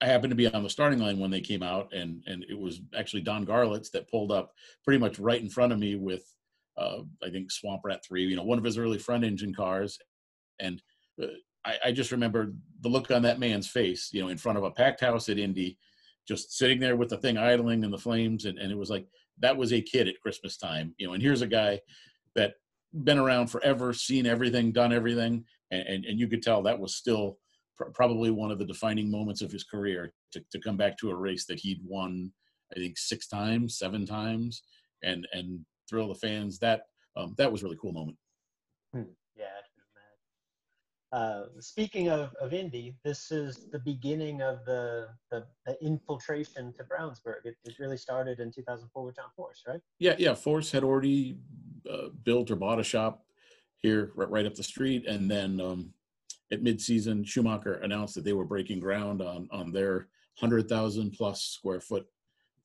I 0.00 0.06
happened 0.06 0.30
to 0.30 0.36
be 0.36 0.46
on 0.46 0.62
the 0.62 0.70
starting 0.70 0.98
line 0.98 1.18
when 1.18 1.30
they 1.30 1.40
came 1.40 1.62
out, 1.62 1.92
and 1.92 2.22
and 2.26 2.44
it 2.48 2.58
was 2.58 2.80
actually 2.96 3.22
Don 3.22 3.44
Garlits 3.44 3.90
that 3.92 4.10
pulled 4.10 4.32
up 4.32 4.52
pretty 4.84 4.98
much 4.98 5.18
right 5.18 5.40
in 5.40 5.50
front 5.50 5.72
of 5.72 5.78
me 5.78 5.96
with, 5.96 6.24
uh, 6.78 7.00
I 7.22 7.30
think 7.30 7.50
Swamp 7.50 7.82
Rat 7.84 8.04
three, 8.04 8.24
you 8.24 8.36
know, 8.36 8.42
one 8.42 8.58
of 8.58 8.64
his 8.64 8.78
early 8.78 8.98
front 8.98 9.24
engine 9.24 9.54
cars, 9.54 9.98
and 10.58 10.82
uh, 11.22 11.26
I, 11.64 11.76
I 11.86 11.92
just 11.92 12.12
remember 12.12 12.54
the 12.80 12.88
look 12.88 13.10
on 13.10 13.22
that 13.22 13.38
man's 13.38 13.68
face, 13.68 14.10
you 14.12 14.22
know, 14.22 14.28
in 14.28 14.38
front 14.38 14.58
of 14.58 14.64
a 14.64 14.70
packed 14.70 15.02
house 15.02 15.28
at 15.28 15.38
Indy, 15.38 15.78
just 16.26 16.56
sitting 16.56 16.80
there 16.80 16.96
with 16.96 17.10
the 17.10 17.18
thing 17.18 17.36
idling 17.36 17.84
in 17.84 17.90
the 17.90 17.98
flames, 17.98 18.46
and, 18.46 18.58
and 18.58 18.72
it 18.72 18.78
was 18.78 18.90
like 18.90 19.06
that 19.40 19.56
was 19.56 19.72
a 19.72 19.82
kid 19.82 20.08
at 20.08 20.20
Christmas 20.20 20.56
time, 20.56 20.94
you 20.98 21.06
know. 21.06 21.12
And 21.12 21.22
here's 21.22 21.42
a 21.42 21.46
guy 21.46 21.80
that 22.36 22.54
been 23.04 23.18
around 23.18 23.48
forever, 23.48 23.92
seen 23.92 24.26
everything, 24.26 24.72
done 24.72 24.92
everything, 24.92 25.44
and 25.70 25.86
and, 25.86 26.04
and 26.06 26.18
you 26.18 26.26
could 26.26 26.42
tell 26.42 26.62
that 26.62 26.80
was 26.80 26.96
still 26.96 27.38
pr- 27.80 27.90
probably 27.90 28.30
one 28.30 28.50
of 28.50 28.58
the 28.58 28.64
defining 28.64 29.10
moments 29.10 29.42
of 29.42 29.50
his 29.50 29.64
career 29.64 30.12
to 30.32 30.42
to 30.52 30.60
come 30.60 30.76
back 30.76 30.96
to 30.98 31.10
a 31.10 31.14
race 31.14 31.46
that 31.46 31.60
he'd 31.60 31.80
won, 31.84 32.30
I 32.76 32.80
think 32.80 32.98
six 32.98 33.26
times, 33.26 33.78
seven 33.78 34.06
times, 34.06 34.62
and 35.02 35.26
and 35.32 35.64
thrill 35.88 36.08
the 36.08 36.14
fans. 36.14 36.58
That 36.58 36.82
um, 37.16 37.34
that 37.38 37.50
was 37.50 37.62
really 37.62 37.78
cool 37.80 37.92
moment. 37.92 38.18
Hmm. 38.94 39.02
Yeah, 39.36 39.46
uh, 41.12 41.46
speaking 41.58 42.08
of, 42.08 42.34
of 42.40 42.52
Indy, 42.52 42.94
this 43.04 43.32
is 43.32 43.66
the 43.72 43.80
beginning 43.80 44.42
of 44.42 44.64
the, 44.64 45.08
the, 45.32 45.44
the 45.66 45.76
infiltration 45.84 46.72
to 46.74 46.84
Brownsburg. 46.84 47.44
It, 47.44 47.56
it, 47.64 47.74
really 47.80 47.96
started 47.96 48.38
in 48.38 48.52
2004 48.52 49.04
with 49.04 49.16
John 49.16 49.24
Force, 49.34 49.64
right? 49.66 49.80
Yeah, 49.98 50.14
yeah. 50.18 50.34
Force 50.34 50.70
had 50.70 50.84
already 50.84 51.36
uh, 51.90 52.10
built 52.22 52.52
or 52.52 52.56
bought 52.56 52.78
a 52.78 52.84
shop 52.84 53.24
here 53.78 54.12
right, 54.14 54.30
right 54.30 54.46
up 54.46 54.54
the 54.54 54.62
street. 54.62 55.04
And 55.08 55.28
then 55.28 55.60
um, 55.60 55.92
at 56.52 56.62
midseason, 56.62 57.26
Schumacher 57.26 57.74
announced 57.74 58.14
that 58.14 58.24
they 58.24 58.32
were 58.32 58.44
breaking 58.44 58.80
ground 58.80 59.22
on, 59.22 59.48
on 59.50 59.72
their 59.72 60.08
100,000 60.38 61.12
plus 61.12 61.42
square 61.42 61.80
foot 61.80 62.06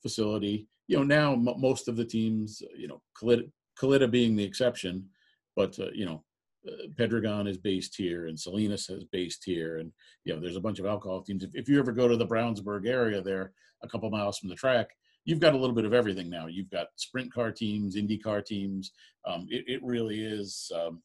facility. 0.02 0.67
You 0.88 0.98
know, 0.98 1.04
now 1.04 1.34
m- 1.34 1.60
most 1.60 1.88
of 1.88 1.95
the 1.95 2.06
teams, 2.06 2.62
you 2.76 2.88
know, 2.88 3.02
Kalitta, 3.21 4.10
being 4.10 4.36
the 4.36 4.43
exception, 4.43 5.08
but, 5.56 5.78
uh, 5.80 5.91
you 5.93 6.06
know, 6.06 6.24
uh, 6.67 6.88
Pedregon 6.98 7.48
is 7.48 7.58
based 7.58 7.95
here 7.95 8.28
and 8.28 8.39
Salinas 8.39 8.89
is 8.89 9.04
based 9.06 9.43
here. 9.43 9.78
And, 9.78 9.91
you 10.24 10.34
know, 10.34 10.39
there's 10.39 10.56
a 10.56 10.62
bunch 10.62 10.80
of 10.80 10.86
alcohol 10.86 11.21
teams. 11.21 11.43
If, 11.43 11.52
if 11.54 11.69
you 11.69 11.80
ever 11.80 11.91
go 11.91 12.08
to 12.08 12.17
the 12.17 12.26
Brownsburg 12.26 12.88
area 12.88 13.21
there, 13.21 13.54
a 13.84 13.88
couple 13.88 14.10
miles 14.10 14.39
from 14.39 14.50
the 14.50 14.56
track, 14.56 14.88
you've 15.26 15.39
got 15.39 15.54
a 15.54 15.58
little 15.58 15.76
bit 15.76 15.86
of 15.86 15.93
everything 15.93 16.30
now. 16.30 16.48
You've 16.48 16.69
got 16.69 16.88
sprint 16.95 17.34
car 17.34 17.52
teams, 17.52 17.95
Indy 17.95 18.17
car 18.17 18.41
teams. 18.41 18.91
Um, 19.26 19.48
it, 19.50 19.65
it, 19.67 19.84
really 19.84 20.24
is, 20.24 20.71
um, 20.76 21.02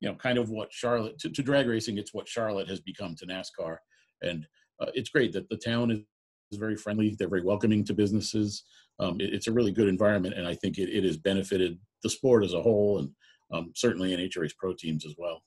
you 0.00 0.08
know, 0.08 0.14
kind 0.14 0.38
of 0.38 0.50
what 0.50 0.72
Charlotte, 0.72 1.18
to, 1.18 1.30
to, 1.30 1.42
drag 1.42 1.66
racing, 1.66 1.98
it's 1.98 2.14
what 2.14 2.26
Charlotte 2.28 2.68
has 2.68 2.80
become 2.80 3.14
to 3.16 3.26
NASCAR. 3.26 3.76
And 4.22 4.46
uh, 4.80 4.90
it's 4.94 5.10
great 5.10 5.32
that 5.32 5.48
the 5.48 5.56
town 5.56 5.90
is, 5.90 5.98
is 6.50 6.58
very 6.58 6.76
friendly. 6.76 7.14
They're 7.18 7.28
very 7.28 7.42
welcoming 7.42 7.84
to 7.84 7.94
businesses. 7.94 8.64
Um, 8.98 9.20
it, 9.20 9.34
it's 9.34 9.46
a 9.46 9.52
really 9.52 9.72
good 9.72 9.88
environment. 9.88 10.34
And 10.36 10.46
I 10.46 10.54
think 10.54 10.78
it, 10.78 10.88
it 10.88 11.04
has 11.04 11.18
benefited 11.18 11.78
the 12.02 12.10
sport 12.10 12.44
as 12.44 12.54
a 12.54 12.62
whole 12.62 12.98
and 12.98 13.10
um, 13.52 13.72
certainly 13.74 14.16
NHRA's 14.16 14.54
pro 14.54 14.72
teams 14.72 15.04
as 15.04 15.14
well. 15.18 15.42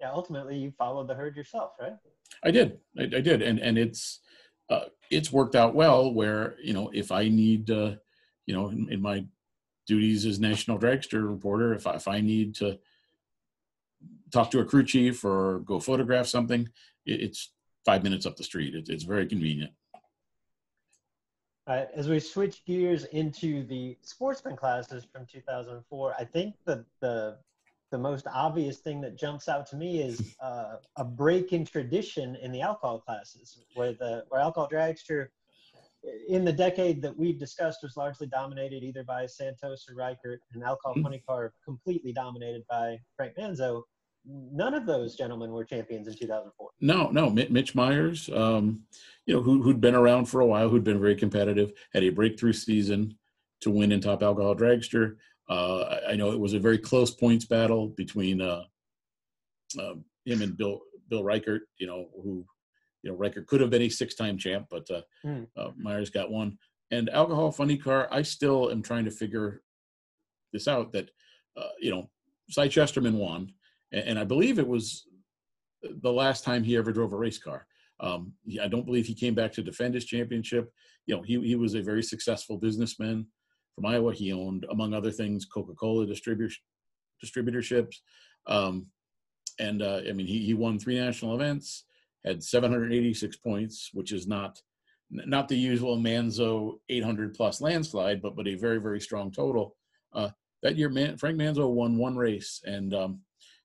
Yeah, 0.00 0.10
ultimately 0.12 0.56
you 0.56 0.72
followed 0.72 1.08
the 1.08 1.14
herd 1.14 1.36
yourself, 1.36 1.72
right? 1.80 1.94
I 2.42 2.50
did, 2.50 2.78
I, 2.98 3.02
I 3.02 3.20
did, 3.20 3.42
and 3.42 3.58
and 3.60 3.78
it's 3.78 4.20
uh, 4.68 4.86
it's 5.10 5.32
worked 5.32 5.54
out 5.54 5.74
well. 5.74 6.12
Where 6.12 6.56
you 6.62 6.72
know 6.72 6.90
if 6.92 7.12
I 7.12 7.28
need, 7.28 7.70
uh, 7.70 7.92
you 8.46 8.54
know, 8.54 8.68
in, 8.70 8.88
in 8.90 9.00
my 9.00 9.24
duties 9.86 10.26
as 10.26 10.40
national 10.40 10.78
dragster 10.78 11.28
reporter, 11.28 11.74
if 11.74 11.86
I, 11.86 11.94
if 11.94 12.08
I 12.08 12.20
need 12.20 12.56
to 12.56 12.78
talk 14.32 14.50
to 14.50 14.60
a 14.60 14.64
crew 14.64 14.84
chief 14.84 15.24
or 15.24 15.60
go 15.60 15.78
photograph 15.78 16.26
something, 16.26 16.68
it, 17.06 17.20
it's 17.22 17.52
five 17.84 18.02
minutes 18.02 18.26
up 18.26 18.36
the 18.36 18.44
street. 18.44 18.74
It, 18.74 18.88
it's 18.88 19.04
very 19.04 19.26
convenient. 19.26 19.72
Right, 21.68 21.86
as 21.94 22.08
we 22.08 22.18
switch 22.18 22.64
gears 22.64 23.04
into 23.04 23.64
the 23.64 23.96
sportsman 24.02 24.56
classes 24.56 25.06
from 25.12 25.26
2004, 25.26 26.14
I 26.18 26.24
think 26.24 26.54
the 26.64 26.84
the 27.00 27.38
the 27.92 27.98
most 27.98 28.26
obvious 28.26 28.78
thing 28.78 29.02
that 29.02 29.16
jumps 29.16 29.48
out 29.48 29.66
to 29.66 29.76
me 29.76 30.00
is 30.00 30.34
uh, 30.40 30.76
a 30.96 31.04
break 31.04 31.52
in 31.52 31.64
tradition 31.64 32.36
in 32.36 32.50
the 32.50 32.62
alcohol 32.62 32.98
classes, 32.98 33.58
where 33.74 33.92
the 33.92 34.24
where 34.28 34.40
alcohol 34.40 34.68
dragster 34.68 35.28
in 36.28 36.44
the 36.44 36.52
decade 36.52 37.00
that 37.02 37.16
we've 37.16 37.38
discussed 37.38 37.80
was 37.82 37.96
largely 37.96 38.26
dominated 38.26 38.82
either 38.82 39.04
by 39.04 39.26
Santos 39.26 39.86
or 39.88 39.94
Reichert, 39.94 40.40
and 40.52 40.64
alcohol 40.64 40.94
mm-hmm. 40.94 41.04
funny 41.04 41.22
car 41.28 41.52
completely 41.64 42.12
dominated 42.12 42.64
by 42.68 42.98
Frank 43.16 43.36
Manzo 43.36 43.82
none 44.24 44.74
of 44.74 44.86
those 44.86 45.16
gentlemen 45.16 45.50
were 45.50 45.64
champions 45.64 46.06
in 46.06 46.14
2004. 46.14 46.70
No, 46.80 47.08
no. 47.10 47.30
Mitch 47.30 47.74
Myers, 47.74 48.30
um, 48.34 48.82
you 49.26 49.34
know, 49.34 49.42
who, 49.42 49.62
who'd 49.62 49.80
been 49.80 49.94
around 49.94 50.26
for 50.26 50.40
a 50.40 50.46
while, 50.46 50.68
who'd 50.68 50.84
been 50.84 51.00
very 51.00 51.16
competitive, 51.16 51.72
had 51.92 52.04
a 52.04 52.10
breakthrough 52.10 52.52
season 52.52 53.16
to 53.60 53.70
win 53.70 53.92
in 53.92 54.00
Top 54.00 54.22
Alcohol 54.22 54.54
Dragster. 54.54 55.16
Uh, 55.48 55.98
I 56.08 56.14
know 56.14 56.32
it 56.32 56.40
was 56.40 56.54
a 56.54 56.58
very 56.58 56.78
close 56.78 57.10
points 57.10 57.44
battle 57.44 57.88
between 57.88 58.40
uh, 58.40 58.64
uh, 59.78 59.94
him 60.24 60.42
and 60.42 60.56
Bill 60.56 60.80
Bill 61.08 61.24
Reichert. 61.24 61.62
You 61.78 61.88
know, 61.88 62.08
who 62.22 62.44
you 63.02 63.10
know 63.10 63.16
Reichert 63.16 63.46
could 63.48 63.60
have 63.60 63.70
been 63.70 63.82
a 63.82 63.88
six-time 63.88 64.38
champ, 64.38 64.68
but 64.70 64.88
mm. 65.24 65.46
Myers 65.76 66.10
got 66.10 66.30
one. 66.30 66.58
And 66.90 67.10
Alcohol 67.10 67.50
Funny 67.50 67.76
Car, 67.76 68.08
I 68.10 68.22
still 68.22 68.70
am 68.70 68.82
trying 68.82 69.04
to 69.04 69.10
figure 69.10 69.62
this 70.52 70.68
out. 70.68 70.92
That 70.92 71.10
uh, 71.56 71.70
you 71.80 71.90
know, 71.90 72.08
Cy 72.50 72.68
Chesterman 72.68 73.18
won 73.18 73.52
and, 73.92 74.18
I 74.18 74.24
believe 74.24 74.58
it 74.58 74.66
was 74.66 75.06
the 75.82 76.12
last 76.12 76.44
time 76.44 76.62
he 76.62 76.76
ever 76.76 76.92
drove 76.92 77.12
a 77.12 77.16
race 77.16 77.38
car. 77.38 77.66
Um, 78.00 78.32
I 78.60 78.68
don't 78.68 78.86
believe 78.86 79.06
he 79.06 79.14
came 79.14 79.34
back 79.34 79.52
to 79.52 79.62
defend 79.62 79.94
his 79.94 80.04
championship. 80.04 80.72
You 81.06 81.16
know, 81.16 81.22
he 81.22 81.40
he 81.40 81.56
was 81.56 81.74
a 81.74 81.82
very 81.82 82.02
successful 82.02 82.56
businessman 82.56 83.26
from 83.74 83.86
Iowa. 83.86 84.12
He 84.12 84.32
owned, 84.32 84.66
among 84.70 84.94
other 84.94 85.10
things, 85.10 85.44
Coca-Cola 85.44 86.06
distribu- 86.06 86.52
distributorships, 87.24 87.96
um, 88.46 88.86
and 89.58 89.82
uh, 89.82 90.00
I 90.08 90.12
mean, 90.12 90.26
he 90.26 90.44
he 90.44 90.54
won 90.54 90.78
three 90.78 90.98
national 90.98 91.34
events, 91.34 91.84
had 92.24 92.42
786 92.42 93.36
points, 93.36 93.90
which 93.92 94.12
is 94.12 94.26
not 94.26 94.60
not 95.10 95.46
the 95.46 95.56
usual 95.56 95.98
Manzo 95.98 96.78
800 96.88 97.34
plus 97.34 97.60
landslide, 97.60 98.22
but 98.22 98.34
but 98.34 98.48
a 98.48 98.54
very 98.54 98.78
very 98.78 99.00
strong 99.00 99.30
total. 99.30 99.76
Uh, 100.12 100.30
that 100.62 100.76
year, 100.76 100.88
Man, 100.88 101.16
Frank 101.16 101.36
Manzo 101.38 101.68
won 101.68 101.98
one 101.98 102.16
race, 102.16 102.60
and 102.64 102.94
um, 102.94 103.20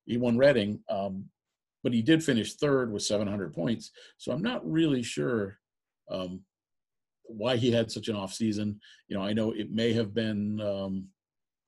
he 0.07 0.17
won 0.17 0.37
Reading, 0.37 0.79
um, 0.89 1.25
but 1.83 1.93
he 1.93 2.01
did 2.01 2.23
finish 2.23 2.55
third 2.55 2.91
with 2.91 3.03
700 3.03 3.53
points. 3.53 3.91
So 4.17 4.31
I'm 4.31 4.41
not 4.41 4.69
really 4.69 5.03
sure 5.03 5.59
um, 6.09 6.41
why 7.23 7.57
he 7.57 7.71
had 7.71 7.91
such 7.91 8.07
an 8.07 8.15
off 8.15 8.33
season. 8.33 8.79
You 9.09 9.17
know, 9.17 9.23
I 9.23 9.33
know 9.33 9.51
it 9.51 9.71
may 9.71 9.93
have 9.93 10.13
been 10.13 10.59
um, 10.61 11.07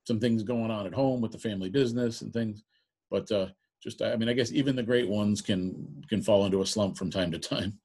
some 0.06 0.18
things 0.18 0.42
going 0.42 0.70
on 0.70 0.86
at 0.86 0.94
home 0.94 1.20
with 1.20 1.32
the 1.32 1.38
family 1.38 1.68
business 1.68 2.22
and 2.22 2.32
things, 2.32 2.64
but 3.10 3.30
uh, 3.30 3.48
just 3.82 4.02
I 4.02 4.16
mean, 4.16 4.28
I 4.28 4.32
guess 4.32 4.52
even 4.52 4.74
the 4.74 4.82
great 4.82 5.08
ones 5.08 5.42
can 5.42 6.02
can 6.08 6.22
fall 6.22 6.46
into 6.46 6.62
a 6.62 6.66
slump 6.66 6.96
from 6.96 7.10
time 7.10 7.30
to 7.32 7.38
time. 7.38 7.78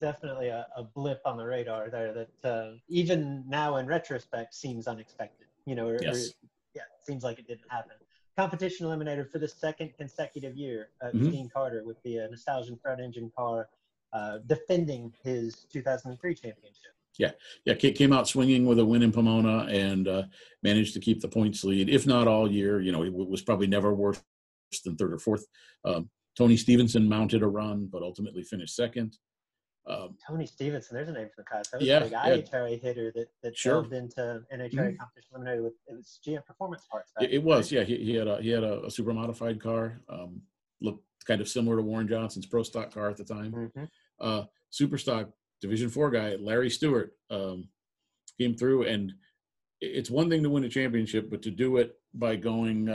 Definitely 0.00 0.48
a, 0.48 0.66
a 0.76 0.84
blip 0.84 1.20
on 1.26 1.36
the 1.36 1.44
radar 1.44 1.90
there 1.90 2.14
that 2.14 2.48
uh, 2.48 2.70
even 2.88 3.44
now 3.46 3.76
in 3.76 3.86
retrospect 3.86 4.54
seems 4.54 4.86
unexpected. 4.86 5.48
You 5.66 5.74
know, 5.74 5.88
or, 5.88 5.98
yes. 6.00 6.28
or, 6.28 6.48
yeah, 6.74 6.82
it 6.82 7.04
seems 7.06 7.22
like 7.22 7.38
it 7.38 7.46
didn't 7.46 7.68
happen 7.68 7.96
competition 8.36 8.86
eliminator 8.86 9.28
for 9.30 9.38
the 9.38 9.48
second 9.48 9.92
consecutive 9.96 10.56
year, 10.56 10.88
uh, 11.02 11.06
mm-hmm. 11.06 11.30
Dean 11.30 11.50
Carter 11.52 11.82
with 11.84 12.02
the 12.02 12.20
uh, 12.20 12.26
Nostalgia 12.28 12.76
front 12.82 13.00
engine 13.00 13.30
car 13.36 13.68
uh, 14.12 14.38
defending 14.46 15.12
his 15.22 15.66
2003 15.72 16.34
championship. 16.34 16.92
Yeah, 17.18 17.32
yeah, 17.64 17.74
came 17.74 18.12
out 18.12 18.28
swinging 18.28 18.64
with 18.66 18.78
a 18.78 18.84
win 18.84 19.02
in 19.02 19.12
Pomona 19.12 19.66
and 19.68 20.08
uh, 20.08 20.22
managed 20.62 20.94
to 20.94 21.00
keep 21.00 21.20
the 21.20 21.28
points 21.28 21.64
lead, 21.64 21.90
if 21.90 22.06
not 22.06 22.28
all 22.28 22.50
year. 22.50 22.80
You 22.80 22.92
know, 22.92 23.04
it 23.04 23.12
was 23.12 23.42
probably 23.42 23.66
never 23.66 23.92
worse 23.92 24.22
than 24.84 24.96
third 24.96 25.12
or 25.12 25.18
fourth. 25.18 25.44
Um, 25.84 26.08
Tony 26.36 26.56
Stevenson 26.56 27.08
mounted 27.08 27.42
a 27.42 27.48
run, 27.48 27.88
but 27.92 28.02
ultimately 28.02 28.42
finished 28.42 28.74
second. 28.74 29.18
Um, 29.86 30.16
Tony 30.26 30.46
Stevenson, 30.46 30.94
there's 30.94 31.08
a 31.08 31.12
name 31.12 31.28
for 31.28 31.36
the 31.38 31.44
class. 31.44 31.68
That 31.70 31.80
was 31.80 31.88
yeah, 31.88 31.98
a 31.98 32.02
big 32.02 32.12
yeah. 32.12 32.58
IHRA 32.60 32.80
hitter 32.80 33.12
that, 33.14 33.28
that 33.42 33.56
sure. 33.56 33.74
delved 33.74 33.92
into 33.92 34.42
NHRA 34.54 34.72
mm-hmm. 34.72 34.96
competition 34.96 35.30
eliminated 35.34 35.64
with 35.64 35.72
it 35.86 35.96
was 35.96 36.20
GM 36.26 36.44
Performance 36.44 36.86
Parts. 36.90 37.12
It, 37.20 37.32
it 37.32 37.42
was, 37.42 37.72
yeah. 37.72 37.82
He, 37.82 37.96
he, 37.96 38.14
had 38.14 38.28
a 38.28 38.40
he 38.42 38.50
had 38.50 38.62
a, 38.62 38.84
a 38.84 38.90
super 38.90 39.12
modified 39.12 39.60
car, 39.60 40.00
um, 40.08 40.42
looked 40.80 41.04
kind 41.26 41.40
of 41.40 41.48
similar 41.48 41.76
to 41.76 41.82
Warren 41.82 42.08
Johnson's 42.08 42.46
pro 42.46 42.62
stock 42.62 42.92
car 42.92 43.08
at 43.08 43.16
the 43.16 43.24
time. 43.24 43.52
Mm-hmm. 43.52 43.84
Uh, 44.20 44.44
super 44.68 44.98
stock 44.98 45.30
Division 45.60 45.88
Four 45.88 46.10
guy 46.10 46.36
Larry 46.36 46.70
Stewart 46.70 47.14
um, 47.30 47.68
came 48.38 48.54
through, 48.54 48.84
and 48.84 49.12
it's 49.80 50.10
one 50.10 50.28
thing 50.28 50.42
to 50.42 50.50
win 50.50 50.64
a 50.64 50.68
championship, 50.68 51.30
but 51.30 51.42
to 51.42 51.50
do 51.50 51.78
it 51.78 51.96
by 52.14 52.36
going 52.36 52.88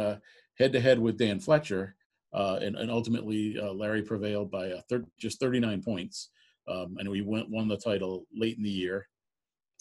head 0.58 0.74
to 0.74 0.80
head 0.80 1.00
with 1.00 1.18
Dan 1.18 1.40
Fletcher, 1.40 1.96
uh, 2.34 2.60
and, 2.62 2.76
and, 2.76 2.92
ultimately 2.92 3.58
uh, 3.58 3.72
Larry 3.72 4.02
prevailed 4.02 4.52
by 4.52 4.74
thir- 4.90 5.06
just 5.18 5.40
39 5.40 5.82
points. 5.82 6.30
Um, 6.68 6.98
and 7.00 7.10
we 7.10 7.22
went, 7.22 7.50
won 7.50 7.68
the 7.68 7.78
title 7.78 8.26
late 8.36 8.58
in 8.58 8.64
the 8.64 8.70
year. 8.70 9.08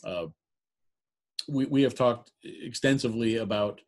Uh, 0.05 0.27
we, 1.49 1.67
we 1.67 1.83
have 1.83 1.95
talked 1.95 2.31
extensively 2.43 3.37
about 3.37 3.81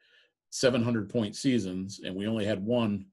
700 0.50 1.09
point 1.11 1.37
seasons, 1.37 2.00
and 2.04 2.14
we 2.14 2.26
only 2.26 2.44
had 2.44 2.64
one 2.64 3.06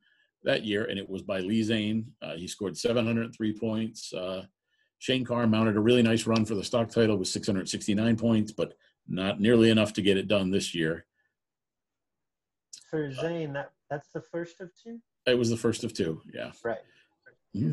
that 0.44 0.66
year, 0.66 0.86
and 0.86 1.00
it 1.00 1.10
was 1.10 1.22
by 1.22 1.40
Lee 1.40 1.64
Zane. 1.64 2.06
Uh, 2.22 2.36
he 2.36 2.48
scored 2.48 2.78
703 2.78 3.58
points. 3.58 4.14
Uh, 4.14 4.44
Shane 5.00 5.26
Carr 5.26 5.48
mounted 5.48 5.76
a 5.76 5.82
really 5.82 6.02
nice 6.02 6.26
run 6.26 6.46
for 6.46 6.56
the 6.56 6.64
stock 6.64 6.90
title 6.90 7.18
with 7.18 7.28
669 7.28 8.16
points, 8.16 8.52
but 8.52 8.74
not 9.08 9.40
nearly 9.40 9.70
enough 9.70 9.94
to 9.94 10.02
get 10.02 10.18
it 10.18 10.28
done 10.28 10.50
this 10.50 10.74
year. 10.74 11.06
For 12.90 13.12
Zane, 13.12 13.54
that 13.54 13.72
that's 13.90 14.10
the 14.14 14.22
first 14.22 14.62
of 14.62 14.72
two. 14.82 15.00
It 15.26 15.38
was 15.38 15.50
the 15.50 15.58
first 15.58 15.84
of 15.84 15.94
two. 15.94 16.22
Yeah. 16.34 16.52
Right. 16.64 16.78
Mm-hmm. 17.56 17.72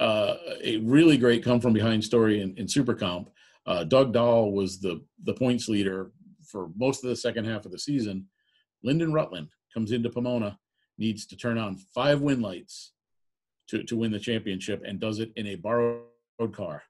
Uh, 0.00 0.36
a 0.62 0.78
really 0.78 1.16
great 1.16 1.44
come 1.44 1.60
from 1.60 1.72
behind 1.72 2.02
story 2.02 2.40
in, 2.40 2.56
in 2.56 2.68
Super 2.68 2.94
Comp. 2.94 3.30
Uh, 3.66 3.84
Doug 3.84 4.12
Dahl 4.12 4.52
was 4.52 4.80
the 4.80 5.02
the 5.24 5.34
points 5.34 5.68
leader 5.68 6.10
for 6.44 6.70
most 6.76 7.02
of 7.02 7.10
the 7.10 7.16
second 7.16 7.44
half 7.44 7.64
of 7.64 7.72
the 7.72 7.78
season. 7.78 8.26
Lyndon 8.82 9.12
Rutland 9.12 9.48
comes 9.72 9.92
into 9.92 10.10
Pomona, 10.10 10.58
needs 10.98 11.26
to 11.26 11.36
turn 11.36 11.58
on 11.58 11.76
five 11.94 12.20
win 12.20 12.40
lights 12.40 12.92
to, 13.68 13.82
to 13.84 13.96
win 13.96 14.12
the 14.12 14.18
championship, 14.18 14.82
and 14.86 15.00
does 15.00 15.20
it 15.20 15.32
in 15.36 15.46
a 15.48 15.54
borrowed 15.54 16.02
car, 16.52 16.82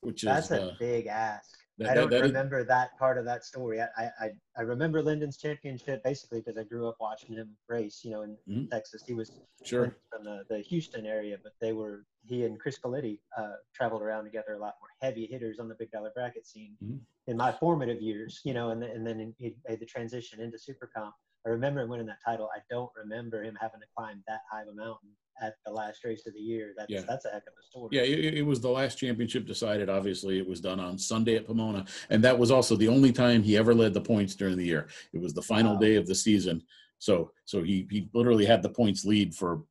which 0.00 0.22
That's 0.22 0.50
is 0.50 0.58
a 0.58 0.62
uh, 0.62 0.74
big 0.78 1.06
ask. 1.06 1.56
That- 1.78 1.90
I 1.90 1.94
don't 1.94 2.10
that- 2.10 2.18
that 2.18 2.24
is- 2.26 2.30
remember 2.32 2.64
that 2.64 2.96
part 2.98 3.18
of 3.18 3.24
that 3.24 3.44
story. 3.44 3.80
I, 3.80 3.88
I, 4.20 4.30
I- 4.56 4.62
remember 4.62 5.02
Lyndon's 5.02 5.36
championship 5.36 6.02
basically 6.04 6.40
because 6.40 6.56
I 6.58 6.64
grew 6.64 6.88
up 6.88 6.96
watching 7.00 7.34
him 7.34 7.56
race. 7.68 8.02
You 8.04 8.10
know, 8.12 8.22
in 8.22 8.36
Mhm. 8.48 8.70
Texas, 8.70 9.02
he 9.06 9.14
was 9.14 9.40
sure. 9.64 9.96
from 10.10 10.24
the, 10.24 10.44
the 10.48 10.60
Houston 10.60 11.06
area, 11.06 11.38
but 11.42 11.52
they 11.60 11.72
were 11.72 12.04
he 12.26 12.44
and 12.46 12.58
Chris 12.58 12.78
Coletti 12.78 13.20
uh, 13.36 13.56
traveled 13.74 14.00
around 14.00 14.24
together 14.24 14.54
a 14.54 14.58
lot 14.58 14.74
more 14.80 14.88
heavy 15.02 15.26
hitters 15.26 15.58
on 15.58 15.68
the 15.68 15.74
big 15.74 15.90
dollar 15.90 16.10
bracket 16.14 16.46
scene 16.46 16.74
Mhm. 16.82 17.00
in 17.26 17.36
my 17.36 17.52
formative 17.52 18.00
years, 18.00 18.40
you 18.44 18.54
know, 18.54 18.70
and 18.70 18.82
then, 18.82 18.90
and 18.92 19.06
then 19.06 19.34
he 19.38 19.56
made 19.68 19.78
the 19.80 19.84
transition 19.86 20.40
into 20.40 20.58
Super 20.58 20.86
Comp. 20.96 21.14
I 21.46 21.50
remember 21.50 21.82
him 21.82 21.90
winning 21.90 22.06
that 22.06 22.18
title. 22.24 22.48
I 22.54 22.60
don't 22.70 22.90
remember 22.96 23.42
him 23.42 23.56
having 23.60 23.80
to 23.80 23.86
climb 23.96 24.22
that 24.26 24.40
high 24.50 24.62
of 24.62 24.68
a 24.68 24.74
mountain 24.74 25.10
at 25.42 25.56
the 25.66 25.72
last 25.72 26.04
race 26.04 26.26
of 26.26 26.32
the 26.32 26.40
year. 26.40 26.74
That's 26.76 26.90
Yeah. 26.90 27.02
that's 27.06 27.24
a 27.26 27.30
heck 27.30 27.42
of 27.46 27.52
a 27.60 27.62
story. 27.66 27.88
Yeah, 27.92 28.02
it, 28.02 28.34
it 28.38 28.42
was 28.42 28.60
the 28.60 28.70
last 28.70 28.96
championship 28.98 29.46
decided. 29.46 29.88
Obviously, 29.90 30.38
it 30.38 30.46
was 30.46 30.60
done 30.60 30.80
on 30.80 30.96
Sunday 30.96 31.36
at 31.36 31.46
Pomona, 31.46 31.84
and 32.10 32.22
that 32.24 32.38
was 32.38 32.50
also 32.50 32.76
the 32.76 32.88
only 32.88 33.12
time 33.12 33.42
he 33.42 33.56
ever 33.56 33.74
led 33.74 33.92
the 33.94 34.00
points 34.00 34.34
during 34.34 34.56
the 34.56 34.64
year. 34.64 34.88
It 35.12 35.20
was 35.20 35.34
the 35.34 35.42
final 35.42 35.74
Wow. 35.74 35.80
day 35.80 35.96
of 35.96 36.06
the 36.06 36.14
season, 36.14 36.62
so 36.98 37.32
so 37.44 37.62
he 37.62 37.86
he 37.90 38.08
literally 38.14 38.46
had 38.46 38.62
the 38.62 38.70
points 38.70 39.04
lead 39.04 39.34
for 39.34 39.64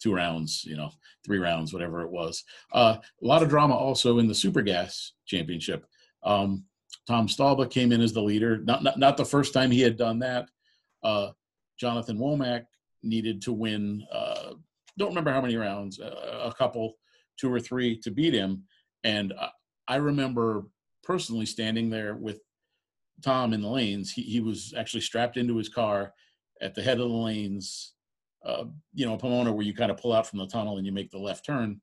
two 0.00 0.14
rounds, 0.14 0.64
you 0.64 0.76
know, 0.76 0.90
three 1.24 1.38
rounds, 1.38 1.72
whatever 1.72 2.02
it 2.02 2.10
was. 2.10 2.44
Uh, 2.72 2.98
a 3.22 3.26
lot 3.26 3.42
of 3.42 3.48
drama 3.48 3.74
also 3.74 4.18
in 4.18 4.28
the 4.28 4.34
Super 4.34 4.62
Gas 4.62 5.12
Championship. 5.26 5.86
Um, 6.22 6.64
Tom 7.08 7.26
Stalba 7.28 7.68
came 7.70 7.92
in 7.92 8.00
as 8.02 8.12
the 8.12 8.22
leader. 8.22 8.58
Not 8.58 8.82
not 8.82 8.98
not 8.98 9.16
the 9.16 9.24
first 9.24 9.52
time 9.52 9.70
he 9.70 9.80
had 9.80 9.96
done 9.96 10.20
that. 10.20 10.48
Uh, 11.02 11.30
Jonathan 11.78 12.18
Womack 12.18 12.64
needed 13.02 13.42
to 13.42 13.52
win. 13.52 14.04
Uh, 14.12 14.52
don't 14.98 15.10
remember 15.10 15.32
how 15.32 15.40
many 15.40 15.56
rounds, 15.56 16.00
uh, 16.00 16.40
a 16.44 16.54
couple, 16.54 16.94
two 17.38 17.52
or 17.52 17.60
three 17.60 17.98
to 18.00 18.10
beat 18.10 18.34
him. 18.34 18.64
And 19.04 19.32
I, 19.88 19.96
remember 19.96 20.64
personally 21.04 21.46
standing 21.46 21.90
there 21.90 22.16
with 22.16 22.40
Tom 23.22 23.52
in 23.52 23.62
the 23.62 23.68
lanes. 23.68 24.12
He, 24.12 24.22
he 24.22 24.40
was 24.40 24.74
actually 24.76 25.02
strapped 25.02 25.36
into 25.36 25.56
his 25.56 25.68
car 25.68 26.12
at 26.60 26.74
the 26.74 26.82
head 26.82 26.98
of 26.98 27.08
the 27.08 27.14
lanes, 27.14 27.92
uh, 28.44 28.64
you 28.94 29.06
know, 29.06 29.16
Pomona, 29.16 29.52
where 29.52 29.66
you 29.66 29.74
kind 29.74 29.90
of 29.90 29.98
pull 29.98 30.12
out 30.12 30.26
from 30.26 30.38
the 30.38 30.46
tunnel 30.46 30.78
and 30.78 30.86
you 30.86 30.92
make 30.92 31.10
the 31.10 31.18
left 31.18 31.44
turn. 31.44 31.80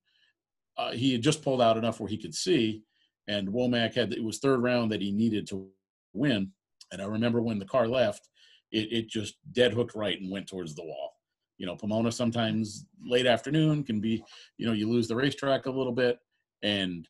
Uh, 0.77 0.91
he 0.91 1.11
had 1.11 1.21
just 1.21 1.43
pulled 1.43 1.61
out 1.61 1.77
enough 1.77 1.99
where 1.99 2.09
he 2.09 2.17
could 2.17 2.33
see, 2.33 2.81
and 3.27 3.47
Womack 3.47 3.93
had 3.93 4.11
it 4.11 4.23
was 4.23 4.39
third 4.39 4.63
round 4.63 4.91
that 4.91 5.01
he 5.01 5.11
needed 5.11 5.47
to 5.47 5.67
win. 6.13 6.51
And 6.91 7.01
I 7.01 7.05
remember 7.05 7.41
when 7.41 7.59
the 7.59 7.65
car 7.65 7.87
left, 7.87 8.27
it, 8.73 8.91
it 8.91 9.09
just 9.09 9.35
dead 9.53 9.71
hooked 9.71 9.95
right 9.95 10.19
and 10.19 10.31
went 10.31 10.47
towards 10.47 10.75
the 10.75 10.83
wall. 10.83 11.13
You 11.57 11.67
know, 11.67 11.75
Pomona 11.75 12.11
sometimes 12.11 12.85
late 13.05 13.27
afternoon 13.27 13.83
can 13.83 14.01
be, 14.01 14.23
you 14.57 14.65
know, 14.65 14.73
you 14.73 14.89
lose 14.89 15.07
the 15.07 15.15
racetrack 15.15 15.67
a 15.67 15.71
little 15.71 15.93
bit. 15.93 16.19
And 16.63 17.07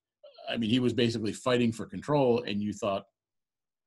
I 0.47 0.57
mean, 0.57 0.69
he 0.69 0.79
was 0.79 0.93
basically 0.93 1.31
fighting 1.31 1.71
for 1.71 1.85
control, 1.85 2.43
and 2.43 2.61
you 2.61 2.73
thought, 2.73 3.05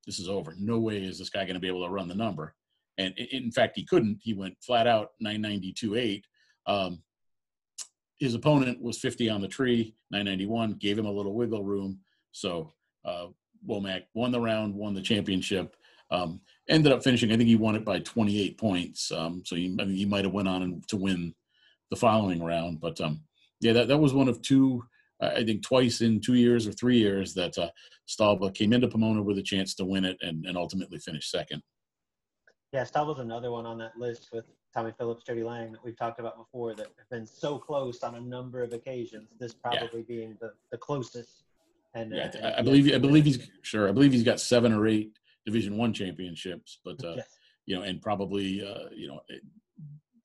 this 0.07 0.19
is 0.19 0.29
over. 0.29 0.55
No 0.59 0.79
way 0.79 0.97
is 0.99 1.19
this 1.19 1.29
guy 1.29 1.45
going 1.45 1.55
to 1.55 1.61
be 1.61 1.69
able 1.69 1.85
to 1.85 1.93
run 1.93 2.09
the 2.09 2.15
number. 2.15 2.55
And 2.97 3.13
in 3.19 3.53
fact, 3.53 3.77
he 3.77 3.85
couldn't. 3.85 4.21
He 4.23 4.33
went 4.33 4.57
flat 4.63 4.87
out 4.87 5.11
992.8. 5.23 6.23
Um, 6.67 7.03
his 8.19 8.35
opponent 8.35 8.81
was 8.81 8.99
50 8.99 9.29
on 9.29 9.43
the 9.43 9.49
tree, 9.49 9.95
991, 10.11 10.75
gave 10.75 10.99
him 10.99 11.05
a 11.05 11.13
little 11.13 11.35
wiggle 11.35 11.65
room. 11.65 11.99
So 12.33 12.73
uh, 13.05 13.27
Womack 13.69 14.05
won 14.15 14.33
the 14.33 14.41
round, 14.41 14.75
won 14.75 14.95
the 14.95 15.03
championship. 15.03 15.77
Um, 16.11 16.41
ended 16.69 16.93
up 16.93 17.03
finishing. 17.03 17.33
I 17.33 17.37
think 17.37 17.49
he 17.49 17.57
won 17.57 17.77
it 17.77 17.85
by 17.85 18.01
28 18.01 18.59
points. 18.59 19.13
Um, 19.13 19.43
so 19.45 19.57
he, 19.57 19.77
I 19.81 19.85
mean, 19.85 19.97
he 19.97 20.05
might 20.05 20.25
have 20.25 20.35
went 20.35 20.49
on 20.49 20.83
to 20.89 20.97
win 20.97 21.35
the 21.91 21.97
following 21.97 22.43
round. 22.43 22.81
But 22.81 23.01
um, 23.01 23.21
yeah, 23.61 23.73
that, 23.73 23.89
that 23.89 23.99
was 23.99 24.15
one 24.15 24.29
of 24.29 24.43
two. 24.43 24.83
I 25.21 25.29
I 25.29 25.45
think 25.45 25.63
twice 25.63 26.01
in 26.01 26.21
two 26.21 26.35
years 26.35 26.67
or 26.67 26.73
three 26.73 26.99
years 26.99 27.35
that 27.35 27.57
uh, 27.59 27.71
Stalba 28.09 28.55
came 28.55 28.73
into 28.73 28.89
Pomona 28.89 29.23
with 29.23 29.39
a 29.39 29.43
chance 29.43 29.75
to 29.77 29.85
win 29.85 30.05
it 30.05 30.19
and, 30.21 30.45
and 30.47 30.57
ultimately 30.57 30.99
finished 30.99 31.31
second. 31.31 31.63
Yeah, 32.73 32.85
Stauble's 32.85 33.21
another 33.21 33.51
one 33.51 33.65
on 33.65 33.79
that 33.79 33.97
list 33.97 34.29
with 34.33 34.45
Tommy 34.75 34.93
Phillips, 34.99 35.25
Jody 35.25 35.43
Lang 35.43 35.73
that 35.73 35.83
we've 35.83 35.97
talked 35.97 36.21
about 36.21 36.37
before 36.37 36.75
that 36.75 36.89
have 36.99 37.09
been 37.11 37.25
so 37.27 37.59
close 37.59 38.03
on 38.03 38.17
a 38.17 38.21
number 38.21 38.63
of 38.63 38.73
occasions. 38.75 39.31
This 39.39 39.55
probably 39.55 40.03
being 40.03 40.37
the, 40.41 40.53
the 40.71 40.77
closest. 40.77 41.45
And 41.95 42.13
Yeah, 42.13 42.31
I, 42.35 42.39
uh, 42.39 42.47
and 42.49 42.57
I 42.57 42.63
believe 42.63 42.95
I 42.95 42.99
believe 42.99 43.25
he's 43.25 43.49
sure. 43.63 43.89
I 43.89 43.93
believe 43.93 44.13
he's 44.13 44.25
got 44.25 44.41
seven 44.41 44.75
or 44.75 44.87
eight 44.87 45.17
Division 45.47 45.77
One 45.79 45.93
championships, 45.95 46.81
but 46.85 47.03
uh, 47.05 47.15
Yes. 47.17 47.29
you 47.65 47.77
know, 47.77 47.83
and 47.83 48.03
probably 48.03 48.67
uh, 48.67 48.89
you 48.95 49.09
know 49.09 49.21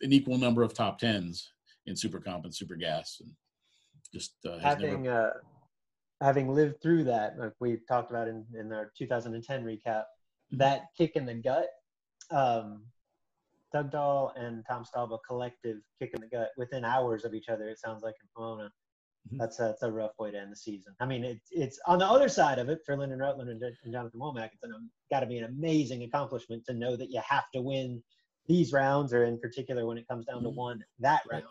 an 0.02 0.12
equal 0.12 0.38
number 0.38 0.64
of 0.64 0.74
top 0.74 0.98
tens 0.98 1.54
in 1.86 1.96
Super 1.96 2.20
Comp 2.20 2.44
and 2.44 2.54
Super 2.54 2.76
Gas, 2.76 3.22
and 3.22 3.32
just 4.14 4.34
uh, 4.46 4.58
having 4.58 5.04
never. 5.04 5.28
uh, 5.28 6.26
having 6.26 6.50
lived 6.50 6.82
through 6.82 7.04
that, 7.06 7.38
like 7.38 7.54
we 7.60 7.78
talked 7.88 8.10
about 8.10 8.28
in, 8.28 8.46
in 8.60 8.74
our 8.74 8.92
2010 8.98 9.64
recap, 9.64 10.04
Mm-hmm. 10.52 10.58
that 10.58 10.88
kick 10.98 11.14
in 11.16 11.26
the 11.26 11.34
gut, 11.36 11.68
um, 12.30 12.84
Doug 13.72 13.90
Dahl 13.90 14.34
and 14.36 14.66
Tom 14.70 14.84
Staub, 14.84 15.14
a 15.14 15.18
collective 15.20 15.78
kick 15.98 16.12
in 16.14 16.20
the 16.20 16.28
gut 16.28 16.50
within 16.58 16.84
hours 16.84 17.24
of 17.24 17.34
each 17.34 17.48
other. 17.48 17.70
It 17.70 17.80
sounds 17.80 18.04
like 18.04 18.16
in 18.22 18.28
Pomona. 18.36 18.70
Mhm. 19.30 19.38
That's 19.38 19.60
a, 19.60 19.64
that's 19.64 19.84
a 19.84 19.92
rough 19.92 20.18
way 20.20 20.32
to 20.32 20.40
end 20.40 20.52
the 20.52 20.56
season. 20.56 20.94
I 21.00 21.06
mean, 21.06 21.24
it's 21.24 21.50
it's 21.52 21.80
on 21.86 22.00
the 22.00 22.08
other 22.08 22.28
side 22.28 22.58
of 22.60 22.70
it 22.70 22.80
for 22.86 22.98
Lyndon 22.98 23.20
Rutland 23.20 23.50
and, 23.50 23.62
and 23.62 23.94
Jonathan 23.94 24.20
Womack. 24.20 24.50
It's 24.54 24.64
got 25.12 25.20
to 25.20 25.26
be 25.28 25.38
an 25.38 25.46
amazing 25.46 26.04
accomplishment 26.04 26.66
to 26.66 26.74
know 26.74 26.96
that 26.96 27.12
you 27.12 27.22
have 27.28 27.50
to 27.54 27.62
win 27.62 28.02
these 28.48 28.74
rounds, 28.74 29.14
or 29.14 29.24
in 29.26 29.40
particular 29.40 29.86
when 29.86 29.98
it 29.98 30.08
comes 30.08 30.26
down 30.26 30.42
to 30.44 30.50
Mhm. 30.50 30.56
one 30.56 30.84
that 31.00 31.22
round. 31.32 31.44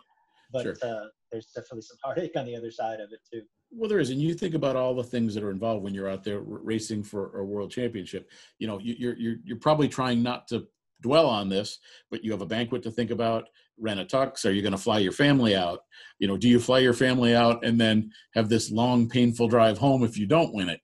But 0.51 0.63
Sure. 0.63 0.75
uh, 0.83 1.07
there's 1.31 1.47
definitely 1.47 1.83
some 1.83 1.97
heartache 2.03 2.35
on 2.35 2.45
the 2.45 2.55
other 2.57 2.71
side 2.71 2.99
of 2.99 3.13
it 3.13 3.21
too. 3.31 3.43
Well, 3.71 3.87
there 3.89 3.99
is, 3.99 4.09
and 4.09 4.19
you 4.21 4.33
think 4.33 4.53
about 4.53 4.75
all 4.75 4.93
the 4.93 5.03
things 5.03 5.33
that 5.35 5.43
are 5.43 5.49
involved 5.51 5.81
when 5.83 5.93
you're 5.93 6.09
out 6.09 6.25
there 6.25 6.39
r- 6.39 6.43
racing 6.43 7.03
for 7.03 7.37
a 7.39 7.45
world 7.45 7.71
championship. 7.71 8.29
You 8.59 8.67
know, 8.67 8.77
you- 8.79 8.95
you're 8.99 9.17
you're 9.17 9.37
you're 9.45 9.59
probably 9.59 9.87
trying 9.87 10.21
not 10.21 10.49
to 10.49 10.67
dwell 10.99 11.25
on 11.27 11.47
this, 11.47 11.79
but 12.11 12.23
you 12.23 12.31
have 12.31 12.41
a 12.41 12.45
banquet 12.45 12.83
to 12.83 12.91
think 12.91 13.11
about. 13.11 13.47
Rent 13.81 13.99
a 13.99 14.05
tux. 14.05 14.45
Are 14.45 14.51
you 14.51 14.61
going 14.61 14.71
to 14.73 14.77
fly 14.77 14.99
your 14.99 15.11
family 15.11 15.55
out? 15.55 15.79
You 16.19 16.27
know, 16.27 16.37
do 16.37 16.47
you 16.47 16.59
fly 16.59 16.79
your 16.79 16.93
family 16.93 17.35
out 17.35 17.65
and 17.65 17.81
then 17.81 18.11
have 18.35 18.47
this 18.47 18.71
long, 18.71 19.09
painful 19.09 19.47
drive 19.47 19.77
home 19.77 20.03
if 20.03 20.17
you 20.17 20.27
don't 20.27 20.53
win 20.53 20.69
it? 20.69 20.79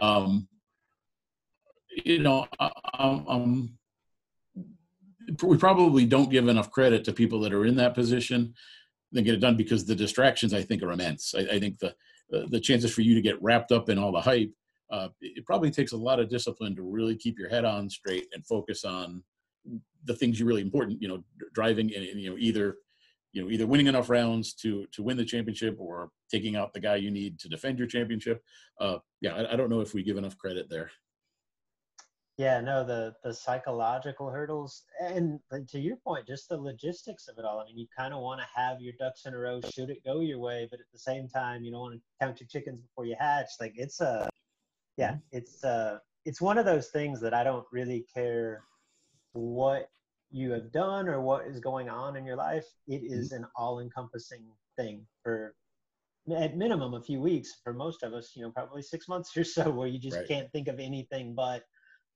Um, 0.00 0.46
you 2.04 2.18
know, 2.20 2.46
I- 2.60 2.70
I'm, 2.98 3.26
I'm 3.26 3.78
we 5.42 5.56
probably 5.56 6.04
don't 6.04 6.30
give 6.30 6.48
enough 6.48 6.70
credit 6.70 7.02
to 7.04 7.12
people 7.12 7.40
that 7.40 7.52
are 7.54 7.64
in 7.64 7.76
that 7.76 7.94
position 7.94 8.52
and 9.14 9.24
get 9.24 9.34
it 9.34 9.40
done 9.40 9.56
because 9.56 9.86
the 9.86 9.94
distractions 9.94 10.52
I 10.52 10.62
think 10.62 10.82
are 10.82 10.92
immense. 10.92 11.34
I, 11.34 11.40
I 11.54 11.58
think 11.60 11.78
the 11.78 11.94
uh, 12.32 12.46
the 12.48 12.60
chances 12.60 12.92
for 12.92 13.02
you 13.02 13.14
to 13.14 13.20
get 13.22 13.42
wrapped 13.42 13.70
up 13.72 13.88
in 13.88 13.98
all 13.98 14.12
the 14.12 14.20
hype, 14.20 14.50
uh, 14.90 15.08
it 15.20 15.44
probably 15.44 15.70
takes 15.70 15.92
a 15.92 15.96
lot 15.96 16.20
of 16.20 16.28
discipline 16.28 16.74
to 16.76 16.82
really 16.82 17.16
keep 17.16 17.38
your 17.38 17.48
head 17.48 17.64
on 17.64 17.88
straight 17.88 18.26
and 18.32 18.46
focus 18.46 18.84
on 18.84 19.22
the 20.04 20.14
things 20.14 20.38
you 20.38 20.46
really 20.46 20.62
important. 20.62 21.00
You 21.00 21.08
know, 21.08 21.24
driving 21.54 21.92
and, 21.94 22.04
and, 22.04 22.20
you 22.20 22.30
know 22.30 22.36
either 22.38 22.76
you 23.32 23.42
know 23.42 23.50
either 23.50 23.66
winning 23.66 23.86
enough 23.86 24.10
rounds 24.10 24.54
to 24.54 24.86
to 24.92 25.02
win 25.02 25.16
the 25.16 25.24
championship 25.24 25.76
or 25.78 26.10
taking 26.30 26.56
out 26.56 26.72
the 26.72 26.80
guy 26.80 26.96
you 26.96 27.10
need 27.10 27.38
to 27.40 27.48
defend 27.48 27.78
your 27.78 27.88
championship. 27.88 28.42
Uh, 28.80 28.98
yeah, 29.20 29.34
I, 29.34 29.52
I 29.52 29.56
don't 29.56 29.70
know 29.70 29.80
if 29.80 29.94
we 29.94 30.02
give 30.02 30.16
enough 30.16 30.38
credit 30.38 30.68
there. 30.70 30.90
Yeah, 32.36 32.60
no, 32.60 32.84
the 32.84 33.14
the 33.22 33.32
psychological 33.32 34.28
hurdles, 34.28 34.82
and 35.00 35.38
to 35.68 35.78
your 35.78 35.96
point, 35.96 36.26
just 36.26 36.48
the 36.48 36.56
logistics 36.56 37.28
of 37.28 37.38
it 37.38 37.44
all. 37.44 37.60
I 37.60 37.66
mean, 37.66 37.78
you 37.78 37.86
kind 37.96 38.12
of 38.12 38.20
want 38.22 38.40
to 38.40 38.46
have 38.60 38.80
your 38.80 38.94
ducks 38.98 39.26
in 39.26 39.34
a 39.34 39.38
row 39.38 39.60
should 39.72 39.88
it 39.88 40.04
go 40.04 40.18
your 40.18 40.40
way, 40.40 40.66
but 40.68 40.80
at 40.80 40.86
the 40.92 40.98
same 40.98 41.28
time, 41.28 41.62
you 41.62 41.70
don't 41.70 41.80
want 41.80 41.94
to 41.94 42.00
count 42.20 42.40
your 42.40 42.48
chickens 42.48 42.80
before 42.80 43.06
you 43.06 43.14
hatch. 43.20 43.50
Like 43.60 43.74
it's 43.76 44.00
a, 44.00 44.28
yeah, 44.96 45.16
it's 45.30 45.62
uh, 45.62 45.98
it's 46.24 46.40
one 46.40 46.58
of 46.58 46.64
those 46.64 46.88
things 46.88 47.20
that 47.20 47.34
I 47.34 47.44
don't 47.44 47.66
really 47.70 48.04
care 48.12 48.64
what 49.40 49.88
you 50.30 50.50
have 50.52 50.72
done 50.72 51.08
or 51.08 51.20
what 51.20 51.46
is 51.46 51.60
going 51.60 51.88
on 51.88 52.16
in 52.16 52.24
your 52.24 52.36
life. 52.36 52.64
It 52.88 53.02
is 53.04 53.32
an 53.32 53.46
all-encompassing 53.56 54.44
thing 54.76 55.06
for 55.22 55.54
at 56.34 56.56
minimum 56.56 56.94
a 56.94 57.02
few 57.02 57.20
weeks 57.20 57.56
for 57.62 57.72
most 57.74 58.02
of 58.02 58.14
us. 58.14 58.32
You 58.34 58.42
know, 58.42 58.50
probably 58.50 58.82
six 58.82 59.08
months 59.08 59.36
or 59.36 59.44
so, 59.44 59.70
where 59.70 59.86
you 59.88 59.98
just 59.98 60.16
Right. 60.16 60.28
can't 60.28 60.52
think 60.52 60.68
of 60.68 60.80
anything 60.80 61.34
but 61.34 61.64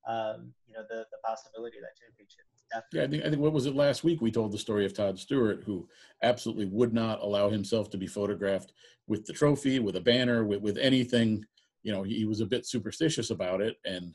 um, 0.08 0.54
you 0.66 0.74
know, 0.74 0.84
the, 0.88 1.04
the 1.10 1.18
possibility 1.22 1.76
of 1.76 1.82
that 1.82 1.96
championship. 2.00 2.44
is 2.54 2.64
Yeah, 2.92 3.02
I 3.02 3.06
think 3.08 3.24
I 3.24 3.30
think 3.30 3.42
what 3.42 3.52
was 3.52 3.66
it 3.66 3.74
last 3.74 4.02
week? 4.04 4.22
We 4.22 4.30
told 4.30 4.52
the 4.52 4.58
story 4.58 4.86
of 4.86 4.94
Todd 4.94 5.18
Stewart, 5.18 5.62
who 5.64 5.86
absolutely 6.22 6.66
would 6.66 6.94
not 6.94 7.20
allow 7.20 7.50
himself 7.50 7.90
to 7.90 7.98
be 7.98 8.06
photographed 8.06 8.72
with 9.06 9.26
the 9.26 9.34
trophy, 9.34 9.80
with 9.80 9.96
a 9.96 10.00
banner, 10.00 10.44
with, 10.44 10.62
with 10.62 10.78
anything. 10.78 11.44
You 11.82 11.92
know, 11.92 12.02
he, 12.02 12.14
he 12.14 12.24
was 12.24 12.40
a 12.40 12.46
bit 12.46 12.66
superstitious 12.66 13.30
about 13.30 13.60
it, 13.60 13.76
and 13.84 14.14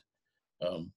um, 0.66 0.90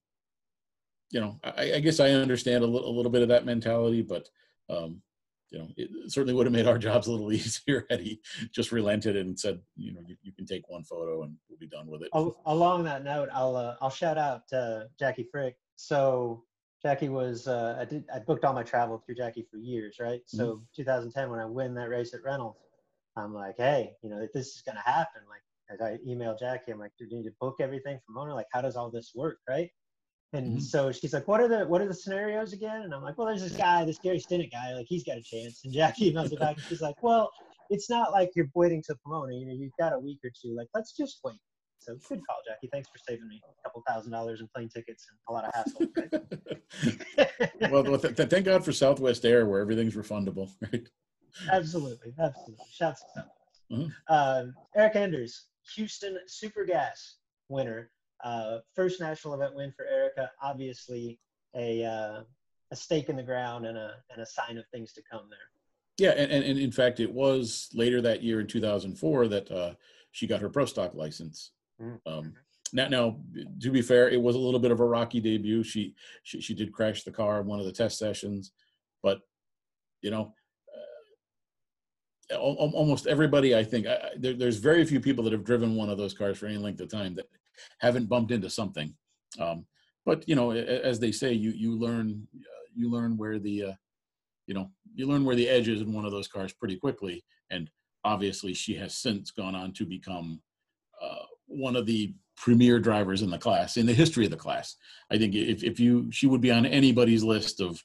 you 1.10 1.20
know, 1.20 1.38
I, 1.42 1.74
I 1.74 1.80
guess 1.80 2.00
I 2.00 2.10
understand 2.10 2.64
a 2.64 2.66
little 2.66 2.88
a 2.88 2.94
little 2.94 3.10
bit 3.10 3.22
of 3.22 3.28
that 3.28 3.46
mentality, 3.46 4.02
but 4.02 4.28
um, 4.68 5.02
you 5.50 5.58
know, 5.58 5.68
it 5.76 6.12
certainly 6.12 6.34
would 6.34 6.46
have 6.46 6.52
made 6.52 6.66
our 6.66 6.78
jobs 6.88 7.06
a 7.06 7.10
little 7.10 7.32
easier 7.32 7.86
had 7.90 8.00
he 8.00 8.20
just 8.52 8.72
relented 8.72 9.16
and 9.16 9.38
said, 9.38 9.60
you 9.76 9.92
know, 9.92 10.00
you, 10.06 10.16
you 10.22 10.32
can 10.32 10.46
take 10.46 10.68
one 10.68 10.84
photo 10.84 11.22
and 11.22 11.34
we'll 11.48 11.58
be 11.58 11.66
done 11.66 11.86
with 11.86 12.02
it. 12.02 12.10
Along 12.46 12.84
that 12.84 13.04
note, 13.04 13.28
I'll 13.32 13.56
uh, 13.56 13.76
I'll 13.80 13.90
shout 13.90 14.18
out 14.18 14.48
to 14.48 14.88
Jackie 14.98 15.28
Frick. 15.30 15.56
So 15.76 16.44
Jackie 16.82 17.08
was 17.08 17.48
uh, 17.48 17.76
I 17.80 17.84
did 17.84 18.04
I 18.14 18.18
booked 18.18 18.44
all 18.44 18.52
my 18.52 18.62
travel 18.62 19.02
through 19.04 19.16
Jackie 19.16 19.46
for 19.50 19.58
years, 19.58 19.96
right? 20.00 20.20
So 20.26 20.46
mm-hmm. 20.46 20.62
2010 20.76 21.30
when 21.30 21.40
I 21.40 21.46
win 21.46 21.74
that 21.74 21.88
race 21.88 22.14
at 22.14 22.22
Reynolds, 22.22 22.58
I'm 23.16 23.34
like, 23.34 23.56
hey, 23.56 23.92
you 24.02 24.10
know, 24.10 24.20
if 24.20 24.32
this 24.32 24.48
is 24.48 24.62
gonna 24.66 24.82
happen, 24.84 25.22
like 25.28 25.42
as 25.70 25.80
I 25.80 25.98
emailed 26.06 26.38
Jackie, 26.38 26.72
I'm 26.72 26.78
like, 26.78 26.92
do 26.98 27.04
you 27.04 27.16
need 27.16 27.24
to 27.24 27.34
book 27.40 27.56
everything 27.60 27.98
from 28.04 28.14
Mona? 28.14 28.34
Like, 28.34 28.46
how 28.52 28.60
does 28.60 28.76
all 28.76 28.90
this 28.90 29.12
work, 29.14 29.38
right? 29.48 29.70
And 30.34 30.46
mm-hmm. 30.46 30.60
so 30.60 30.92
she's 30.92 31.14
like, 31.14 31.26
"What 31.26 31.40
are 31.40 31.48
the 31.48 31.66
what 31.66 31.80
are 31.80 31.88
the 31.88 31.94
scenarios 31.94 32.52
again?" 32.52 32.82
And 32.82 32.94
I'm 32.94 33.02
like, 33.02 33.16
"Well, 33.16 33.26
there's 33.26 33.42
this 33.42 33.56
guy, 33.56 33.84
this 33.84 33.98
Gary 33.98 34.18
Stinnett 34.18 34.52
guy. 34.52 34.74
Like, 34.74 34.86
he's 34.88 35.04
got 35.04 35.16
a 35.16 35.22
chance." 35.22 35.62
And 35.64 35.72
Jackie 35.72 36.12
emails 36.12 36.32
it 36.32 36.38
back, 36.38 36.56
and 36.56 36.64
she's 36.66 36.82
like, 36.82 37.02
"Well, 37.02 37.30
it's 37.70 37.88
not 37.88 38.12
like 38.12 38.30
you're 38.36 38.50
waiting 38.54 38.82
to 38.88 38.96
Pomona. 39.04 39.34
You 39.34 39.46
know, 39.46 39.54
you've 39.54 39.76
got 39.78 39.94
a 39.94 39.98
week 39.98 40.18
or 40.24 40.30
two. 40.30 40.54
Like, 40.54 40.68
let's 40.74 40.92
just 40.92 41.20
wait." 41.24 41.38
So 41.78 41.94
good 42.08 42.20
call, 42.26 42.36
Jackie. 42.46 42.68
Thanks 42.72 42.88
for 42.88 42.98
saving 42.98 43.26
me 43.26 43.40
a 43.48 43.62
couple 43.68 43.82
thousand 43.86 44.12
dollars 44.12 44.40
in 44.40 44.48
plane 44.54 44.68
tickets 44.68 45.06
and 45.08 45.18
a 45.28 45.32
lot 45.32 45.44
of 45.44 45.54
hassle. 45.54 45.86
Right? 47.60 47.70
well, 47.72 47.98
th- 47.98 48.16
th- 48.16 48.28
thank 48.28 48.44
God 48.44 48.64
for 48.64 48.72
Southwest 48.72 49.24
Air, 49.24 49.46
where 49.46 49.60
everything's 49.60 49.94
refundable, 49.94 50.50
right? 50.72 50.86
Absolutely, 51.50 52.12
absolutely. 52.18 52.64
Shouts 52.70 53.00
to 53.00 53.06
Southwest. 53.14 53.62
Mm-hmm. 53.72 53.88
Uh, 54.08 54.44
Erica 54.76 54.98
Enders, 54.98 55.46
Houston 55.76 56.18
Super 56.26 56.64
Gas 56.64 57.16
winner 57.48 57.90
uh, 58.24 58.58
first 58.74 59.00
national 59.00 59.34
event 59.34 59.54
win 59.54 59.72
for 59.76 59.86
Erica. 59.86 60.30
Obviously, 60.42 61.18
a 61.54 61.84
uh, 61.84 62.20
a 62.70 62.76
stake 62.76 63.08
in 63.08 63.16
the 63.16 63.22
ground 63.22 63.66
and 63.66 63.78
a 63.78 63.92
and 64.12 64.22
a 64.22 64.26
sign 64.26 64.58
of 64.58 64.64
things 64.72 64.92
to 64.94 65.02
come 65.10 65.28
there. 65.30 65.38
Yeah, 65.98 66.10
and, 66.10 66.30
and, 66.30 66.44
and 66.44 66.58
in 66.58 66.70
fact, 66.70 67.00
it 67.00 67.12
was 67.12 67.68
later 67.74 68.00
that 68.02 68.22
year 68.22 68.40
in 68.40 68.46
2004 68.46 69.28
that 69.28 69.50
uh, 69.50 69.72
she 70.12 70.28
got 70.28 70.40
her 70.40 70.48
pro 70.48 70.64
stock 70.64 70.94
license. 70.94 71.50
Mm-hmm. 71.82 72.12
Um, 72.12 72.34
now, 72.72 72.88
now, 72.88 73.16
to 73.60 73.70
be 73.70 73.82
fair, 73.82 74.08
it 74.08 74.20
was 74.20 74.36
a 74.36 74.38
little 74.38 74.60
bit 74.60 74.70
of 74.70 74.80
a 74.80 74.84
rocky 74.84 75.20
debut. 75.20 75.62
She 75.62 75.94
she, 76.22 76.40
she 76.40 76.54
did 76.54 76.72
crash 76.72 77.02
the 77.02 77.10
car 77.10 77.40
in 77.40 77.46
one 77.46 77.58
of 77.58 77.66
the 77.66 77.72
test 77.72 77.98
sessions, 77.98 78.52
but 79.02 79.20
you 80.02 80.10
know, 80.10 80.34
uh, 82.32 82.36
almost 82.36 83.06
everybody 83.06 83.56
I 83.56 83.64
think 83.64 83.86
I, 83.86 84.10
there, 84.16 84.34
there's 84.34 84.58
very 84.58 84.84
few 84.84 85.00
people 85.00 85.24
that 85.24 85.32
have 85.32 85.44
driven 85.44 85.76
one 85.76 85.88
of 85.88 85.98
those 85.98 86.14
cars 86.14 86.38
for 86.38 86.46
any 86.46 86.58
length 86.58 86.80
of 86.80 86.90
time 86.90 87.14
that 87.14 87.26
haven't 87.78 88.08
bumped 88.08 88.30
into 88.30 88.50
something. 88.50 88.94
Um, 89.38 89.66
but 90.06 90.28
you 90.28 90.34
know, 90.34 90.52
as 90.52 90.98
they 90.98 91.12
say, 91.12 91.32
you 91.32 91.50
you 91.50 91.78
learn 91.78 92.26
uh, 92.34 92.66
you 92.74 92.90
learn 92.90 93.16
where 93.16 93.38
the 93.38 93.64
uh, 93.64 93.72
you 94.46 94.54
know 94.54 94.70
you 94.94 95.06
learn 95.06 95.24
where 95.24 95.36
the 95.36 95.48
edge 95.48 95.68
is 95.68 95.80
in 95.80 95.92
one 95.92 96.04
of 96.04 96.12
those 96.12 96.28
cars 96.28 96.52
pretty 96.52 96.76
quickly. 96.76 97.24
And 97.50 97.70
obviously, 98.04 98.54
she 98.54 98.74
has 98.76 98.96
since 98.96 99.30
gone 99.30 99.54
on 99.54 99.72
to 99.74 99.84
become 99.84 100.40
uh, 101.02 101.24
one 101.46 101.76
of 101.76 101.86
the 101.86 102.14
premier 102.36 102.78
drivers 102.78 103.22
in 103.22 103.30
the 103.30 103.38
class 103.38 103.76
in 103.76 103.84
the 103.86 103.92
history 103.92 104.24
of 104.24 104.30
the 104.30 104.36
class. 104.36 104.76
I 105.10 105.18
think 105.18 105.34
if 105.34 105.62
if 105.62 105.78
you 105.78 106.10
she 106.10 106.26
would 106.26 106.40
be 106.40 106.50
on 106.50 106.66
anybody's 106.66 107.24
list 107.24 107.60
of 107.60 107.82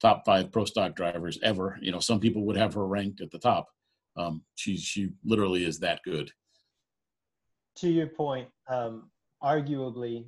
top 0.00 0.24
five 0.24 0.52
pro 0.52 0.64
stock 0.64 0.94
drivers 0.94 1.38
ever. 1.42 1.78
You 1.80 1.92
know, 1.92 2.00
some 2.00 2.20
people 2.20 2.44
would 2.46 2.56
have 2.56 2.74
her 2.74 2.86
ranked 2.86 3.20
at 3.20 3.30
the 3.30 3.38
top. 3.38 3.68
Um, 4.16 4.42
she 4.54 4.76
she 4.76 5.10
literally 5.24 5.64
is 5.64 5.78
that 5.80 6.00
good. 6.04 6.30
To 7.78 7.88
your 7.90 8.06
point, 8.06 8.48
um, 8.68 9.10
arguably 9.42 10.26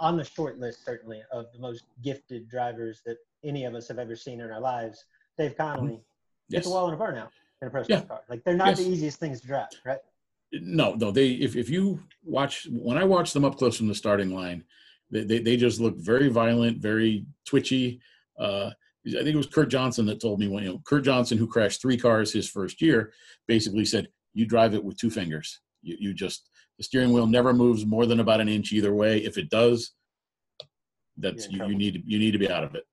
on 0.00 0.16
the 0.16 0.24
short 0.24 0.58
list, 0.58 0.84
certainly, 0.84 1.22
of 1.32 1.46
the 1.52 1.58
most 1.58 1.84
gifted 2.02 2.48
drivers 2.48 3.00
that 3.06 3.16
any 3.44 3.64
of 3.64 3.74
us 3.74 3.88
have 3.88 3.98
ever 3.98 4.16
seen 4.16 4.40
in 4.40 4.50
our 4.50 4.60
lives. 4.60 5.04
Dave 5.38 5.56
Connolly 5.56 6.00
yes. 6.48 6.60
hit 6.60 6.64
the 6.64 6.70
wall 6.70 6.88
in 6.88 6.94
a 6.94 6.96
burnout 6.96 7.30
in 7.60 7.68
a 7.68 7.70
pro 7.70 7.84
yeah. 7.88 8.02
car. 8.02 8.22
Like 8.28 8.44
they're 8.44 8.56
not 8.56 8.68
yes. 8.68 8.78
the 8.78 8.88
easiest 8.88 9.18
things 9.18 9.40
to 9.40 9.46
drive, 9.46 9.68
right? 9.84 9.98
No, 10.52 10.94
no. 10.94 11.10
They 11.10 11.30
if 11.30 11.56
if 11.56 11.68
you 11.68 12.00
watch 12.24 12.66
when 12.70 12.96
I 12.96 13.04
watch 13.04 13.32
them 13.32 13.44
up 13.44 13.56
close 13.56 13.76
from 13.76 13.88
the 13.88 13.94
starting 13.94 14.34
line, 14.34 14.64
they 15.10 15.24
they, 15.24 15.38
they 15.40 15.56
just 15.56 15.80
look 15.80 15.96
very 15.96 16.28
violent, 16.28 16.78
very 16.78 17.26
twitchy. 17.46 18.00
Uh, 18.38 18.70
I 19.06 19.10
think 19.10 19.28
it 19.28 19.36
was 19.36 19.46
Kurt 19.46 19.68
Johnson 19.68 20.06
that 20.06 20.20
told 20.20 20.40
me 20.40 20.48
when 20.48 20.64
you 20.64 20.70
know 20.70 20.82
Kurt 20.84 21.04
Johnson, 21.04 21.38
who 21.38 21.46
crashed 21.46 21.82
three 21.82 21.96
cars 21.96 22.32
his 22.32 22.48
first 22.48 22.80
year, 22.80 23.12
basically 23.46 23.84
said, 23.84 24.08
"You 24.32 24.46
drive 24.46 24.74
it 24.74 24.84
with 24.84 24.96
two 24.96 25.10
fingers. 25.10 25.60
You 25.82 25.96
you 25.98 26.14
just 26.14 26.48
the 26.78 26.84
steering 26.84 27.12
wheel 27.12 27.26
never 27.26 27.52
moves 27.52 27.86
more 27.86 28.06
than 28.06 28.20
about 28.20 28.40
an 28.40 28.48
inch 28.48 28.72
either 28.72 28.94
way. 28.94 29.18
If 29.18 29.38
it 29.38 29.50
does, 29.50 29.92
that's 31.16 31.48
you, 31.48 31.64
you, 31.66 31.76
need 31.76 31.94
to, 31.94 32.02
you 32.04 32.18
need 32.18 32.32
to 32.32 32.38
be 32.38 32.50
out 32.50 32.64
of 32.64 32.74
it. 32.74 32.84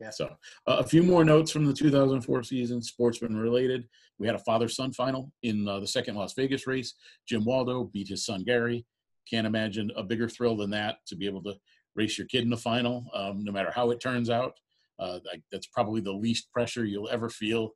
Yeah. 0.00 0.10
So 0.10 0.26
uh, 0.66 0.76
a 0.78 0.84
few 0.84 1.02
more 1.02 1.24
notes 1.24 1.50
from 1.50 1.64
the 1.64 1.72
2004 1.72 2.42
season, 2.42 2.82
sportsman 2.82 3.36
related. 3.36 3.88
We 4.18 4.26
had 4.26 4.36
a 4.36 4.40
father-son 4.40 4.92
final 4.92 5.32
in 5.42 5.66
uh, 5.66 5.80
the 5.80 5.86
second 5.86 6.16
Las 6.16 6.34
Vegas 6.34 6.66
race. 6.66 6.94
Jim 7.26 7.44
Waldo 7.44 7.84
beat 7.84 8.08
his 8.08 8.24
son 8.24 8.44
Gary. 8.44 8.84
Can't 9.30 9.46
imagine 9.46 9.90
a 9.96 10.02
bigger 10.02 10.28
thrill 10.28 10.56
than 10.56 10.70
that 10.70 10.98
to 11.06 11.16
be 11.16 11.26
able 11.26 11.42
to 11.44 11.54
race 11.94 12.18
your 12.18 12.26
kid 12.26 12.42
in 12.42 12.50
the 12.50 12.56
final, 12.56 13.06
um, 13.14 13.44
no 13.44 13.52
matter 13.52 13.70
how 13.70 13.90
it 13.90 14.00
turns 14.00 14.28
out. 14.28 14.52
Uh, 14.98 15.18
that's 15.50 15.66
probably 15.68 16.00
the 16.00 16.12
least 16.12 16.52
pressure 16.52 16.84
you'll 16.84 17.08
ever 17.08 17.28
feel 17.28 17.70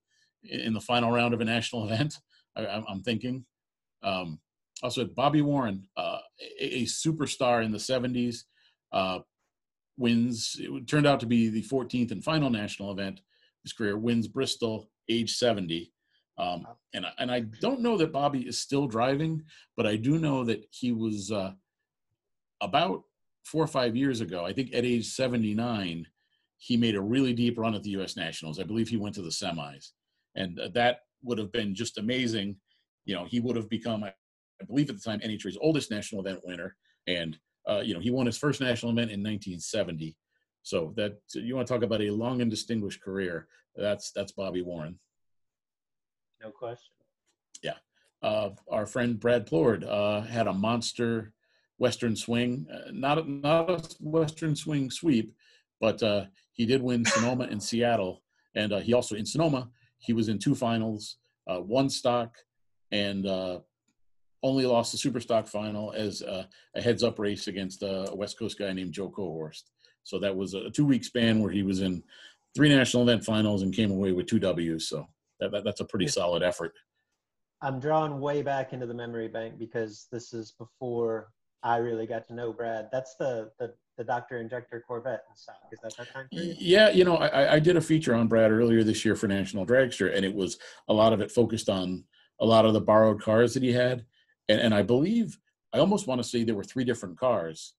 in 0.45 0.73
the 0.73 0.81
final 0.81 1.11
round 1.11 1.35
of 1.35 1.41
a 1.41 1.45
national 1.45 1.85
event. 1.91 2.15
I, 2.57 2.83
am 2.89 3.03
thinking. 3.03 3.45
Um, 4.03 4.41
also 4.83 5.05
Bobby 5.05 5.43
Warren, 5.43 5.89
uh, 5.97 6.19
a, 6.61 6.83
a, 6.83 6.85
superstar 6.85 7.65
in 7.65 7.73
the 7.73 7.79
70s, 7.79 8.45
uh, 8.93 9.21
wins. 9.97 10.57
It 10.59 10.87
turned 10.87 11.07
out 11.07 11.21
to 11.21 11.27
be 11.27 11.49
the 11.49 11.63
14th 11.63 12.13
and 12.13 12.23
final 12.23 12.51
national 12.51 12.93
event. 12.93 13.21
His 13.65 13.73
career 13.73 13.99
wins 13.99 14.29
Bristol, 14.29 14.89
age 15.09 15.37
70. 15.37 15.93
Um, 16.39 16.67
and 16.95 17.05
and 17.19 17.33
I 17.33 17.41
don't 17.41 17.81
know 17.81 17.97
that 17.97 18.13
Bobby 18.13 18.47
is 18.47 18.61
still 18.61 18.87
driving, 18.87 19.43
but 19.77 19.87
I 19.87 19.97
do 19.97 20.19
know 20.19 20.45
that 20.45 20.65
he 20.71 20.93
was 20.93 21.33
uh, 21.33 21.53
about 22.61 23.03
four 23.45 23.65
or 23.65 23.67
five 23.67 23.97
years 23.97 24.21
ago. 24.21 24.45
I 24.45 24.53
think 24.53 24.73
at 24.73 24.85
age 24.85 25.07
79, 25.07 26.07
he 26.59 26.77
made 26.77 26.95
a 26.95 27.01
really 27.01 27.33
deep 27.33 27.59
run 27.59 27.75
at 27.75 27.83
the 27.83 27.91
U.S. 27.91 28.17
Nationals. 28.17 28.61
I 28.61 28.65
believe 28.65 28.89
he 28.89 28.97
went 28.97 29.17
to 29.17 29.23
the 29.23 29.31
semis, 29.31 29.91
and 30.37 30.61
uh, 30.61 30.69
that 30.75 31.01
would 31.25 31.39
have 31.39 31.51
been 31.51 31.75
just 31.75 31.99
amazing. 31.99 32.57
You 33.05 33.17
know, 33.17 33.25
he 33.25 33.41
would 33.41 33.57
have 33.57 33.69
become, 33.69 34.05
I 34.05 34.13
believe 34.65 34.91
at 34.91 34.97
the 34.97 35.03
time, 35.03 35.21
NHRA's 35.21 35.59
oldest 35.61 35.91
national 35.91 36.21
event 36.21 36.41
winner. 36.45 36.77
And, 37.07 37.39
uh, 37.69 37.81
you 37.81 37.95
know, 37.95 38.01
he 38.01 38.11
won 38.11 38.27
his 38.27 38.39
first 38.39 38.61
national 38.61 38.93
event 38.93 39.11
in 39.11 39.21
1970. 39.21 40.17
So 40.63 40.93
that 40.97 41.19
you 41.35 41.55
want 41.55 41.67
to 41.67 41.73
talk 41.73 41.83
about 41.83 42.03
a 42.03 42.11
long 42.11 42.41
and 42.43 42.51
distinguished 42.51 43.03
career. 43.03 43.47
That's 43.77 44.11
that's 44.11 44.33
Bobby 44.33 44.63
Warren. 44.63 44.99
No 46.43 46.51
question. 46.51 46.93
Yeah. 47.63 47.77
Uh, 48.23 48.51
our 48.71 48.85
friend 48.85 49.19
Brad 49.19 49.47
Plourd 49.47 49.85
uh, 49.85 50.23
had 50.23 50.47
a 50.47 50.53
monster 50.53 51.33
Western 51.79 52.17
swing, 52.17 52.67
uh, 52.73 52.91
not 52.93 53.19
a, 53.19 53.31
not 53.31 53.71
a 53.71 53.83
Western 54.01 54.57
swing 54.57 54.91
sweep, 54.91 55.33
but 55.81 56.03
uh, 56.03 56.25
he 56.53 56.67
did 56.67 56.83
win 56.83 57.05
Sonoma 57.05 57.45
and 57.45 57.63
Seattle, 57.63 58.23
and 58.55 58.73
uh, 58.73 58.81
he 58.81 58.93
also 58.93 59.15
in 59.15 59.25
Sonoma 59.25 59.71
he 59.99 60.13
was 60.13 60.29
in 60.29 60.39
two 60.39 60.55
finals, 60.55 61.17
uh, 61.47 61.59
one 61.59 61.91
stock, 61.91 62.37
and 62.91 63.27
uh, 63.27 63.61
only 64.43 64.67
lost 64.67 64.93
the 64.93 64.99
super 64.99 65.21
stock 65.21 65.47
final 65.47 65.93
as 65.93 66.23
a 66.23 66.49
heads 66.77 67.03
up 67.03 67.19
race 67.19 67.49
against 67.49 67.83
a 67.83 68.11
West 68.15 68.39
Coast 68.39 68.59
guy 68.59 68.73
named 68.73 68.93
Joe 68.93 69.11
Kohorst. 69.11 69.65
So 70.05 70.19
that 70.21 70.35
was 70.35 70.55
a 70.55 70.71
two 70.71 70.87
week 70.87 71.05
span 71.05 71.41
where 71.41 71.51
he 71.51 71.63
was 71.63 71.81
in 71.81 72.03
three 72.57 72.69
national 72.69 73.03
event 73.03 73.25
finals 73.25 73.63
and 73.63 73.75
came 73.75 73.91
away 73.91 74.13
with 74.13 74.27
two 74.27 74.39
W's. 74.39 74.89
So 74.89 75.07
that, 75.41 75.53
that, 75.53 75.65
that's 75.65 75.81
a 75.81 75.85
pretty 75.85 76.09
solid 76.09 76.43
effort. 76.43 76.73
I'm 77.61 77.81
drawing 77.81 78.21
way 78.21 78.43
back 78.43 78.73
into 78.73 78.87
the 78.87 78.95
memory 78.95 79.29
bank 79.29 79.59
because 79.59 80.07
this 80.13 80.33
is 80.33 80.53
before 80.53 81.29
I 81.63 81.79
really 81.79 82.07
got 82.07 82.27
to 82.29 82.35
know 82.35 82.53
Brad. 82.53 82.89
That's 82.93 83.17
the 83.17 83.51
the, 83.59 83.75
the 83.97 84.05
Doctor 84.05 84.39
Injector 84.39 84.85
Corvette 84.87 85.25
stuff. 85.35 85.57
Is 85.73 85.81
that 85.83 85.97
that 85.97 86.13
time 86.13 86.29
period? 86.33 86.57
Yeah, 86.61 86.91
you 86.91 87.05
know, 87.05 87.17
I, 87.17 87.55
I 87.55 87.59
did 87.59 87.77
a 87.77 87.81
feature 87.81 88.15
on 88.15 88.29
Brad 88.29 88.53
earlier 88.53 88.85
this 88.85 89.05
year 89.05 89.17
for 89.17 89.27
National 89.27 89.67
Dragster, 89.67 90.15
and 90.15 90.25
it 90.25 90.33
was 90.33 90.59
a 90.87 90.95
lot 90.95 91.13
of 91.13 91.21
it 91.21 91.33
focused 91.33 91.69
on 91.69 92.05
a 92.41 92.47
lot 92.47 92.65
of 92.65 92.75
the 92.75 92.81
borrowed 92.81 93.21
cars 93.21 93.55
that 93.55 93.65
he 93.65 93.73
had 93.73 94.05
and, 94.49 94.61
and 94.61 94.75
I 94.75 94.83
believe 94.83 95.39
I 95.73 95.79
almost 95.79 96.07
want 96.07 96.23
to 96.23 96.29
say 96.29 96.45
there 96.45 96.55
were 96.55 96.65
three 96.65 96.85
different 96.85 97.19
cars 97.19 97.75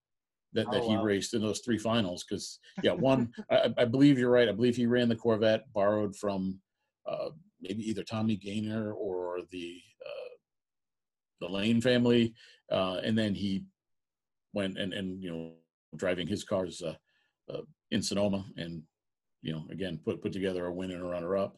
that, 0.53 0.67
oh, 0.67 0.71
that 0.71 0.83
he 0.83 0.95
wow. 0.95 1.03
raced 1.03 1.33
in 1.33 1.41
those 1.41 1.59
three 1.59 1.77
finals. 1.77 2.23
Because 2.27 2.59
yeah, 2.83 2.91
one 2.91 3.31
I, 3.49 3.73
I, 3.77 3.85
believe 3.85 4.17
you're 4.17 4.31
right. 4.31 4.49
I 4.49 4.53
believe 4.53 4.75
he 4.75 4.85
ran 4.85 5.09
the 5.09 5.15
Corvette 5.15 5.71
borrowed 5.73 6.15
from 6.15 6.59
uh, 7.07 7.29
maybe 7.61 7.87
either 7.89 8.03
Tommy 8.03 8.35
Gaynor 8.35 8.93
or 8.93 9.39
the 9.51 9.81
uh, 10.05 10.35
the 11.41 11.47
Lane 11.47 11.81
family, 11.81 12.33
uh, 12.71 12.99
and 13.03 13.17
then 13.17 13.33
he 13.33 13.63
went 14.53 14.77
and 14.77 14.93
and 14.93 15.21
you 15.21 15.31
know 15.31 15.51
driving 15.95 16.27
his 16.27 16.43
cars 16.43 16.81
uh, 16.81 16.95
uh, 17.51 17.61
in 17.91 18.01
Sonoma 18.01 18.45
and 18.57 18.83
you 19.41 19.51
know 19.53 19.65
again 19.71 19.99
put 20.03 20.21
put 20.21 20.31
together 20.31 20.65
a 20.67 20.73
win 20.73 20.91
and 20.91 21.01
a 21.01 21.05
runner 21.05 21.37
up. 21.37 21.57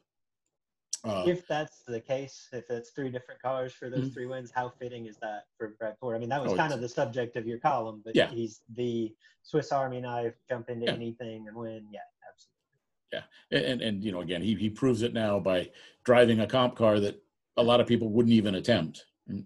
Uh, 1.04 1.24
if 1.26 1.48
that's 1.48 1.80
the 1.88 2.00
case, 2.00 2.48
if 2.54 2.70
it's 2.70 2.92
three 2.92 3.10
different 3.10 3.42
cars 3.42 3.74
for 3.74 3.90
those 3.90 4.02
mm-hmm. 4.02 4.10
three 4.10 4.26
wins, 4.28 4.52
how 4.54 4.70
fitting 4.70 5.08
is 5.08 5.18
that 5.18 5.46
for 5.58 5.70
Brad 5.80 6.00
Plourd? 6.00 6.16
I 6.16 6.20
mean, 6.20 6.30
that 6.30 6.44
was 6.44 6.54
oh, 6.54 6.56
kind 6.56 6.72
of 6.72 6.80
the 6.80 6.90
subject 6.90 7.36
of 7.36 7.48
your 7.48 7.58
column, 7.58 8.02
but 8.06 8.16
yeah. 8.16 8.30
he's 8.30 8.62
the 8.76 9.12
Swiss 9.42 9.72
Army 9.72 10.00
knife, 10.00 10.36
jump 10.48 10.70
into 10.70 10.86
yeah. 10.86 10.94
anything 10.94 11.48
and 11.48 11.56
win. 11.58 11.88
Yeah, 11.92 12.02
absolutely. 12.30 13.32
Yeah, 13.52 13.72
and 13.72 13.82
and 13.82 14.04
you 14.04 14.12
know, 14.12 14.22
again, 14.22 14.44
he 14.44 14.54
he 14.54 14.70
proves 14.70 15.02
it 15.02 15.14
now 15.14 15.40
by 15.40 15.72
driving 16.04 16.42
a 16.42 16.48
comp 16.48 16.76
car 16.76 17.00
that 17.00 17.20
a 17.58 17.64
lot 17.64 17.80
of 17.80 17.88
people 17.88 18.10
wouldn't 18.10 18.34
even 18.34 18.56
attempt. 18.56 19.06
Mm. 19.30 19.46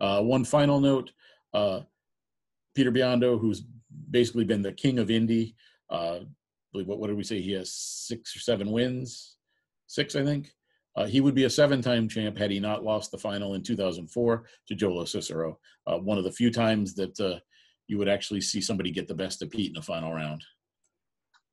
Uh, 0.00 0.22
one 0.22 0.44
final 0.44 0.80
note: 0.80 1.12
uh, 1.54 1.80
Peter 2.74 2.90
Biondo, 2.90 3.40
who's 3.40 3.62
basically 4.10 4.44
been 4.44 4.62
the 4.62 4.72
king 4.72 4.98
of 4.98 5.12
Indy. 5.12 5.54
Uh, 5.88 6.20
what 6.72 6.98
what 6.98 7.06
did 7.06 7.16
we 7.16 7.22
say? 7.22 7.40
He 7.40 7.52
has 7.52 7.72
six 7.72 8.34
or 8.34 8.40
seven 8.40 8.72
wins, 8.72 9.36
six, 9.86 10.16
I 10.16 10.24
think. 10.24 10.52
Uh, 10.94 11.06
he 11.06 11.20
would 11.20 11.34
be 11.34 11.44
a 11.44 11.50
seven-time 11.50 12.08
champ 12.08 12.36
had 12.36 12.50
he 12.50 12.60
not 12.60 12.84
lost 12.84 13.10
the 13.10 13.18
final 13.18 13.54
in 13.54 13.62
2004 13.62 14.44
to 14.68 14.74
Joe 14.74 14.92
Locicero. 14.92 15.58
Uh, 15.86 15.98
one 15.98 16.18
of 16.18 16.24
the 16.24 16.32
few 16.32 16.50
times 16.50 16.94
that 16.94 17.18
uh, 17.18 17.38
you 17.86 17.98
would 17.98 18.08
actually 18.08 18.40
see 18.40 18.60
somebody 18.60 18.90
get 18.90 19.08
the 19.08 19.14
best 19.14 19.42
of 19.42 19.50
Pete 19.50 19.68
in 19.68 19.74
the 19.74 19.82
final 19.82 20.12
round. 20.12 20.44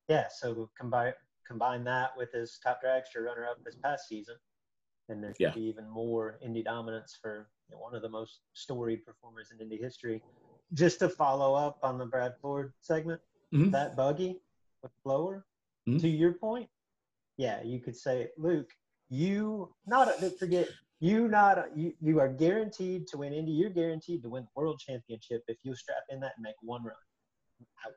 Yeah, 0.10 0.26
so 0.30 0.70
combine 0.78 1.14
combine 1.48 1.84
that 1.84 2.12
with 2.16 2.32
his 2.32 2.60
top 2.64 2.80
dragster 2.86 3.24
runner-up 3.26 3.64
this 3.66 3.76
past 3.84 4.08
season, 4.08 4.36
and 5.08 5.24
there 5.24 5.32
should 5.32 5.40
Yeah. 5.40 5.54
be 5.56 5.62
even 5.64 5.90
more 5.90 6.38
Indy 6.44 6.62
dominance 6.62 7.18
for 7.20 7.50
you 7.70 7.76
know, 7.76 7.82
one 7.82 7.96
of 7.96 8.04
the 8.04 8.10
most 8.10 8.42
storied 8.54 9.04
performers 9.04 9.50
in 9.52 9.60
Indy 9.60 9.78
history. 9.78 10.22
Just 10.74 11.00
to 11.00 11.10
follow 11.10 11.56
up 11.56 11.80
on 11.82 11.98
the 11.98 12.06
Brad 12.06 12.34
Plourd 12.40 12.74
segment, 12.82 13.20
Mhm. 13.52 13.72
that 13.72 13.96
buggy 13.96 14.40
with 14.84 14.92
blower, 15.04 15.48
Mhm. 15.88 16.00
to 16.02 16.08
your 16.08 16.34
point, 16.34 16.70
yeah, 17.38 17.64
you 17.64 17.80
could 17.80 17.96
say, 17.96 18.30
Luke, 18.38 18.70
you 19.10 19.74
not 19.88 20.10
forget 20.38 20.68
you 21.00 21.28
not 21.28 21.66
you 21.76 21.94
you 22.02 22.20
are 22.20 22.28
guaranteed 22.30 23.08
to 23.08 23.18
win 23.18 23.34
Indy. 23.34 23.52
You're 23.52 23.70
guaranteed 23.70 24.22
to 24.24 24.30
win 24.30 24.44
the 24.44 24.50
world 24.62 24.80
championship 24.80 25.44
if 25.48 25.58
you 25.64 25.76
strap 25.76 26.04
in 26.10 26.20
that 26.20 26.34
and 26.38 26.44
make 26.44 26.56
one 26.62 26.84
run. 26.84 26.96
Out. 27.86 27.94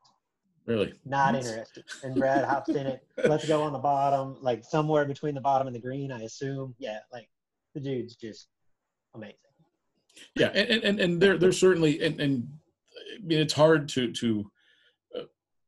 Really? 0.66 0.94
Not 1.04 1.32
That's- 1.32 1.50
interested. 1.50 1.84
And 2.04 2.14
Brad 2.14 2.44
hops 2.44 2.68
in 2.68 2.86
it. 2.86 3.04
Let's 3.24 3.46
go 3.46 3.62
on 3.62 3.72
the 3.72 3.78
bottom, 3.78 4.36
like 4.40 4.64
somewhere 4.64 5.04
between 5.04 5.34
the 5.34 5.40
bottom 5.40 5.66
and 5.66 5.74
the 5.74 5.80
green, 5.80 6.12
I 6.12 6.22
assume. 6.22 6.74
Yeah, 6.78 7.00
like 7.12 7.28
the 7.74 7.80
dude's 7.80 8.14
just 8.16 8.46
amazing. 9.14 9.36
Yeah, 10.36 10.48
and 10.48 10.68
and- 10.70 10.84
and, 10.84 11.00
and 11.00 11.20
there 11.22 11.36
there's 11.36 11.58
certainly 11.58 12.00
and, 12.02 12.20
and 12.20 12.48
I 13.18 13.24
mean 13.24 13.38
it's 13.40 13.52
hard 13.54 13.88
to 13.90 14.12
to 14.12 14.50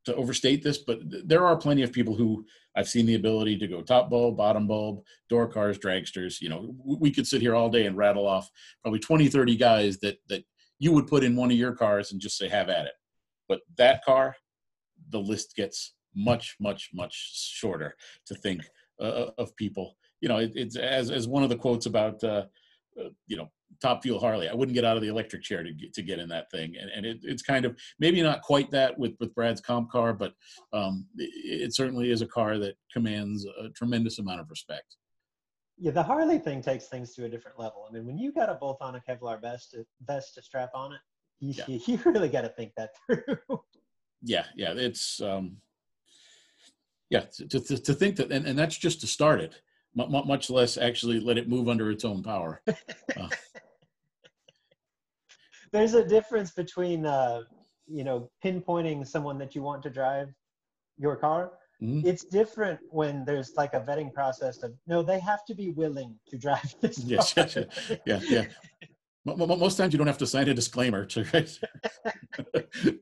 to 0.05 0.15
overstate 0.15 0.63
this, 0.63 0.79
but 0.79 1.11
th- 1.11 1.25
there 1.27 1.47
are 1.47 1.57
plenty 1.57 1.83
of 1.83 1.93
people 1.93 2.15
who 2.15 2.45
I've 2.77 2.89
seen 2.89 3.07
the 3.07 3.15
ability 3.15 3.59
to 3.59 3.67
go 3.67 3.83
top 3.83 4.11
bulb, 4.11 4.37
bottom 4.37 4.67
bulb, 4.67 5.03
door 5.29 5.49
cars, 5.49 5.79
dragsters. 5.79 6.41
You 6.41 6.49
know, 6.49 6.75
we 6.85 7.11
could 7.11 7.27
sit 7.27 7.41
here 7.41 7.55
all 7.55 7.69
day 7.69 7.87
and 7.87 7.97
rattle 7.97 8.27
off 8.27 8.51
probably 8.83 9.01
20, 9.01 9.29
30 9.29 9.57
guys 9.57 9.99
that 9.99 10.19
that 10.29 10.45
you 10.79 10.93
would 10.93 11.07
put 11.07 11.25
in 11.25 11.37
one 11.37 11.51
of 11.51 11.57
your 11.57 11.73
cars 11.73 12.13
and 12.13 12.21
just 12.21 12.37
say 12.37 12.49
have 12.49 12.69
at 12.69 12.87
it. 12.87 12.93
But 13.49 13.61
that 13.79 14.05
car, 14.05 14.37
the 15.11 15.21
list 15.21 15.55
gets 15.55 15.95
much, 16.15 16.57
much, 16.61 16.91
much 16.93 17.15
shorter 17.35 17.97
to 18.27 18.35
think 18.35 18.63
uh, 19.01 19.31
of 19.39 19.55
people. 19.57 19.97
You 20.21 20.29
know, 20.29 20.39
it, 20.39 20.53
it's 20.55 20.77
as 20.77 21.11
as 21.11 21.29
one 21.29 21.43
of 21.43 21.49
the 21.49 21.57
quotes 21.57 21.87
about 21.87 22.23
uh, 22.25 22.45
uh, 23.01 23.09
you 23.27 23.37
know 23.37 23.51
top 23.81 24.03
fuel 24.03 24.21
Harley. 24.21 24.49
I 24.49 24.55
wouldn't 24.55 24.75
get 24.75 24.85
out 24.85 24.97
of 24.97 25.03
the 25.03 25.09
electric 25.09 25.43
chair 25.43 25.63
to 25.63 25.73
get 25.73 25.93
to 25.95 26.03
get 26.03 26.19
in 26.19 26.29
that 26.29 26.51
thing, 26.51 26.75
and 26.81 26.91
and 26.91 27.05
it, 27.07 27.19
it's 27.23 27.43
kind 27.43 27.65
of 27.65 27.77
maybe 27.99 28.23
not 28.23 28.43
quite 28.43 28.71
that 28.73 28.99
with 28.99 29.15
with 29.21 29.35
Brad's 29.35 29.61
comp 29.61 29.91
car, 29.91 30.13
but 30.13 30.35
um, 30.73 31.07
it, 31.17 31.63
it 31.63 31.75
certainly 31.75 32.11
is 32.11 32.23
a 32.23 32.27
car 32.27 32.59
that 32.59 32.77
commands 32.93 33.45
a 33.45 33.69
tremendous 33.71 34.19
amount 34.19 34.41
of 34.41 34.51
respect. 34.51 34.97
Yeah, 35.77 35.91
the 35.91 36.03
Harley 36.03 36.39
thing 36.39 36.63
takes 36.63 36.87
things 36.87 37.15
to 37.17 37.25
a 37.25 37.29
different 37.29 37.59
level. 37.59 37.87
I 37.89 37.93
mean, 37.93 38.07
when 38.07 38.17
you 38.17 38.33
got 38.33 38.49
a 38.49 38.55
bolt 38.55 38.79
on 38.81 38.95
a 38.95 39.01
Kevlar 39.01 39.41
vest 39.41 39.73
to, 39.73 39.85
vest 40.07 40.35
to 40.35 40.43
strap 40.43 40.71
on 40.73 40.93
it, 40.93 41.01
you, 41.41 41.53
Yeah. 41.67 41.79
you, 41.87 41.99
really 42.05 42.29
got 42.29 42.43
to 42.43 42.49
think 42.51 42.73
that 42.77 42.91
through. 43.07 43.61
Yeah, 44.23 44.45
yeah, 44.55 44.73
it's 44.77 45.21
um, 45.21 45.57
yeah 47.11 47.25
to, 47.51 47.61
to 47.61 47.77
to 47.79 47.93
think 47.95 48.17
that, 48.17 48.31
and, 48.31 48.47
and 48.47 48.59
that's 48.59 48.77
just 48.79 49.01
to 49.01 49.07
start 49.07 49.41
it. 49.41 49.61
mu- 49.97 50.07
mu- 50.09 50.25
Much 50.25 50.49
less 50.49 50.77
actually 50.79 51.19
let 51.21 51.39
it 51.39 51.49
move 51.49 51.69
under 51.69 51.91
its 51.91 52.05
own 52.05 52.23
power. 52.23 52.63
Uh, 53.17 53.29
There's 55.75 55.95
a 55.95 56.05
difference 56.05 56.53
between, 56.53 57.05
uh, 57.05 57.41
you 57.89 58.05
know, 58.05 58.31
pinpointing 58.45 59.05
someone 59.05 59.39
that 59.39 59.57
you 59.57 59.63
want 59.63 59.83
to 59.83 59.91
drive 59.91 60.29
your 60.97 61.17
car. 61.17 61.55
Mhm. 61.83 62.07
It's 62.07 62.25
different 62.25 62.79
when 62.91 63.25
there's 63.25 63.57
like 63.57 63.75
a 63.75 63.81
vetting 63.81 64.15
process 64.15 64.63
of 64.63 64.73
no, 64.87 65.03
they 65.03 65.19
have 65.19 65.45
to 65.47 65.55
be 65.55 65.71
willing 65.71 66.17
to 66.29 66.39
drive 66.39 66.73
this. 66.81 66.99
Yes, 67.01 67.35
car. 67.35 67.45
yes, 67.49 67.57
yes. 67.57 67.99
yeah, 68.07 68.21
yeah. 68.29 68.45
Mo- 69.25 69.35
mo- 69.37 69.57
Most 69.57 69.77
times 69.77 69.93
you 69.93 69.99
don't 69.99 70.07
have 70.07 70.19
to 70.19 70.29
sign 70.29 70.49
a 70.49 70.55
disclaimer 70.55 71.05
to. 71.07 71.21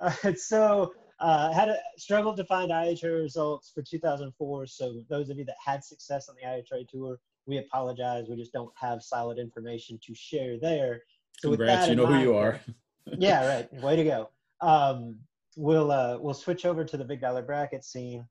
All 0.00 0.12
right, 0.22 0.38
so 0.38 0.92
uh, 1.18 1.52
had 1.52 1.70
a, 1.70 1.78
struggled 1.96 2.36
to 2.36 2.44
find 2.44 2.70
IHRA 2.70 3.20
results 3.20 3.72
for 3.74 3.82
2004. 3.82 4.66
So 4.68 5.02
those 5.08 5.28
of 5.28 5.38
you 5.38 5.44
that 5.46 5.56
had 5.64 5.82
success 5.82 6.28
on 6.28 6.36
the 6.36 6.46
IHRA 6.46 6.86
tour, 6.88 7.18
we 7.46 7.58
apologize. 7.58 8.26
We 8.28 8.36
just 8.36 8.52
don't 8.52 8.70
have 8.76 9.02
solid 9.02 9.38
information 9.40 9.98
to 10.06 10.14
share 10.14 10.56
there. 10.60 11.02
So 11.38 11.50
Congrats, 11.50 11.88
you 11.88 11.94
know 11.94 12.06
who 12.06 12.18
you 12.18 12.36
are. 12.36 12.60
yeah, 13.18 13.46
right. 13.46 13.72
Way 13.82 13.96
to 13.96 14.04
go. 14.04 14.30
Um, 14.60 15.16
we'll 15.56 15.90
uh, 15.92 16.18
we'll 16.20 16.34
switch 16.34 16.66
over 16.66 16.84
to 16.84 16.96
the 16.96 17.04
big 17.04 17.20
dollar 17.20 17.42
bracket 17.42 17.84
scene. 17.84 18.26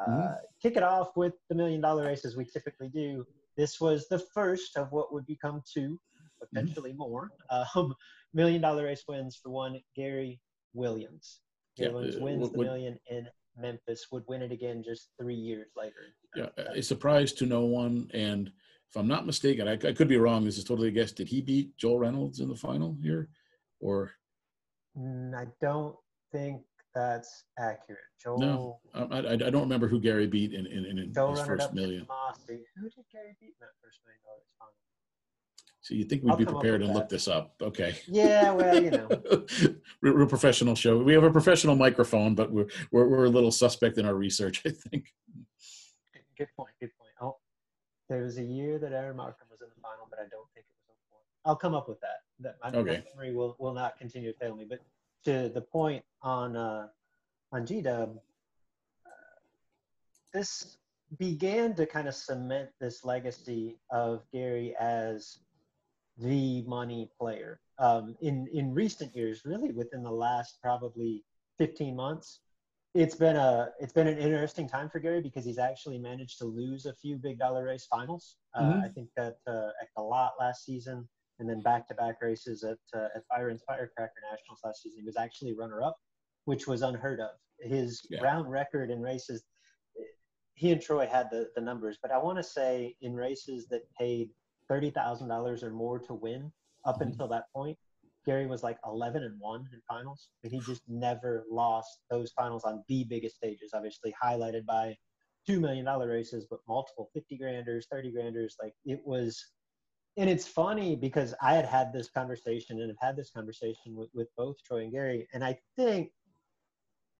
Uh, 0.00 0.08
Mhm. 0.10 0.36
Kick 0.62 0.76
it 0.76 0.82
off 0.82 1.16
with 1.16 1.34
the 1.48 1.54
million 1.54 1.80
dollar 1.80 2.04
race 2.06 2.24
as 2.24 2.36
we 2.36 2.44
typically 2.44 2.88
do. 2.88 3.26
This 3.56 3.80
was 3.80 4.08
the 4.08 4.18
first 4.18 4.76
of 4.76 4.90
what 4.92 5.12
would 5.12 5.26
become 5.26 5.62
two, 5.72 6.00
potentially 6.40 6.92
more. 6.92 7.30
Um, 7.74 7.94
million 8.32 8.60
dollar 8.62 8.84
race 8.84 9.04
wins 9.08 9.36
for 9.40 9.50
one 9.50 9.80
Gary 9.94 10.40
Williams. 10.72 11.40
Gary 11.76 11.88
Yeah, 11.90 11.94
Williams 11.94 12.16
uh, 12.16 12.20
wins 12.24 12.40
would- 12.50 12.52
the 12.54 12.64
million 12.64 12.98
in 13.10 13.28
Memphis. 13.58 14.06
Would 14.10 14.24
win 14.28 14.42
it 14.42 14.52
again 14.52 14.82
just 14.84 15.10
three 15.20 15.34
years 15.36 15.68
later. 15.76 16.14
Yeah, 16.34 16.48
a 16.56 16.82
surprise 16.82 17.32
to 17.34 17.46
no 17.46 17.64
one. 17.64 18.10
And 18.14 18.50
if 18.94 19.00
I'm 19.00 19.08
not 19.08 19.26
mistaken, 19.26 19.66
I, 19.66 19.72
I 19.72 19.92
could 19.92 20.06
be 20.06 20.18
wrong. 20.18 20.44
This 20.44 20.56
is 20.56 20.62
totally 20.62 20.86
a 20.86 20.92
guess. 20.92 21.10
Did 21.10 21.26
he 21.26 21.40
beat 21.40 21.76
Joel 21.76 21.98
Reynolds 21.98 22.38
in 22.38 22.48
the 22.48 22.54
final 22.54 22.96
here, 23.02 23.28
or 23.80 24.12
Mm, 24.96 25.34
I 25.34 25.46
don't 25.60 25.96
think 26.30 26.62
that's 26.94 27.42
accurate. 27.58 27.98
Joel. 28.22 28.38
No. 28.38 28.80
um, 28.94 29.08
I, 29.10 29.18
I, 29.18 29.32
I 29.32 29.36
don't 29.50 29.62
remember 29.62 29.88
who 29.88 29.98
Gary 29.98 30.28
beat 30.28 30.52
in 30.52 30.66
in, 30.66 30.84
in 30.84 31.12
Joel 31.12 31.34
his 31.34 31.44
first 31.44 31.74
million. 31.74 32.06
Mossy. 32.08 32.60
Who 32.76 32.88
did 32.88 33.04
Gary 33.12 33.36
beat 33.40 33.46
in 33.46 33.54
that 33.60 33.74
first 33.82 33.98
million 34.04 34.20
dollars 34.24 34.46
final? 34.56 34.74
So 35.80 35.94
you 35.96 36.04
think 36.04 36.22
we'd 36.22 36.30
I'll 36.30 36.36
be 36.36 36.44
prepared 36.44 36.82
and 36.82 36.94
look 36.94 37.08
this 37.08 37.26
up? 37.26 37.56
Okay. 37.60 37.96
Yeah, 38.06 38.52
well, 38.52 38.80
you 38.80 38.92
know. 38.92 39.08
we're, 40.00 40.14
we're 40.14 40.22
a 40.22 40.26
professional 40.28 40.76
show. 40.76 40.96
We 41.02 41.12
have 41.14 41.24
a 41.24 41.30
professional 41.32 41.74
microphone, 41.74 42.36
but 42.36 42.52
we're, 42.52 42.68
we're 42.92 43.08
we're 43.08 43.24
a 43.24 43.30
little 43.30 43.50
suspect 43.50 43.98
in 43.98 44.06
our 44.06 44.14
research. 44.14 44.62
I 44.66 44.70
think. 44.70 45.12
Good 46.38 46.48
point. 46.56 46.70
Good 46.80 46.90
point. 46.96 47.03
There 48.08 48.22
was 48.22 48.38
a 48.38 48.42
year 48.42 48.78
that 48.78 48.92
Aaron 48.92 49.16
Markham 49.16 49.46
was 49.50 49.60
in 49.62 49.68
the 49.74 49.80
final, 49.80 50.06
but 50.10 50.18
I 50.18 50.28
don't 50.30 50.46
think 50.54 50.66
it 50.66 50.74
was 50.88 50.96
04. 51.10 51.18
I'll 51.46 51.56
come 51.56 51.74
up 51.74 51.88
with 51.88 52.00
that. 52.00 52.22
That 52.40 52.56
my, 52.62 52.70
my 52.70 52.78
Okay. 52.78 53.04
memory 53.14 53.34
will, 53.34 53.56
will 53.58 53.72
not 53.72 53.98
continue 53.98 54.32
to 54.32 54.38
fail 54.38 54.54
me. 54.54 54.66
But 54.68 54.80
to 55.24 55.48
the 55.48 55.62
point 55.62 56.04
on 56.22 56.56
uh, 56.56 56.88
on 57.52 57.64
G 57.64 57.80
Dub, 57.80 58.18
uh, 59.06 59.10
this 60.32 60.76
began 61.18 61.74
to 61.74 61.86
kind 61.86 62.08
of 62.08 62.14
cement 62.14 62.68
this 62.80 63.04
legacy 63.04 63.78
of 63.90 64.24
Gary 64.32 64.74
as 64.78 65.38
the 66.18 66.62
money 66.62 67.10
player. 67.18 67.60
Um, 67.78 68.16
in 68.20 68.46
in 68.52 68.74
recent 68.74 69.16
years, 69.16 69.42
really 69.44 69.72
within 69.72 70.02
the 70.02 70.10
last 70.10 70.60
probably 70.60 71.24
15 71.58 71.96
months, 71.96 72.40
it's 72.94 73.16
been 73.16 73.34
a 73.36 73.70
it's 73.80 73.92
been 73.92 74.06
an 74.06 74.18
interesting 74.18 74.68
time 74.68 74.88
for 74.88 75.00
Gary 75.00 75.20
because 75.20 75.44
he's 75.44 75.58
actually 75.58 75.98
managed 75.98 76.38
to 76.38 76.44
lose 76.44 76.86
a 76.86 76.94
few 76.94 77.16
big 77.16 77.38
dollar 77.38 77.64
race 77.64 77.86
finals. 77.90 78.36
Uh, 78.54 78.62
Mhm. 78.62 78.84
I 78.84 78.88
think 78.88 79.10
that 79.16 79.38
uh, 79.48 79.70
at 79.82 79.88
the 79.96 80.02
lot 80.02 80.34
last 80.38 80.64
season, 80.64 81.08
and 81.40 81.48
then 81.48 81.60
back 81.60 81.88
to 81.88 81.94
back 81.94 82.22
races 82.22 82.62
at 82.62 82.78
uh, 82.94 83.08
at 83.16 83.26
Byron's 83.28 83.62
Firecracker 83.66 84.20
Nationals 84.30 84.60
last 84.64 84.82
season, 84.82 85.00
he 85.00 85.04
was 85.06 85.16
actually 85.16 85.54
runner 85.54 85.82
up, 85.82 85.96
which 86.44 86.66
was 86.68 86.82
unheard 86.82 87.20
of. 87.20 87.30
His 87.60 88.06
Yeah. 88.08 88.22
round 88.22 88.48
record 88.50 88.90
in 88.90 89.02
races, 89.02 89.44
he 90.54 90.70
and 90.70 90.80
Troy 90.80 91.06
had 91.06 91.30
the 91.30 91.50
the 91.56 91.60
numbers, 91.60 91.98
but 92.00 92.12
I 92.12 92.18
want 92.18 92.38
to 92.38 92.44
say 92.44 92.96
in 93.00 93.14
races 93.14 93.66
that 93.68 93.82
paid 93.98 94.30
thirty 94.68 94.90
thousand 94.90 95.28
dollars 95.28 95.64
or 95.64 95.70
more 95.72 95.98
to 95.98 96.14
win 96.14 96.52
up 96.84 96.98
Mhm. 97.00 97.06
until 97.06 97.26
that 97.28 97.50
point. 97.52 97.76
Gary 98.24 98.46
was 98.46 98.62
like 98.62 98.78
11 98.86 99.22
and 99.22 99.38
1 99.38 99.68
in 99.72 99.80
finals, 99.88 100.28
and 100.42 100.52
he 100.52 100.60
just 100.60 100.82
never 100.88 101.44
lost 101.50 102.00
those 102.10 102.32
finals 102.32 102.64
on 102.64 102.82
the 102.88 103.04
biggest 103.04 103.36
stages, 103.36 103.70
obviously 103.74 104.14
highlighted 104.22 104.64
by 104.66 104.96
$2 105.48 105.60
million 105.60 105.84
races, 105.86 106.46
but 106.48 106.60
multiple 106.68 107.10
50 107.14 107.36
granders, 107.36 107.86
30 107.90 108.12
granders. 108.12 108.56
Like 108.62 108.74
it 108.84 109.00
was, 109.04 109.42
and 110.16 110.30
it's 110.30 110.46
funny 110.46 110.96
because 110.96 111.34
I 111.42 111.54
had 111.54 111.66
had 111.66 111.92
this 111.92 112.08
conversation 112.10 112.80
and 112.80 112.90
have 112.90 113.08
had 113.08 113.16
this 113.16 113.30
conversation 113.30 113.94
with, 113.94 114.08
with 114.14 114.28
both 114.36 114.56
Troy 114.64 114.84
and 114.84 114.92
Gary, 114.92 115.26
and 115.34 115.44
I 115.44 115.58
think 115.76 116.10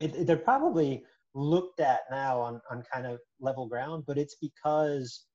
it, 0.00 0.14
it- 0.14 0.26
they're 0.26 0.36
probably 0.36 1.04
looked 1.34 1.80
at 1.80 2.00
now 2.10 2.40
on, 2.40 2.60
on 2.70 2.82
kind 2.92 3.06
of 3.06 3.18
level 3.40 3.66
ground, 3.66 4.04
but 4.06 4.18
it's 4.18 4.36
because 4.40 5.26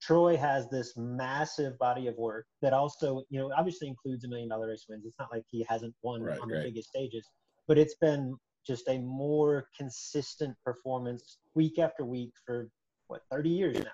Troy 0.00 0.36
has 0.36 0.68
this 0.70 0.96
massive 0.96 1.78
body 1.78 2.06
of 2.06 2.16
work 2.16 2.46
that 2.62 2.72
also, 2.72 3.24
you 3.30 3.38
know, 3.38 3.50
obviously 3.56 3.88
includes 3.88 4.24
a 4.24 4.28
million 4.28 4.48
dollar 4.48 4.68
race 4.68 4.86
wins. 4.88 5.04
It's 5.04 5.18
not 5.18 5.32
like 5.32 5.44
he 5.48 5.64
hasn't 5.68 5.94
won 6.02 6.22
Right, 6.22 6.38
on 6.40 6.48
the 6.48 6.54
right. 6.56 6.64
biggest 6.64 6.88
stages, 6.88 7.28
but 7.66 7.78
it's 7.78 7.96
been 7.96 8.36
just 8.66 8.88
a 8.88 8.98
more 8.98 9.68
consistent 9.76 10.56
performance 10.64 11.38
week 11.54 11.78
after 11.78 12.04
week 12.04 12.32
for 12.46 12.68
what 13.08 13.22
30 13.30 13.48
years 13.48 13.76
now. 13.78 13.90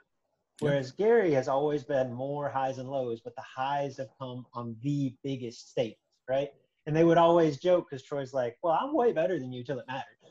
Whereas 0.60 0.92
Gary 0.92 1.32
has 1.32 1.48
always 1.48 1.82
been 1.84 2.12
more 2.12 2.48
highs 2.48 2.78
and 2.78 2.88
lows, 2.88 3.20
but 3.20 3.34
the 3.34 3.42
highs 3.42 3.96
have 3.96 4.08
come 4.20 4.46
on 4.54 4.76
the 4.82 5.14
biggest 5.24 5.70
stages, 5.70 5.98
right? 6.28 6.50
And 6.86 6.94
they 6.94 7.04
would 7.04 7.18
always 7.18 7.58
joke 7.58 7.86
because 7.90 8.04
Troy's 8.04 8.32
like, 8.32 8.56
"Well, 8.62 8.78
I'm 8.80 8.94
way 8.94 9.12
better 9.12 9.38
than 9.40 9.52
you 9.52 9.64
till 9.64 9.78
it 9.78 9.86
matters." 9.88 10.23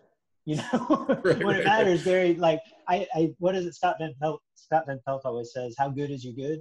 You 0.45 0.57
know, 0.57 1.05
right, 1.23 1.37
when 1.37 1.47
right, 1.47 1.59
it 1.61 1.65
matters, 1.65 1.99
right. 1.99 2.05
Gary, 2.05 2.33
like 2.35 2.59
I, 2.89 3.07
I, 3.15 3.33
what 3.39 3.55
is 3.55 3.65
it? 3.65 3.75
Scott 3.75 3.95
Van 3.99 4.13
Pelt, 4.21 4.41
Scott 4.55 4.83
Van 4.87 4.99
Pelt 5.05 5.21
always 5.23 5.53
says, 5.53 5.73
"How 5.77 5.87
good 5.87 6.11
is 6.11 6.25
your 6.25 6.33
good?" 6.33 6.59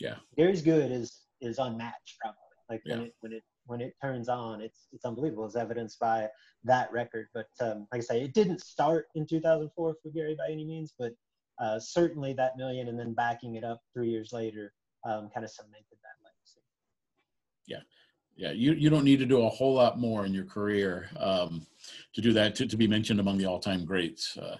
Yeah, 0.00 0.16
Gary's 0.36 0.60
good 0.60 0.90
is 0.90 1.20
is 1.40 1.58
unmatched, 1.58 2.18
probably. 2.20 2.38
Like 2.68 2.82
yeah. 2.84 2.96
when 2.96 3.04
it 3.04 3.14
when 3.20 3.32
it 3.32 3.42
when 3.66 3.80
it 3.80 3.94
turns 4.02 4.28
on, 4.28 4.60
it's 4.60 4.88
it's 4.92 5.04
unbelievable, 5.04 5.44
as 5.44 5.54
evidenced 5.54 6.00
by 6.00 6.28
that 6.64 6.90
record. 6.92 7.28
But 7.32 7.46
um, 7.60 7.86
like 7.92 8.00
I 8.00 8.04
say, 8.04 8.22
it 8.24 8.34
didn't 8.34 8.60
start 8.60 9.06
in 9.14 9.24
2004 9.24 9.70
for 10.02 10.10
Gary 10.10 10.34
by 10.36 10.52
any 10.52 10.64
means, 10.64 10.92
but 10.98 11.12
uh, 11.60 11.78
certainly 11.78 12.32
that 12.32 12.56
million 12.56 12.88
and 12.88 12.98
then 12.98 13.14
backing 13.14 13.54
it 13.54 13.64
up 13.64 13.80
three 13.94 14.08
years 14.08 14.32
later 14.32 14.72
um, 15.04 15.30
kind 15.32 15.44
of 15.44 15.50
cemented 15.50 15.98
that 16.02 16.18
legacy. 16.24 16.60
Yeah. 17.66 17.80
Yeah, 18.36 18.52
you, 18.52 18.72
you 18.72 18.90
don't 18.90 19.04
need 19.04 19.18
to 19.18 19.26
do 19.26 19.42
a 19.42 19.48
whole 19.48 19.74
lot 19.74 20.00
more 20.00 20.24
in 20.24 20.32
your 20.32 20.46
career 20.46 21.08
um, 21.18 21.66
to 22.14 22.20
do 22.20 22.32
that 22.32 22.54
to, 22.56 22.66
to 22.66 22.76
be 22.76 22.86
mentioned 22.86 23.20
among 23.20 23.38
the 23.38 23.46
all-time 23.46 23.84
greats. 23.84 24.36
Uh, 24.38 24.56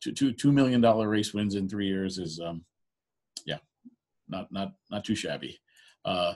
two, 0.00 0.12
two, 0.12 0.32
$2 0.32 0.52
million 0.52 0.80
race 0.80 1.34
wins 1.34 1.54
in 1.54 1.68
three 1.68 1.86
years 1.86 2.18
is, 2.18 2.40
um, 2.40 2.64
yeah, 3.44 3.58
not, 4.28 4.50
not, 4.52 4.74
not 4.90 5.04
too 5.04 5.16
shabby. 5.16 5.58
Uh, 6.04 6.34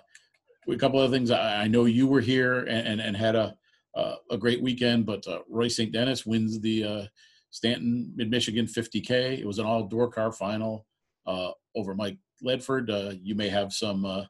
a 0.68 0.76
couple 0.76 1.00
of 1.00 1.10
things. 1.10 1.30
I, 1.30 1.62
I, 1.62 1.68
know 1.68 1.84
you 1.84 2.06
were 2.06 2.20
here 2.20 2.60
and, 2.60 2.86
and, 2.86 3.00
and 3.00 3.16
had 3.16 3.36
a, 3.36 3.56
uh, 3.94 4.16
a 4.30 4.36
great 4.36 4.62
weekend, 4.62 5.06
but 5.06 5.26
uh, 5.26 5.40
Roy 5.48 5.68
St. 5.68 5.92
Dennis 5.92 6.26
wins 6.26 6.60
the 6.60 6.84
uh, 6.84 7.04
Stanton 7.50 8.12
Mid 8.14 8.30
Michigan 8.30 8.66
50K. 8.66 9.38
It 9.38 9.46
was 9.46 9.58
an 9.58 9.66
all 9.66 9.84
door 9.84 10.08
car 10.08 10.32
final 10.32 10.86
uh, 11.26 11.50
over 11.74 11.94
Mike 11.94 12.18
Ledford. 12.44 12.90
Uh, 12.90 13.14
you 13.22 13.34
may 13.34 13.48
have 13.48 13.72
some 13.72 14.26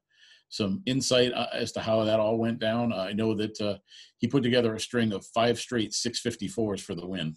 some 0.51 0.83
insight 0.87 1.33
uh, 1.33 1.47
as 1.53 1.73
to 1.73 1.81
how 1.81 2.05
that 2.05 2.21
all 2.21 2.37
went 2.37 2.59
down. 2.59 2.93
I 2.93 3.13
know 3.13 3.35
that 3.35 3.61
uh, 3.61 3.79
he 4.19 4.29
put 4.29 4.43
together 4.43 4.75
a 4.75 4.81
string 4.81 5.13
of 5.13 5.25
five 5.27 5.59
straight 5.59 5.93
654s 5.93 6.81
for 6.81 6.95
the 6.95 7.07
win. 7.07 7.37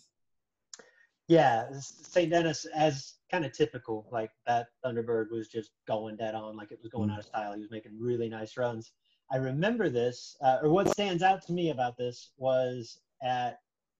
Yeah, 1.29 1.67
St. 1.79 2.29
Dennis, 2.29 2.65
as 2.75 3.13
kind 3.31 3.45
of 3.45 3.53
typical, 3.53 4.07
like 4.11 4.31
that 4.45 4.67
Thunderbird 4.85 5.31
was 5.31 5.47
just 5.47 5.71
going 5.87 6.17
dead 6.17 6.35
on, 6.35 6.57
like 6.57 6.71
it 6.71 6.79
was 6.81 6.91
going 6.91 7.09
mm. 7.09 7.13
out 7.13 7.19
of 7.19 7.25
style. 7.25 7.53
He 7.53 7.61
was 7.61 7.71
making 7.71 7.97
really 7.97 8.27
nice 8.27 8.57
runs. 8.57 8.91
I 9.31 9.37
remember 9.37 9.89
this, 9.89 10.35
uh, 10.41 10.57
or 10.61 10.69
what 10.69 10.89
stands 10.89 11.23
out 11.23 11.41
to 11.43 11.53
me 11.53 11.69
about 11.69 11.97
this 11.97 12.31
was 12.37 12.99
at 13.23 13.57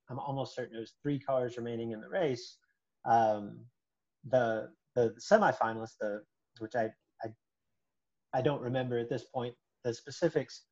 I'm 0.10 0.20
almost 0.20 0.56
certain 0.56 0.76
it 0.76 0.80
was 0.82 0.96
three 1.02 1.18
cars 1.18 1.58
remaining 1.58 1.92
in 1.92 2.02
the 2.02 2.10
race. 2.10 2.58
Um, 3.06 3.60
the 4.30 4.70
the 4.96 5.16
semifinalist, 5.20 5.98
the 6.00 6.24
which 6.60 6.76
I, 6.76 6.90
I 8.34 8.42
don't 8.42 8.62
remember 8.62 8.98
at 8.98 9.10
this 9.10 9.24
point 9.24 9.56
the 9.84 9.94
specifics, 9.94 10.64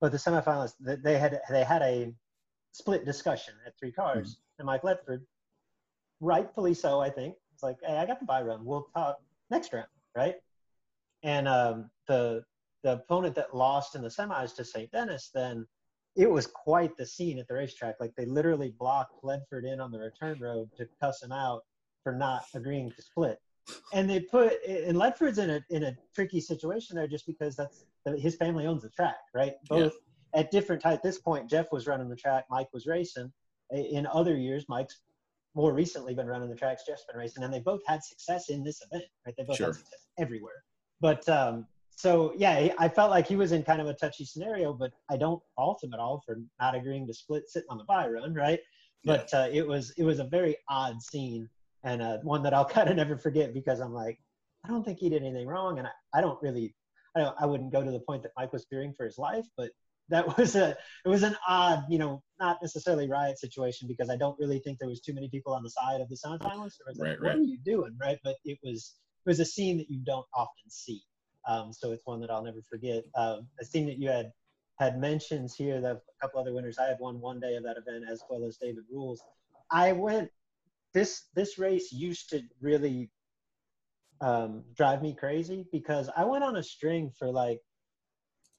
but 0.00 0.12
the 0.12 0.18
semifinalists 0.18 0.74
they 1.02 1.18
had 1.18 1.40
they 1.50 1.64
had 1.64 1.82
a 1.82 2.12
split 2.72 3.04
discussion 3.04 3.54
at 3.66 3.78
three 3.78 3.92
cars, 3.92 4.32
mm-hmm. 4.32 4.60
and 4.60 4.66
Mike 4.66 4.82
Ledford, 4.82 5.22
rightfully 6.20 6.74
so, 6.74 7.00
I 7.00 7.10
think, 7.10 7.34
it's 7.54 7.62
like, 7.62 7.76
hey, 7.84 7.96
I 7.96 8.06
got 8.06 8.20
the 8.20 8.26
buy 8.26 8.42
run. 8.42 8.64
We'll 8.64 8.88
talk 8.94 9.18
next 9.50 9.72
round, 9.72 9.88
right? 10.14 10.36
And 11.22 11.48
um, 11.48 11.90
the 12.06 12.44
the 12.82 12.92
opponent 12.92 13.34
that 13.34 13.56
lost 13.56 13.94
in 13.94 14.02
the 14.02 14.08
semis 14.08 14.54
to 14.56 14.64
St. 14.64 14.90
Dennis 14.92 15.30
then 15.34 15.66
it 16.16 16.30
was 16.30 16.46
quite 16.46 16.96
the 16.96 17.04
scene 17.04 17.38
at 17.38 17.46
the 17.46 17.54
racetrack. 17.54 17.96
Like 18.00 18.14
they 18.16 18.24
literally 18.24 18.74
blocked 18.78 19.22
Ledford 19.22 19.70
in 19.70 19.80
on 19.80 19.92
the 19.92 19.98
return 19.98 20.38
road 20.40 20.70
to 20.78 20.88
cuss 21.00 21.22
him 21.22 21.30
out 21.30 21.62
for 22.02 22.14
not 22.14 22.44
agreeing 22.54 22.90
to 22.90 23.02
split. 23.02 23.38
And 23.92 24.08
they 24.08 24.20
put 24.20 24.54
and 24.66 24.96
Ledford's 24.96 25.38
in 25.38 25.50
a 25.50 25.64
in 25.70 25.84
a 25.84 25.96
tricky 26.14 26.40
situation 26.40 26.96
there 26.96 27.08
just 27.08 27.26
because 27.26 27.56
that's 27.56 27.84
his 28.18 28.36
family 28.36 28.66
owns 28.66 28.82
the 28.82 28.90
track, 28.90 29.16
right? 29.34 29.54
Both 29.68 29.94
yeah. 30.34 30.40
at 30.40 30.50
different 30.50 30.82
times. 30.82 30.96
At 30.96 31.02
this 31.02 31.18
point, 31.18 31.50
Jeff 31.50 31.66
was 31.72 31.86
running 31.86 32.08
the 32.08 32.16
track, 32.16 32.44
Mike 32.50 32.68
was 32.72 32.86
racing. 32.86 33.32
In 33.72 34.06
other 34.06 34.36
years, 34.36 34.64
Mike's 34.68 35.00
more 35.56 35.72
recently 35.72 36.14
been 36.14 36.26
running 36.26 36.48
the 36.48 36.54
tracks, 36.54 36.84
Jeff's 36.86 37.04
been 37.10 37.18
racing, 37.18 37.42
and 37.42 37.52
they 37.52 37.60
both 37.60 37.80
had 37.86 38.04
success 38.04 38.50
in 38.50 38.62
this 38.62 38.80
event, 38.82 39.04
right? 39.24 39.34
They 39.36 39.44
both 39.44 39.56
sure. 39.56 39.66
had 39.68 39.76
success 39.76 40.06
everywhere. 40.18 40.62
But 41.00 41.28
um, 41.28 41.66
so 41.90 42.34
yeah, 42.36 42.68
I 42.78 42.88
felt 42.88 43.10
like 43.10 43.26
he 43.26 43.36
was 43.36 43.52
in 43.52 43.62
kind 43.62 43.80
of 43.80 43.88
a 43.88 43.94
touchy 43.94 44.24
scenario, 44.24 44.72
but 44.72 44.92
I 45.10 45.16
don't 45.16 45.42
fault 45.56 45.82
him 45.82 45.94
at 45.94 45.98
all 45.98 46.22
for 46.24 46.38
not 46.60 46.74
agreeing 46.74 47.06
to 47.06 47.14
split 47.14 47.48
sitting 47.48 47.68
on 47.70 47.78
the 47.78 47.84
buy 47.84 48.06
run, 48.06 48.34
right? 48.34 48.60
Yeah. 49.02 49.16
But 49.16 49.34
uh, 49.34 49.48
it 49.50 49.66
was 49.66 49.92
it 49.96 50.04
was 50.04 50.18
a 50.18 50.24
very 50.24 50.56
odd 50.68 51.02
scene 51.02 51.48
and 51.86 52.02
uh, 52.02 52.18
one 52.18 52.42
that 52.42 52.52
I'll 52.52 52.64
kind 52.76 52.90
of 52.90 52.96
never 52.96 53.16
forget 53.16 53.54
because 53.54 53.80
I'm 53.80 53.94
like, 53.94 54.18
I 54.64 54.68
don't 54.68 54.84
think 54.84 54.98
he 54.98 55.08
did 55.08 55.22
anything 55.22 55.46
wrong, 55.46 55.78
and 55.78 55.86
I, 55.86 56.18
I 56.18 56.20
don't 56.20 56.40
really, 56.42 56.74
I 57.16 57.20
don't, 57.20 57.36
I 57.40 57.46
wouldn't 57.46 57.72
go 57.72 57.82
to 57.82 57.90
the 57.90 58.00
point 58.00 58.22
that 58.24 58.32
Mike 58.36 58.52
was 58.52 58.66
fearing 58.68 58.92
for 58.94 59.06
his 59.06 59.16
life, 59.16 59.46
but 59.56 59.70
that 60.08 60.26
was 60.38 60.56
a 60.56 60.76
it 61.04 61.08
was 61.08 61.22
an 61.22 61.36
odd, 61.48 61.84
you 61.88 61.98
know, 61.98 62.22
not 62.38 62.58
necessarily 62.60 63.08
riot 63.08 63.38
situation 63.38 63.88
because 63.88 64.10
I 64.10 64.16
don't 64.16 64.38
really 64.38 64.58
think 64.58 64.78
there 64.78 64.88
was 64.88 65.00
too 65.00 65.14
many 65.14 65.30
people 65.30 65.54
on 65.54 65.62
the 65.62 65.70
side 65.70 66.00
of 66.00 66.08
the. 66.08 66.16
It 66.16 66.58
was 66.58 66.78
right, 66.98 67.10
like, 67.10 67.20
right. 67.20 67.20
what 67.22 67.36
are 67.36 67.42
you 67.42 67.58
doing, 67.64 67.96
right? 68.00 68.18
But 68.22 68.36
it 68.44 68.58
was 68.62 68.96
it 69.24 69.28
was 69.30 69.40
a 69.40 69.44
scene 69.44 69.78
that 69.78 69.90
you 69.90 70.00
don't 70.04 70.26
often 70.34 70.68
see. 70.68 71.00
Um, 71.48 71.72
so 71.72 71.92
it's 71.92 72.02
one 72.04 72.20
that 72.20 72.30
I'll 72.30 72.42
never 72.42 72.60
forget. 72.68 73.04
Um, 73.14 73.46
a 73.60 73.64
scene 73.64 73.86
that 73.86 73.98
you 73.98 74.08
had 74.08 74.32
had 74.80 74.98
mentions 75.00 75.54
here 75.54 75.80
that 75.80 75.92
a 75.92 76.00
couple 76.20 76.40
other 76.40 76.52
winners. 76.52 76.78
I 76.78 76.86
had 76.86 76.98
won 76.98 77.20
one 77.20 77.38
day 77.40 77.54
of 77.54 77.62
that 77.62 77.76
event 77.76 78.04
as 78.10 78.22
well 78.28 78.44
as 78.44 78.56
David 78.56 78.84
Rules. 78.90 79.22
I 79.70 79.92
went 79.92 80.30
this 80.96 81.24
this 81.34 81.58
race 81.58 81.92
used 81.92 82.30
to 82.30 82.40
really 82.60 83.10
um, 84.22 84.64
drive 84.74 85.02
me 85.02 85.14
crazy 85.14 85.66
because 85.70 86.08
I 86.16 86.24
went 86.24 86.42
on 86.42 86.56
a 86.56 86.62
string 86.62 87.12
for 87.18 87.30
like 87.30 87.60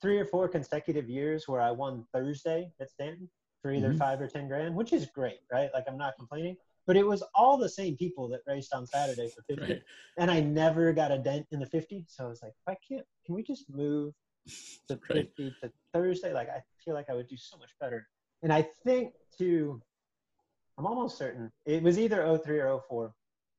three 0.02 0.20
or 0.20 0.26
four 0.26 0.48
consecutive 0.48 1.10
years 1.10 1.48
where 1.48 1.62
I 1.62 1.72
won 1.72 2.06
Thursday 2.14 2.72
at 2.80 2.92
Stanton 2.92 3.28
for 3.64 3.72
either 3.72 3.90
mm-hmm. 3.90 3.98
five 3.98 4.22
or 4.22 4.28
ten 4.28 4.48
grand, 4.48 4.76
which 4.76 4.94
is 4.94 5.08
great, 5.08 5.40
right? 5.52 5.70
Like 5.74 5.86
I'm 5.88 5.98
not 5.98 6.14
complaining 6.16 6.58
but 6.88 6.96
it 6.96 7.06
was 7.06 7.22
all 7.36 7.58
the 7.58 7.70
same 7.70 7.98
people 7.98 8.30
that 8.30 8.40
raced 8.48 8.74
on 8.74 8.88
Saturday 8.88 9.30
for 9.36 9.44
50. 9.44 9.74
Right. 9.74 9.82
And 10.18 10.32
I 10.32 10.40
never 10.40 10.94
got 10.94 11.12
a 11.12 11.18
dent 11.18 11.46
in 11.52 11.60
the 11.60 11.66
50. 11.66 12.06
So 12.08 12.26
I 12.26 12.30
was 12.30 12.42
like, 12.42 12.54
I 12.66 12.76
can't, 12.88 13.06
can 13.26 13.36
we 13.36 13.44
just 13.44 13.70
move 13.70 14.14
the 14.88 14.98
right. 15.10 15.30
50 15.36 15.54
to 15.62 15.72
Thursday? 15.94 16.34
Like, 16.34 16.48
I 16.50 16.62
feel 16.84 16.94
like 16.94 17.10
I 17.10 17.14
would 17.14 17.28
do 17.28 17.36
so 17.36 17.58
much 17.58 17.72
better. 17.82 18.08
And 18.42 18.54
I 18.54 18.66
think, 18.86 19.12
too, 19.38 19.82
I'm 20.78 20.86
almost 20.86 21.18
certain 21.18 21.52
it 21.66 21.82
was 21.82 21.98
either 21.98 22.40
03 22.44 22.60
or 22.60 22.82
04, 22.88 23.14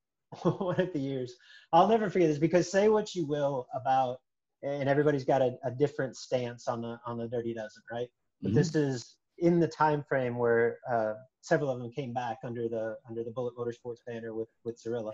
one 0.59 0.81
of 0.81 0.93
the 0.93 1.01
years. 1.01 1.35
I'll 1.73 1.89
never 1.89 2.11
forget 2.11 2.29
this 2.29 2.39
because 2.39 2.71
say 2.71 2.89
what 2.89 3.15
you 3.15 3.27
will 3.27 3.67
about, 3.75 4.19
and 4.63 4.89
everybody's 4.89 5.25
got 5.25 5.43
a, 5.43 5.57
a 5.65 5.71
different 5.71 6.17
stance 6.17 6.69
on 6.69 6.83
the 6.83 6.99
on 7.07 7.19
the 7.19 7.29
Dirty 7.29 7.55
Dozen, 7.55 7.83
right? 7.91 8.09
But 8.41 8.51
mm-hmm. 8.51 8.57
this 8.59 8.75
is 8.75 9.17
in 9.39 9.61
the 9.61 9.69
time 9.69 10.05
frame 10.09 10.37
where 10.37 10.79
uh, 10.91 11.15
several 11.41 11.71
of 11.71 11.79
them 11.79 11.91
came 11.91 12.13
back 12.13 12.39
under 12.45 12.69
the 12.69 12.97
under 13.09 13.25
the 13.25 13.31
Bullet 13.31 13.55
Motorsports 13.57 13.99
banner 14.07 14.35
with 14.35 14.49
with 14.65 14.81
Cirilla, 14.83 15.13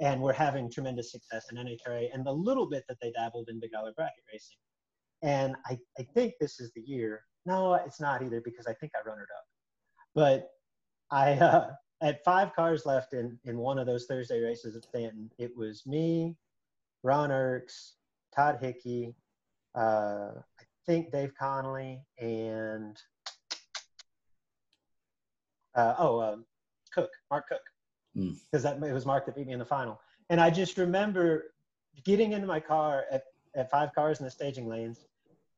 and 0.00 0.20
were 0.20 0.32
having 0.32 0.70
tremendous 0.70 1.12
success 1.12 1.46
in 1.50 1.58
NHRA 1.58 2.08
and 2.12 2.24
the 2.24 2.32
little 2.32 2.66
bit 2.66 2.84
that 2.88 2.98
they 3.00 3.12
dabbled 3.12 3.48
in 3.48 3.60
big 3.60 3.72
dollar 3.72 3.92
bracket 3.94 4.24
racing. 4.32 4.56
And 5.22 5.54
I, 5.66 5.78
I 5.98 6.02
think 6.14 6.34
this 6.40 6.58
is 6.58 6.72
the 6.74 6.80
year. 6.80 7.22
No, 7.46 7.74
it's 7.74 8.00
not 8.00 8.22
either 8.22 8.40
because 8.40 8.66
I 8.66 8.74
think 8.74 8.92
I 8.96 9.08
run 9.08 9.18
it 9.18 9.22
up. 9.22 9.44
But 10.14 10.48
I 11.12 11.34
uh, 11.34 11.70
at 12.00 12.24
five 12.24 12.54
cars 12.54 12.84
left 12.86 13.12
in 13.12 13.38
in 13.44 13.58
one 13.58 13.78
of 13.78 13.86
those 13.86 14.06
Thursday 14.06 14.40
races 14.40 14.74
at 14.74 14.84
Stanton. 14.84 15.30
It 15.38 15.56
was 15.56 15.86
me, 15.86 16.36
Ron 17.02 17.30
Irks, 17.30 17.94
Todd 18.34 18.58
Hickey, 18.60 19.14
uh, 19.74 20.30
I 20.58 20.64
think 20.86 21.12
Dave 21.12 21.32
Connolly, 21.38 22.00
and 22.18 22.96
uh, 25.74 25.94
oh, 25.98 26.20
um, 26.20 26.44
Cook, 26.92 27.10
Mark 27.30 27.48
Cook, 27.48 27.62
because 28.14 28.64
mm. 28.64 28.80
that 28.80 28.82
it 28.82 28.92
was 28.92 29.06
Mark 29.06 29.26
that 29.26 29.36
beat 29.36 29.46
me 29.46 29.52
in 29.52 29.58
the 29.58 29.64
final. 29.64 30.00
And 30.30 30.40
I 30.40 30.50
just 30.50 30.78
remember 30.78 31.52
getting 32.04 32.32
into 32.32 32.46
my 32.46 32.60
car 32.60 33.04
at, 33.10 33.24
at 33.54 33.70
five 33.70 33.94
cars 33.94 34.18
in 34.18 34.24
the 34.24 34.30
staging 34.30 34.66
lanes 34.66 35.04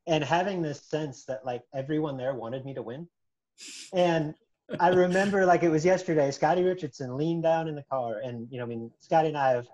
and 0.07 0.22
having 0.22 0.62
this 0.62 0.82
sense 0.82 1.24
that 1.24 1.46
like 1.46 1.62
everyone 1.74 2.16
there 2.16 2.34
wanted 2.34 2.64
me 2.64 2.74
to 2.74 2.82
win. 2.82 3.09
And 3.92 4.34
I 4.81 4.89
remember 4.89 5.45
like 5.45 5.62
it 5.62 5.69
was 5.69 5.85
yesterday, 5.85 6.31
Scotty 6.31 6.62
Richardson 6.62 7.17
leaned 7.17 7.43
down 7.43 7.69
in 7.69 7.75
the 7.75 7.85
car 7.91 8.21
and, 8.25 8.49
you 8.51 8.59
know, 8.59 8.65
I 8.65 8.69
mean, 8.69 8.91
Scotty 9.01 9.29
and 9.29 9.37
I 9.37 9.51
have, 9.51 9.67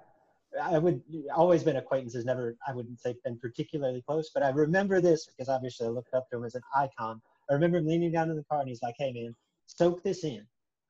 I 0.61 0.79
would 0.79 1.01
always 1.35 1.63
been 1.63 1.77
acquaintances, 1.77 2.25
never, 2.25 2.57
I 2.67 2.75
wouldn't 2.75 3.01
say 3.01 3.15
been 3.25 3.39
particularly 3.39 4.03
close, 4.07 4.31
but 4.35 4.43
I 4.43 4.51
remember 4.51 5.01
this 5.01 5.27
because 5.27 5.49
obviously 5.49 5.87
I 5.87 5.91
looked 5.91 6.15
up 6.15 6.29
to 6.31 6.39
him 6.39 6.45
as 6.45 6.57
an 6.57 6.63
icon. 6.75 7.23
I 7.49 7.55
remember 7.55 7.79
him 7.79 7.87
leaning 7.87 8.13
down 8.13 8.31
in 8.31 8.37
the 8.37 8.45
car 8.45 8.61
and 8.61 8.69
he's 8.69 8.83
like, 8.83 8.97
Hey 8.99 9.13
man, 9.13 9.35
soak 9.67 10.03
this 10.03 10.25
in. 10.25 10.45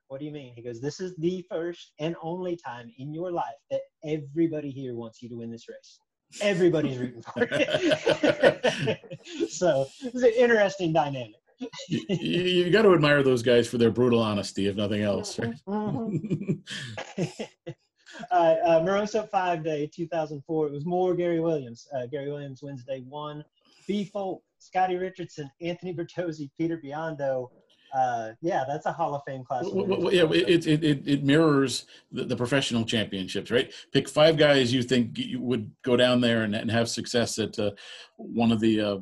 What 0.09 0.19
do 0.19 0.27
you 0.27 0.33
mean? 0.33 0.55
He 0.55 0.63
goes, 0.63 0.81
This 0.81 0.99
is 0.99 1.15
the 1.17 1.45
first 1.51 1.93
and 1.99 2.17
only 2.23 2.57
time 2.57 2.91
in 2.99 3.13
your 3.13 3.31
life 3.31 3.55
that 3.71 3.81
everybody 4.05 4.71
here 4.71 4.95
wants 4.95 5.23
you 5.23 5.29
to 5.29 5.37
win 5.37 5.51
this 5.51 5.69
race. 5.69 6.01
Everybody's 6.41 6.97
rooting 6.97 7.23
for 7.23 7.41
you. 7.41 8.97
so 9.49 9.87
it's 10.01 10.23
an 10.23 10.33
interesting 10.37 10.93
dynamic. 10.93 11.40
You, 11.89 12.01
you, 12.09 12.71
got 12.71 12.83
to 12.83 12.95
admire 12.95 13.23
those 13.23 13.43
guys 13.43 13.69
for 13.69 13.79
their 13.79 13.91
brutal 13.91 14.21
honesty, 14.21 14.67
if 14.67 14.77
nothing 14.77 15.03
else. 15.03 15.39
Right? 15.39 15.55
Mm-hmm. 15.67 17.23
uh, 18.31 18.35
uh, 18.35 18.81
Moroso 18.81 19.29
Five 19.29 19.65
Day 19.65 19.91
2004. 19.93 20.67
It 20.67 20.73
was 20.73 20.87
more 20.87 21.15
Gary 21.15 21.41
Williams. 21.41 21.87
Uh, 21.95 22.07
Gary 22.07 22.31
Williams 22.31 22.63
Wednesday 22.63 23.03
one. 23.09 23.45
B 23.87 24.05
Folk, 24.05 24.43
Scotty 24.59 24.97
Richardson, 24.97 25.51
Anthony 25.61 25.93
Bertozzi, 25.93 26.49
Peter 26.57 26.79
Biondo. 26.79 27.51
Uh, 27.93 28.31
yeah, 28.41 28.63
that's 28.69 28.87
a 28.87 28.93
Hall 28.93 29.17
of 29.17 29.23
Fame 29.27 29.43
class. 29.43 29.65
Well, 29.65 29.85
well, 29.85 30.15
yeah, 30.15 30.31
it, 30.31 30.65
it, 30.65 30.85
it, 30.85 31.09
it 31.09 31.25
mirrors 31.25 31.87
the, 32.13 32.23
the, 32.23 32.37
professional 32.37 32.85
championships, 32.85 33.51
right? 33.51 33.73
Pick 33.93 34.09
five 34.09 34.37
guys 34.37 34.73
you 34.73 34.85
think 34.85 35.19
you 35.19 35.41
would 35.41 35.73
go 35.83 35.97
down 35.97 36.21
there 36.21 36.43
and, 36.43 36.55
and 36.55 36.71
have 36.71 36.89
success 36.89 37.37
at 37.41 37.59
uh, 37.59 37.73
one 38.17 38.53
of 38.53 38.61
the 38.61 38.81
uh, 38.81 38.99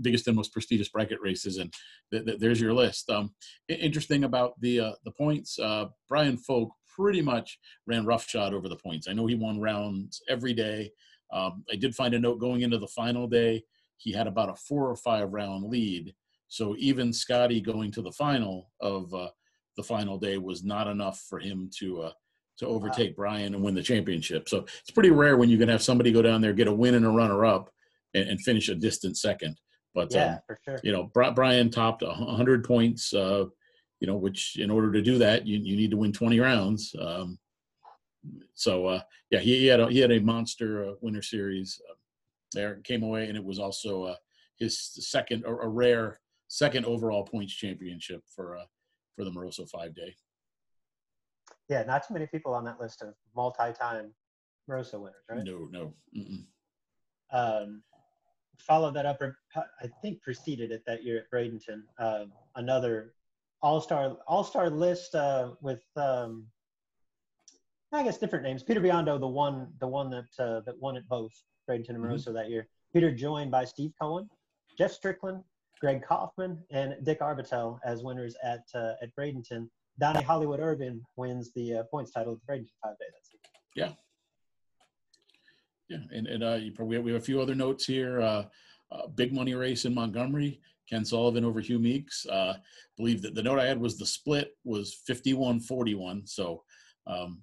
biggest 0.00 0.26
and 0.26 0.36
most 0.36 0.52
prestigious 0.52 0.88
bracket 0.88 1.18
races, 1.20 1.58
and 1.58 1.72
th- 2.12 2.24
th- 2.24 2.38
there's 2.38 2.60
your 2.60 2.74
list. 2.74 3.08
Um, 3.10 3.34
interesting 3.68 4.24
about 4.24 4.60
the 4.60 4.80
uh, 4.80 4.92
the 5.04 5.12
points, 5.12 5.58
uh, 5.58 5.86
Brian 6.08 6.36
Folk 6.36 6.72
pretty 6.96 7.22
much 7.22 7.58
ran 7.86 8.04
roughshod 8.04 8.54
over 8.54 8.68
the 8.68 8.76
points. 8.76 9.08
I 9.08 9.12
know 9.12 9.26
he 9.26 9.34
won 9.34 9.60
rounds 9.60 10.20
every 10.28 10.52
day. 10.52 10.90
Um, 11.32 11.64
I 11.72 11.76
did 11.76 11.94
find 11.94 12.14
a 12.14 12.18
note 12.18 12.40
going 12.40 12.62
into 12.62 12.78
the 12.78 12.88
final 12.88 13.26
day. 13.26 13.62
He 13.98 14.12
had 14.12 14.26
about 14.26 14.50
a 14.50 14.56
four 14.56 14.88
or 14.88 14.96
five 14.96 15.32
round 15.32 15.64
lead 15.64 16.14
so 16.50 16.74
even 16.78 17.12
Scotty 17.12 17.60
going 17.60 17.92
to 17.92 18.02
the 18.02 18.10
final 18.10 18.70
of 18.80 19.14
uh, 19.14 19.28
the 19.76 19.84
final 19.84 20.18
day 20.18 20.36
was 20.36 20.64
not 20.64 20.88
enough 20.88 21.20
for 21.28 21.38
him 21.38 21.70
to 21.78 22.02
uh, 22.02 22.12
to 22.58 22.66
overtake 22.66 23.10
wow. 23.10 23.24
Brian 23.24 23.54
and 23.54 23.62
win 23.62 23.74
the 23.74 23.82
championship. 23.82 24.48
So 24.48 24.66
it's 24.80 24.90
pretty 24.90 25.10
rare 25.10 25.36
when 25.36 25.48
you 25.48 25.56
can 25.56 25.68
have 25.68 25.80
somebody 25.80 26.12
go 26.12 26.20
down 26.20 26.40
there, 26.40 26.52
get 26.52 26.68
a 26.68 26.72
win 26.72 26.96
and 26.96 27.06
a 27.06 27.10
runner 27.10 27.46
up, 27.46 27.70
and, 28.14 28.28
and 28.28 28.40
finish 28.40 28.68
a 28.68 28.74
distant 28.74 29.16
second. 29.16 29.56
But 29.94 30.12
yeah, 30.12 30.34
um, 30.34 30.38
for 30.46 30.58
sure. 30.64 30.80
You 30.82 30.92
know, 30.92 31.10
Brian 31.12 31.70
topped 31.70 32.02
100 32.02 32.64
points. 32.64 33.12
Uh, 33.12 33.46
you 34.00 34.06
know, 34.06 34.16
which 34.16 34.56
in 34.58 34.70
order 34.70 34.90
to 34.92 35.02
do 35.02 35.18
that, 35.18 35.46
you, 35.46 35.58
you 35.58 35.76
need 35.76 35.90
to 35.90 35.96
win 35.96 36.12
20 36.12 36.40
rounds. 36.40 36.94
Um, 36.98 37.38
so 38.54 38.86
uh, 38.86 39.00
yeah, 39.30 39.40
he, 39.40 39.58
he, 39.58 39.66
had 39.66 39.80
a, 39.80 39.88
he 39.88 39.98
had 39.98 40.10
a 40.10 40.20
monster 40.20 40.88
uh, 40.88 40.92
winter 41.00 41.22
series 41.22 41.80
uh, 41.88 41.94
there. 42.52 42.76
Came 42.84 43.02
away, 43.02 43.28
and 43.28 43.36
it 43.36 43.44
was 43.44 43.58
also 43.58 44.04
uh, 44.04 44.14
his 44.58 44.78
second, 44.78 45.44
a, 45.44 45.50
a 45.50 45.68
rare 45.68 46.18
second 46.48 46.84
overall 46.84 47.24
points 47.24 47.54
championship 47.54 48.22
for 48.34 48.56
uh, 48.56 48.64
for 49.16 49.24
the 49.24 49.30
Moroso 49.30 49.68
five 49.68 49.94
day. 49.94 50.14
Yeah, 51.68 51.82
not 51.84 52.06
too 52.06 52.14
many 52.14 52.26
people 52.26 52.52
on 52.54 52.64
that 52.64 52.80
list 52.80 53.02
of 53.02 53.14
multi-time 53.36 54.12
Moroso 54.68 55.00
winners, 55.00 55.22
right? 55.28 55.44
No, 55.44 55.68
no. 55.70 55.94
Mm-mm. 56.16 56.44
Um, 57.32 57.82
followed 58.60 58.94
that 58.94 59.06
up, 59.06 59.20
or 59.20 59.38
I 59.56 59.86
think 60.02 60.22
preceded 60.22 60.70
it 60.70 60.82
that 60.86 61.04
year 61.04 61.18
at 61.18 61.30
Bradenton. 61.30 61.82
Uh, 61.98 62.24
another 62.56 63.14
all-star 63.62 64.16
all-star 64.26 64.70
list 64.70 65.14
uh, 65.14 65.50
with 65.60 65.82
um, 65.96 66.46
I 67.92 68.02
guess 68.02 68.18
different 68.18 68.44
names. 68.44 68.62
Peter 68.62 68.80
Biondo, 68.80 69.18
the 69.18 69.26
one 69.26 69.68
the 69.80 69.88
one 69.88 70.10
that 70.10 70.28
uh, 70.38 70.60
that 70.60 70.78
won 70.80 70.96
at 70.96 71.08
both 71.08 71.32
Bradenton 71.68 71.90
and 71.90 71.98
Moroso 71.98 72.26
mm-hmm. 72.26 72.34
that 72.34 72.50
year. 72.50 72.68
Peter 72.92 73.10
joined 73.12 73.50
by 73.50 73.64
Steve 73.64 73.92
Cohen, 74.00 74.28
Jeff 74.76 74.92
Strickland, 74.92 75.42
Greg 75.80 76.02
Kaufman 76.02 76.58
and 76.70 76.96
Dick 77.04 77.20
Arbitel 77.20 77.78
as 77.84 78.02
winners 78.02 78.36
at 78.42 78.64
uh, 78.74 78.94
at 79.02 79.14
Bradenton. 79.16 79.68
Donnie 79.98 80.22
Hollywood 80.22 80.60
Irvin 80.60 81.02
wins 81.16 81.52
the 81.52 81.78
uh, 81.78 81.82
points 81.84 82.10
title 82.12 82.32
at 82.32 82.40
the 82.40 82.52
Bradenton 82.52 82.72
Five 82.82 82.98
Day. 82.98 83.06
Yeah. 83.74 83.92
Yeah, 85.90 85.98
and, 86.12 86.28
and 86.28 86.44
uh, 86.44 86.58
we, 86.78 86.94
have, 86.94 87.04
we 87.04 87.12
have 87.12 87.20
a 87.20 87.24
few 87.24 87.40
other 87.42 87.56
notes 87.56 87.84
here. 87.84 88.22
Uh, 88.22 88.44
uh, 88.92 89.08
big 89.08 89.32
money 89.32 89.54
race 89.54 89.84
in 89.84 89.92
Montgomery. 89.92 90.60
Ken 90.88 91.04
Sullivan 91.04 91.44
over 91.44 91.60
Hugh 91.60 91.80
Meeks. 91.80 92.26
Uh, 92.26 92.54
believe 92.96 93.22
that 93.22 93.34
the 93.34 93.42
note 93.42 93.58
I 93.58 93.66
had 93.66 93.80
was 93.80 93.98
the 93.98 94.06
split 94.06 94.56
was 94.64 95.02
51-41. 95.08 96.28
So 96.28 96.62
um, 97.08 97.42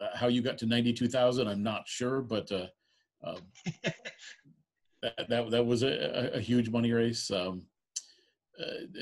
uh, 0.00 0.08
how 0.14 0.26
you 0.26 0.42
got 0.42 0.58
to 0.58 0.66
92,000, 0.66 1.46
I'm 1.46 1.62
not 1.62 1.86
sure, 1.86 2.20
but 2.20 2.50
uh, 2.50 2.66
um, 3.24 3.38
that 3.84 5.28
that, 5.28 5.50
that 5.50 5.66
was 5.66 5.84
a, 5.84 6.30
a 6.34 6.40
huge 6.40 6.68
money 6.68 6.92
race. 6.92 7.30
Um, 7.30 7.62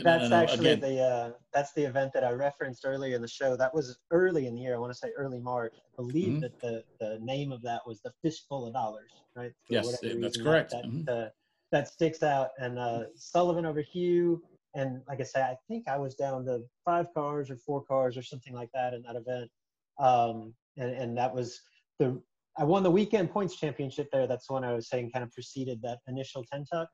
that's 0.03 0.30
actually 0.30 0.70
again, 0.70 0.80
the 0.80 1.03
uh, 1.03 1.30
that's 1.53 1.72
the 1.72 1.82
event 1.82 2.12
that 2.14 2.24
I 2.24 2.30
referenced 2.30 2.84
earlier 2.84 3.16
in 3.16 3.22
the 3.22 3.28
show. 3.28 3.57
That 3.57 3.74
was 3.74 3.98
early 4.11 4.46
in 4.46 4.55
the 4.55 4.61
year. 4.61 4.74
I 4.74 4.78
want 4.78 4.92
to 4.92 4.98
say 4.98 5.11
early 5.16 5.40
March. 5.40 5.74
I 5.76 5.96
believe 5.96 6.28
mm-hmm. 6.28 6.40
that 6.40 6.61
the 6.61 6.84
the 7.01 7.18
name 7.20 7.53
of 7.53 7.62
that 7.62 7.80
was 7.86 8.01
the 8.01 8.12
fistful 8.22 8.66
of 8.66 8.74
dollars, 8.74 9.11
right? 9.34 9.53
For 9.66 9.74
yes, 9.74 9.98
that's 10.01 10.40
correct. 10.40 10.70
That, 10.70 10.84
mm-hmm. 10.84 11.05
that, 11.05 11.16
uh, 11.16 11.28
that, 11.72 11.88
sticks 11.88 12.22
out. 12.22 12.51
And 12.59 12.78
uh, 12.78 13.05
Sullivan 13.16 13.66
over 13.66 13.80
Hugh, 13.80 14.42
and 14.74 15.03
like 15.09 15.20
I 15.20 15.24
say, 15.24 15.42
I 15.42 15.57
think 15.68 15.88
I 15.88 15.98
was 15.98 16.14
down 16.14 16.44
to 16.46 16.62
five 16.84 17.07
cars 17.12 17.51
or 17.51 17.57
four 17.57 17.82
cars 17.82 18.16
or 18.16 18.22
something 18.22 18.55
like 18.55 18.70
that 18.72 18.94
in 18.94 19.03
that 19.03 19.16
event. 19.16 19.51
Um, 19.98 20.55
and 20.76 20.90
and 20.90 21.18
that 21.18 21.34
was 21.34 21.61
the 21.98 22.20
I 22.57 22.64
won 22.64 22.82
the 22.82 22.90
weekend 22.90 23.30
points 23.30 23.57
championship 23.57 24.09
there. 24.12 24.26
That's 24.26 24.51
when 24.51 24.64
I 24.64 24.72
was 24.74 24.88
saying 24.88 25.11
kind 25.12 25.22
of 25.22 25.32
preceded 25.32 25.80
that 25.82 25.98
initial 26.07 26.44
Tenn-Tuck. 26.44 26.88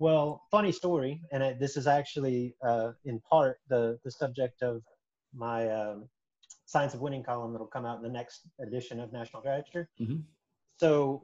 Well, 0.00 0.42
funny 0.50 0.72
story, 0.72 1.20
and 1.30 1.44
I, 1.44 1.52
this 1.52 1.76
is 1.76 1.86
actually 1.86 2.56
uh, 2.62 2.92
in 3.04 3.20
part 3.20 3.58
the, 3.68 3.98
the 4.02 4.10
subject 4.10 4.62
of 4.62 4.82
my 5.34 5.68
um, 5.68 6.08
Science 6.64 6.94
of 6.94 7.00
Winning 7.00 7.22
column 7.22 7.52
that'll 7.52 7.66
come 7.66 7.84
out 7.84 7.98
in 7.98 8.02
the 8.02 8.08
next 8.08 8.48
edition 8.60 8.98
of 8.98 9.12
National 9.12 9.42
Dragster. 9.42 9.86
Mm-hmm. 10.00 10.20
So 10.78 11.22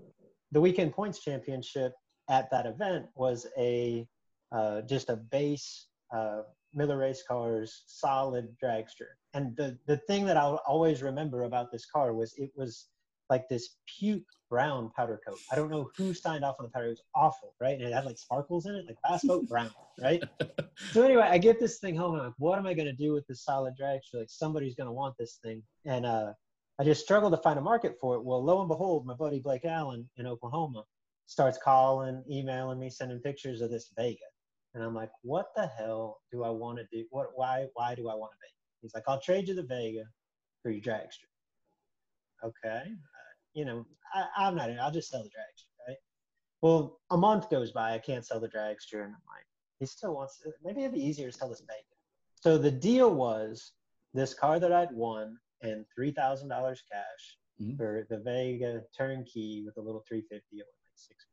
the 0.53 0.61
weekend 0.61 0.93
points 0.93 1.21
championship 1.21 1.95
at 2.29 2.51
that 2.51 2.67
event 2.67 3.07
was 3.15 3.47
a 3.57 4.07
uh, 4.53 4.83
just 4.83 5.09
a 5.09 5.17
base 5.17 5.87
uh, 6.15 6.43
Miller 6.75 6.99
Race 6.99 7.25
Cars 7.27 7.85
solid 7.87 8.55
dragster. 8.63 9.09
And 9.33 9.57
the, 9.57 9.79
the 9.87 9.97
thing 9.97 10.27
that 10.27 10.37
I'll 10.37 10.61
always 10.69 11.03
remember 11.03 11.45
about 11.45 11.73
this 11.73 11.87
car 11.87 12.13
was 12.13 12.35
it 12.37 12.51
was 12.55 12.89
like 13.31 13.49
this 13.49 13.77
puke 13.87 14.25
brown 14.49 14.91
powder 14.97 15.21
coat. 15.27 15.39
I 15.51 15.57
don't 15.57 15.71
know 15.71 15.91
who 15.97 16.15
signed 16.15 16.45
off 16.45 16.57
on 16.59 16.67
the 16.67 16.71
powder. 16.71 16.87
It 16.87 16.91
was 16.91 17.03
awful, 17.15 17.55
right? 17.61 17.75
And 17.75 17.83
it 17.83 17.93
had 17.93 18.05
like 18.05 18.19
sparkles 18.19 18.67
in 18.67 18.75
it, 18.75 18.87
like 18.87 18.97
fast 19.07 19.27
boat 19.27 19.49
brown, 19.49 19.71
right? 20.01 20.23
so 20.93 21.03
anyway, 21.03 21.25
I 21.29 21.39
get 21.39 21.59
this 21.59 21.79
thing 21.79 21.97
home. 21.97 22.15
I'm 22.15 22.27
like, 22.27 22.35
what 22.39 22.59
am 22.59 22.67
I 22.67 22.75
going 22.75 22.87
to 22.87 22.93
do 22.93 23.13
with 23.13 23.27
this 23.27 23.43
solid 23.43 23.75
drag? 23.77 24.01
dragster? 24.01 24.21
Like 24.21 24.31
somebody's 24.31 24.75
going 24.75 24.87
to 24.87 24.93
want 24.93 25.17
this 25.19 25.39
thing. 25.43 25.63
And 25.85 26.07
uh, 26.07 26.33
I 26.79 26.85
just 26.85 27.03
struggled 27.03 27.33
to 27.33 27.39
find 27.39 27.59
a 27.59 27.63
market 27.63 27.97
for 28.01 28.15
it. 28.17 28.25
Well, 28.25 28.45
lo 28.45 28.61
and 28.61 28.69
behold, 28.69 29.07
my 29.07 29.15
buddy 29.15 29.41
Blake 29.41 29.65
Allen 29.65 30.09
in 30.17 30.27
Oklahoma 30.27 30.85
starts 31.27 31.59
calling, 31.63 32.23
emailing 32.31 32.79
me, 32.79 32.91
sending 32.91 33.19
pictures 33.19 33.61
of 33.61 33.71
this 33.71 33.91
Vega. 33.97 34.19
And 34.75 34.85
I'm 34.85 34.95
like, 34.95 35.11
what 35.23 35.47
the 35.57 35.67
hell 35.67 36.19
do 36.31 36.45
I 36.45 36.51
want 36.51 36.79
to 36.79 36.85
do? 36.93 37.05
What, 37.11 37.29
why, 37.35 37.67
why 37.75 37.95
do 37.95 38.09
I 38.09 38.15
want 38.15 38.33
a 38.33 38.39
Vega? 38.41 38.53
He's 38.83 38.95
like, 38.95 39.05
I'll 39.09 39.21
trade 39.21 39.49
you 39.49 39.55
the 39.55 39.63
Vega 39.63 40.05
for 40.63 40.71
your 40.71 40.83
dragster. 40.83 41.27
Okay 42.45 42.93
you 43.57 43.65
know, 43.65 43.87
I, 44.15 44.49
am 44.49 44.55
not, 44.55 44.71
I'll 44.79 44.93
just 44.93 45.11
sell 45.11 45.23
the 45.23 45.31
dragster, 45.31 45.89
right? 45.89 45.97
Well, 46.61 47.01
a 47.11 47.17
month 47.17 47.49
goes 47.49 47.73
by, 47.73 47.95
I 47.95 47.99
can't 47.99 48.25
sell 48.25 48.39
the 48.39 48.49
dragster, 48.49 49.03
and 49.03 49.15
I'm 49.15 49.27
like, 49.27 49.47
he 49.81 49.87
still 49.87 50.15
wants, 50.15 50.39
to, 50.41 50.53
maybe 50.63 50.83
it'd 50.83 50.93
be 50.93 51.05
easier 51.05 51.31
to 51.31 51.37
sell 51.37 51.49
this 51.49 51.61
Vega. 51.61 51.83
So 52.41 52.59
the 52.59 52.71
deal 52.71 53.15
was 53.15 53.73
this 54.13 54.35
car 54.35 54.61
that 54.61 54.73
I'd 54.73 54.93
won 54.93 55.39
and 55.63 55.87
$3,000 55.99 56.49
cash 56.51 57.39
mm-hmm. 57.61 57.77
for 57.77 58.07
the 58.11 58.19
Vega 58.19 58.83
turnkey 58.97 59.63
with 59.65 59.79
a 59.79 59.81
little 59.81 60.05
350 60.07 60.61
at 60.61 60.67
like 60.67 60.67
six 60.95 61.27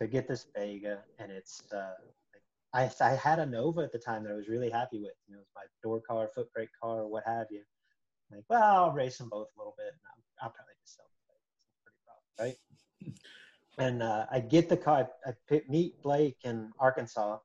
to 0.00 0.06
get 0.06 0.28
this 0.28 0.46
Vega, 0.56 1.00
and 1.18 1.30
it's, 1.30 1.62
uh, 1.72 1.92
I, 2.72 2.90
I 3.00 3.10
had 3.10 3.38
a 3.38 3.46
Nova 3.46 3.80
at 3.80 3.92
the 3.92 3.98
time 3.98 4.22
that 4.24 4.32
I 4.32 4.36
was 4.36 4.48
really 4.48 4.70
happy 4.70 4.98
with. 4.98 5.12
You 5.26 5.34
know, 5.34 5.40
it 5.40 5.46
was 5.46 5.52
my 5.54 5.62
door 5.82 6.00
car, 6.00 6.30
foot 6.34 6.52
brake 6.52 6.70
car, 6.82 7.06
what 7.06 7.24
have 7.26 7.46
you. 7.50 7.62
Like, 8.30 8.44
well, 8.48 8.84
I'll 8.84 8.92
race 8.92 9.18
them 9.18 9.28
both 9.28 9.48
a 9.56 9.58
little 9.58 9.74
bit, 9.76 9.88
and 9.88 10.00
I'll, 10.06 10.46
I'll 10.46 10.54
probably 10.54 10.74
just 10.80 10.96
sell 10.96 11.06
them. 11.06 11.36
It's 11.74 11.94
pretty 12.38 12.56
right? 13.08 13.16
and 13.78 14.02
uh, 14.02 14.26
I 14.30 14.40
get 14.40 14.68
the 14.68 14.76
car. 14.76 15.08
I, 15.26 15.30
I 15.30 15.62
meet 15.68 16.00
Blake 16.02 16.36
in 16.44 16.70
Arkansas, 16.78 17.38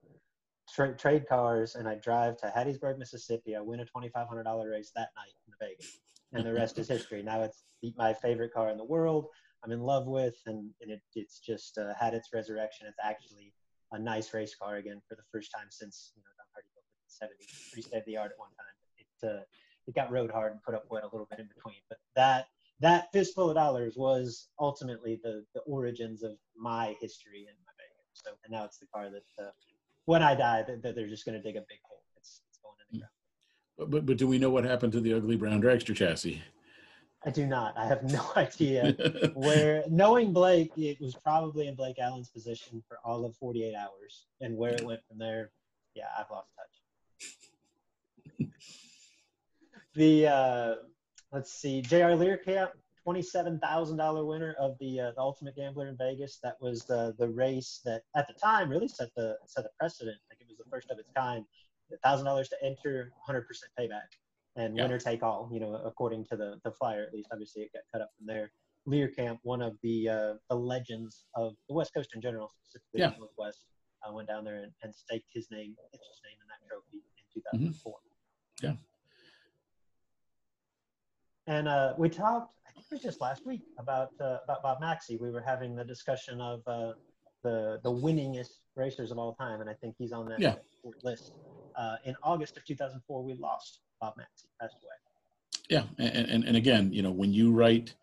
tra- 0.73 0.95
trade 0.95 1.27
cars, 1.27 1.75
and 1.75 1.88
I 1.88 1.95
drive 1.95 2.38
to 2.38 2.53
Hattiesburg, 2.55 2.97
Mississippi. 2.97 3.55
I 3.55 3.61
win 3.61 3.79
a 3.79 3.86
twenty 3.86 4.09
five 4.09 4.27
hundred 4.27 4.43
dollar 4.43 4.69
race 4.69 4.91
that 4.95 5.09
night 5.15 5.33
in 5.47 5.53
the 5.57 5.65
Vegas, 5.65 5.99
and 6.33 6.45
the 6.45 6.53
rest 6.53 6.77
is 6.77 6.88
history. 6.88 7.23
Now 7.23 7.41
it's 7.41 7.63
my 7.97 8.13
favorite 8.13 8.53
car 8.53 8.69
in 8.69 8.77
the 8.77 8.86
world. 8.86 9.27
I'm 9.63 9.71
in 9.71 9.81
love 9.81 10.05
with, 10.05 10.36
and, 10.45 10.69
and 10.81 10.91
it, 10.91 11.01
it's 11.15 11.39
just 11.39 11.79
uh, 11.79 11.93
had 11.99 12.13
its 12.13 12.29
resurrection. 12.33 12.86
It's 12.88 12.99
actually 13.03 13.51
a 13.91 13.99
nice 13.99 14.33
race 14.33 14.55
car 14.55 14.75
again 14.75 15.01
for 15.07 15.15
the 15.15 15.23
first 15.31 15.51
time 15.55 15.67
since 15.69 16.11
you 16.15 16.21
know 16.21 16.29
Don 16.38 16.45
Hardy 16.53 16.69
built 16.75 16.86
it 16.86 17.01
in 17.01 17.05
the 17.09 17.45
70s. 17.45 17.71
Pretty 17.71 17.88
state 17.88 17.97
of 17.99 18.05
the 18.05 18.17
art 18.17 18.31
at 18.31 18.39
one 18.39 18.49
time. 18.53 18.75
It 18.97 19.41
uh, 19.41 19.43
it 19.88 19.95
got 19.95 20.11
rode 20.11 20.31
hard 20.31 20.51
and 20.51 20.61
put 20.63 20.75
up 20.75 20.86
wet 20.89 21.03
a 21.03 21.07
little 21.07 21.27
bit 21.29 21.39
in 21.39 21.47
between. 21.47 21.77
But 21.89 21.99
that 22.15 22.47
that 22.81 23.11
fistful 23.13 23.49
of 23.49 23.55
dollars 23.55 23.95
was 23.97 24.49
ultimately 24.59 25.19
the 25.23 25.45
the 25.53 25.61
origins 25.61 26.23
of 26.23 26.33
my 26.57 26.95
history 26.99 27.41
in 27.41 27.55
my 27.65 27.71
Vegas. 27.77 28.05
So 28.13 28.31
and 28.43 28.51
now 28.51 28.65
it's 28.65 28.77
the 28.77 28.88
car 28.88 29.09
that 29.09 29.43
uh, 29.43 29.51
when 30.05 30.21
I 30.21 30.36
die, 30.36 30.63
that, 30.67 30.81
that 30.83 30.95
they're 30.95 31.07
just 31.07 31.25
going 31.25 31.36
to 31.36 31.41
dig 31.41 31.55
a 31.55 31.65
big 31.67 31.79
hole. 31.88 32.03
It's, 32.17 32.41
it's 32.49 32.59
going 32.59 32.75
in 32.91 32.99
the 32.99 32.99
ground. 32.99 33.11
But, 33.77 33.89
but 33.89 34.05
but 34.05 34.17
do 34.17 34.27
we 34.27 34.39
know 34.39 34.49
what 34.49 34.63
happened 34.63 34.93
to 34.93 35.01
the 35.01 35.13
ugly 35.13 35.36
brown 35.36 35.61
dragster 35.61 35.95
chassis? 35.95 36.41
I 37.25 37.31
do 37.31 37.47
not. 37.47 37.75
I 37.75 37.88
have 37.88 38.03
no 38.03 38.23
idea 38.36 39.31
where. 39.33 39.83
Knowing 39.89 40.31
Blake, 40.31 40.71
it 40.77 41.01
was 41.01 41.15
probably 41.15 41.67
in 41.67 41.75
Blake 41.75 41.99
Allen's 41.99 42.29
position 42.29 42.83
for 42.88 42.99
all 43.03 43.25
of 43.25 43.36
48 43.38 43.73
hours, 43.75 44.27
and 44.41 44.55
where 44.55 44.73
it 44.73 44.83
went 44.83 45.01
from 45.07 45.17
there, 45.17 45.51
yeah, 45.95 46.05
I've 46.17 46.29
lost 46.29 46.49
touch. 46.55 46.84
The 49.95 50.27
uh, 50.27 50.75
let's 51.31 51.51
see, 51.51 51.81
J.R. 51.81 52.11
Learcamp, 52.11 52.69
twenty-seven 53.03 53.59
thousand 53.59 53.97
dollar 53.97 54.25
winner 54.25 54.55
of 54.59 54.77
the, 54.79 54.99
uh, 54.99 55.11
the 55.15 55.21
Ultimate 55.21 55.55
Gambler 55.55 55.87
in 55.87 55.97
Vegas. 55.97 56.39
That 56.43 56.55
was 56.61 56.83
the 56.85 57.15
the 57.17 57.27
race 57.29 57.81
that 57.85 58.03
at 58.15 58.27
the 58.27 58.33
time 58.33 58.69
really 58.69 58.87
set 58.87 59.09
the 59.15 59.37
set 59.45 59.63
the 59.63 59.69
precedent. 59.79 60.17
Like 60.29 60.39
it 60.41 60.47
was 60.47 60.57
the 60.57 60.69
first 60.69 60.91
of 60.91 60.99
its 60.99 61.09
kind. 61.15 61.45
Thousand 62.03 62.25
dollars 62.25 62.49
to 62.49 62.55
enter, 62.63 63.13
hundred 63.25 63.47
percent 63.47 63.71
payback, 63.79 64.09
and 64.55 64.75
Yeah. 64.75 64.83
winner 64.83 64.97
take 64.99 65.21
all. 65.23 65.49
You 65.53 65.59
know, 65.59 65.75
according 65.85 66.25
to 66.25 66.35
the 66.35 66.59
the 66.63 66.71
flyer, 66.71 67.03
at 67.03 67.13
least. 67.13 67.29
Obviously, 67.31 67.61
it 67.63 67.71
got 67.73 67.83
cut 67.91 68.01
up 68.01 68.09
from 68.17 68.25
there. 68.25 68.51
Learcamp, 68.87 69.39
one 69.43 69.61
of 69.61 69.77
the 69.83 70.09
uh, 70.09 70.33
the 70.49 70.55
legends 70.55 71.25
of 71.35 71.53
the 71.69 71.75
West 71.75 71.93
Coast 71.93 72.09
in 72.15 72.21
general, 72.21 72.49
specifically 72.49 73.01
Yeah. 73.01 73.09
the 73.11 73.17
Northwest, 73.19 73.65
uh, 74.07 74.11
went 74.13 74.27
down 74.27 74.43
there 74.43 74.55
and, 74.63 74.71
and 74.83 74.93
staked 74.93 75.29
his 75.33 75.49
name, 75.51 75.75
his 75.91 76.01
name 76.23 76.37
in 76.41 76.47
that 76.49 76.67
trophy 76.67 77.03
in 77.17 77.41
2004. 77.41 77.93
Yeah. 78.61 78.73
And 81.47 81.67
uh, 81.67 81.93
we 81.97 82.09
talked, 82.09 82.53
I 82.67 82.71
think 82.71 82.85
it 82.91 82.95
was 82.95 83.01
just 83.01 83.21
last 83.21 83.45
week, 83.45 83.61
about 83.77 84.09
uh, 84.19 84.37
about 84.43 84.63
Bob 84.63 84.79
Maxey. 84.81 85.17
We 85.17 85.29
were 85.29 85.41
having 85.41 85.75
the 85.75 85.83
discussion 85.83 86.41
of 86.41 86.61
uh, 86.67 86.93
the 87.43 87.79
the 87.83 87.91
winningest 87.91 88.61
racers 88.75 89.11
of 89.11 89.17
all 89.17 89.35
time, 89.35 89.61
and 89.61 89.69
I 89.69 89.73
think 89.73 89.95
he's 89.97 90.11
on 90.11 90.27
that 90.29 90.39
Yeah. 90.39 90.55
list. 91.03 91.33
Uh, 91.77 91.97
in 92.05 92.15
August 92.23 92.57
of 92.57 92.65
2004, 92.65 93.23
we 93.23 93.33
lost 93.35 93.81
Bob 93.99 94.15
Maxey, 94.17 94.47
passed 94.59 94.77
away. 94.81 94.93
Yeah, 95.69 95.83
and, 95.99 96.29
and 96.29 96.43
and 96.45 96.57
again, 96.57 96.91
you 96.91 97.01
know, 97.01 97.11
when 97.11 97.31
you 97.33 97.51
write 97.51 97.93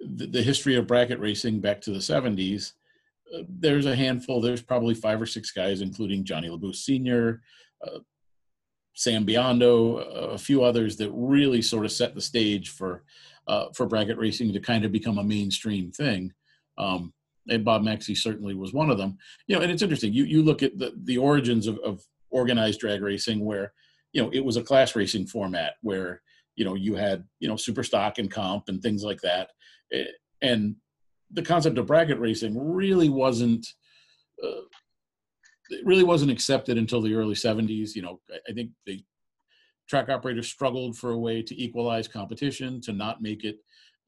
the, 0.00 0.26
the 0.26 0.42
history 0.42 0.76
of 0.76 0.86
bracket 0.86 1.18
racing 1.18 1.60
back 1.60 1.80
to 1.82 1.90
the 1.90 1.98
'70s, 1.98 2.72
uh, 3.34 3.42
there's 3.48 3.86
a 3.86 3.96
handful. 3.96 4.40
There's 4.40 4.62
probably 4.62 4.94
five 4.94 5.20
or 5.20 5.26
six 5.26 5.50
guys, 5.50 5.80
including 5.80 6.24
Johnny 6.24 6.48
LeBooth 6.48 6.76
Sr., 6.76 7.42
uh, 7.84 7.98
Sam 8.94 9.26
Biondo, 9.26 10.34
a 10.34 10.38
few 10.38 10.62
others 10.62 10.96
that 10.96 11.10
really 11.12 11.62
sort 11.62 11.84
of 11.84 11.92
set 11.92 12.14
the 12.14 12.20
stage 12.20 12.70
for 12.70 13.04
uh, 13.46 13.66
for 13.74 13.86
bracket 13.86 14.16
racing 14.16 14.52
to 14.52 14.60
kind 14.60 14.84
of 14.84 14.92
become 14.92 15.18
a 15.18 15.24
mainstream 15.24 15.90
thing. 15.90 16.32
Um, 16.78 17.12
and 17.48 17.64
Bob 17.64 17.82
Maxey 17.82 18.14
certainly 18.14 18.54
was 18.54 18.72
one 18.72 18.90
of 18.90 18.96
them. 18.96 19.18
You 19.46 19.56
know, 19.56 19.62
and 19.62 19.70
it's 19.70 19.82
interesting. 19.82 20.12
You 20.12 20.24
you 20.24 20.42
look 20.42 20.62
at 20.62 20.78
the 20.78 20.92
the 21.04 21.18
origins 21.18 21.66
of, 21.66 21.78
of 21.80 22.02
organized 22.30 22.80
drag 22.80 23.02
racing, 23.02 23.44
where 23.44 23.72
you 24.12 24.22
know 24.22 24.30
it 24.32 24.44
was 24.44 24.56
a 24.56 24.62
class 24.62 24.96
racing 24.96 25.26
format 25.26 25.74
where 25.82 26.22
you 26.56 26.64
know 26.64 26.74
you 26.74 26.94
had 26.94 27.24
you 27.40 27.48
know 27.48 27.56
super 27.56 27.82
stock 27.82 28.18
and 28.18 28.30
comp 28.30 28.68
and 28.68 28.80
things 28.80 29.02
like 29.02 29.20
that 29.20 29.50
Eh, 29.92 30.04
and 30.42 30.76
the 31.30 31.42
concept 31.42 31.78
of 31.78 31.86
bracket 31.86 32.18
racing 32.18 32.56
really 32.56 33.08
wasn't 33.08 33.66
uh, 34.42 34.62
it 35.70 35.84
really 35.86 36.04
wasn't 36.04 36.30
accepted 36.30 36.76
until 36.78 37.00
the 37.00 37.14
early 37.14 37.34
70s 37.34 37.94
you 37.94 38.02
know 38.02 38.20
i, 38.48 38.52
think 38.52 38.70
the 38.86 39.04
track 39.88 40.08
operators 40.08 40.48
struggled 40.48 40.96
for 40.96 41.10
a 41.10 41.18
way 41.18 41.42
to 41.42 41.60
equalize 41.60 42.08
competition 42.08 42.80
to 42.80 42.92
not 42.92 43.22
make 43.22 43.44
it 43.44 43.56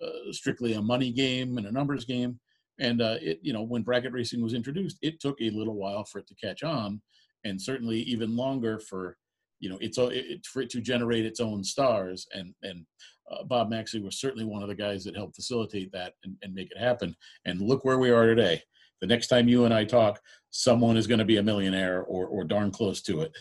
uh, 0.03 0.33
strictly 0.33 0.75
a 0.75 0.83
money 0.83 1.13
game 1.13 1.59
and 1.59 1.67
a 1.67 1.73
numbers 1.73 2.05
game. 2.05 2.39
And 2.79 3.01
uh, 3.01 3.17
it 3.23 3.39
you 3.43 3.53
know 3.53 3.63
when 3.63 3.83
bracket 3.83 4.13
racing 4.13 4.43
was 4.43 4.53
introduced 4.53 4.99
it 5.01 5.19
took 5.19 5.41
a 5.41 5.51
little 5.51 5.77
while 5.77 6.05
for 6.05 6.19
it 6.19 6.27
to 6.29 6.35
catch 6.35 6.63
on 6.63 7.01
and 7.45 7.61
certainly 7.61 8.01
even 8.01 8.37
longer 8.37 8.79
for 8.79 9.17
you 9.61 9.71
know 9.71 9.79
it's 9.81 9.97
o- 9.97 10.09
it, 10.09 10.45
for 10.45 10.61
it 10.61 10.69
to 10.71 10.83
generate 10.83 11.25
its 11.25 11.41
own 11.41 11.65
stars. 11.65 12.27
And 12.35 12.55
and 12.63 12.85
uh, 13.31 13.45
bob 13.45 13.71
maxey 13.71 14.01
was 14.01 14.21
certainly 14.21 14.45
one 14.45 14.63
of 14.63 14.69
the 14.69 14.75
guys 14.75 15.05
that 15.05 15.17
helped 15.17 15.37
facilitate 15.37 15.91
that 15.93 16.13
and, 16.25 16.37
and 16.43 16.53
make 16.53 16.71
it 16.71 16.79
happen. 16.79 17.17
And 17.47 17.63
look 17.63 17.85
where 17.85 17.99
we 17.99 18.11
are 18.11 18.27
today 18.27 18.63
the 19.01 19.07
next 19.07 19.27
time 19.29 19.49
you 19.49 19.65
and 19.65 19.75
i 19.75 19.85
talk 19.85 20.21
someone 20.51 20.97
is 20.97 21.07
going 21.07 21.19
to 21.19 21.25
be 21.25 21.37
a 21.37 21.43
millionaire 21.43 22.03
or 22.03 22.27
or 22.27 22.45
darn 22.45 22.71
close 22.71 23.01
to 23.03 23.21
it 23.21 23.33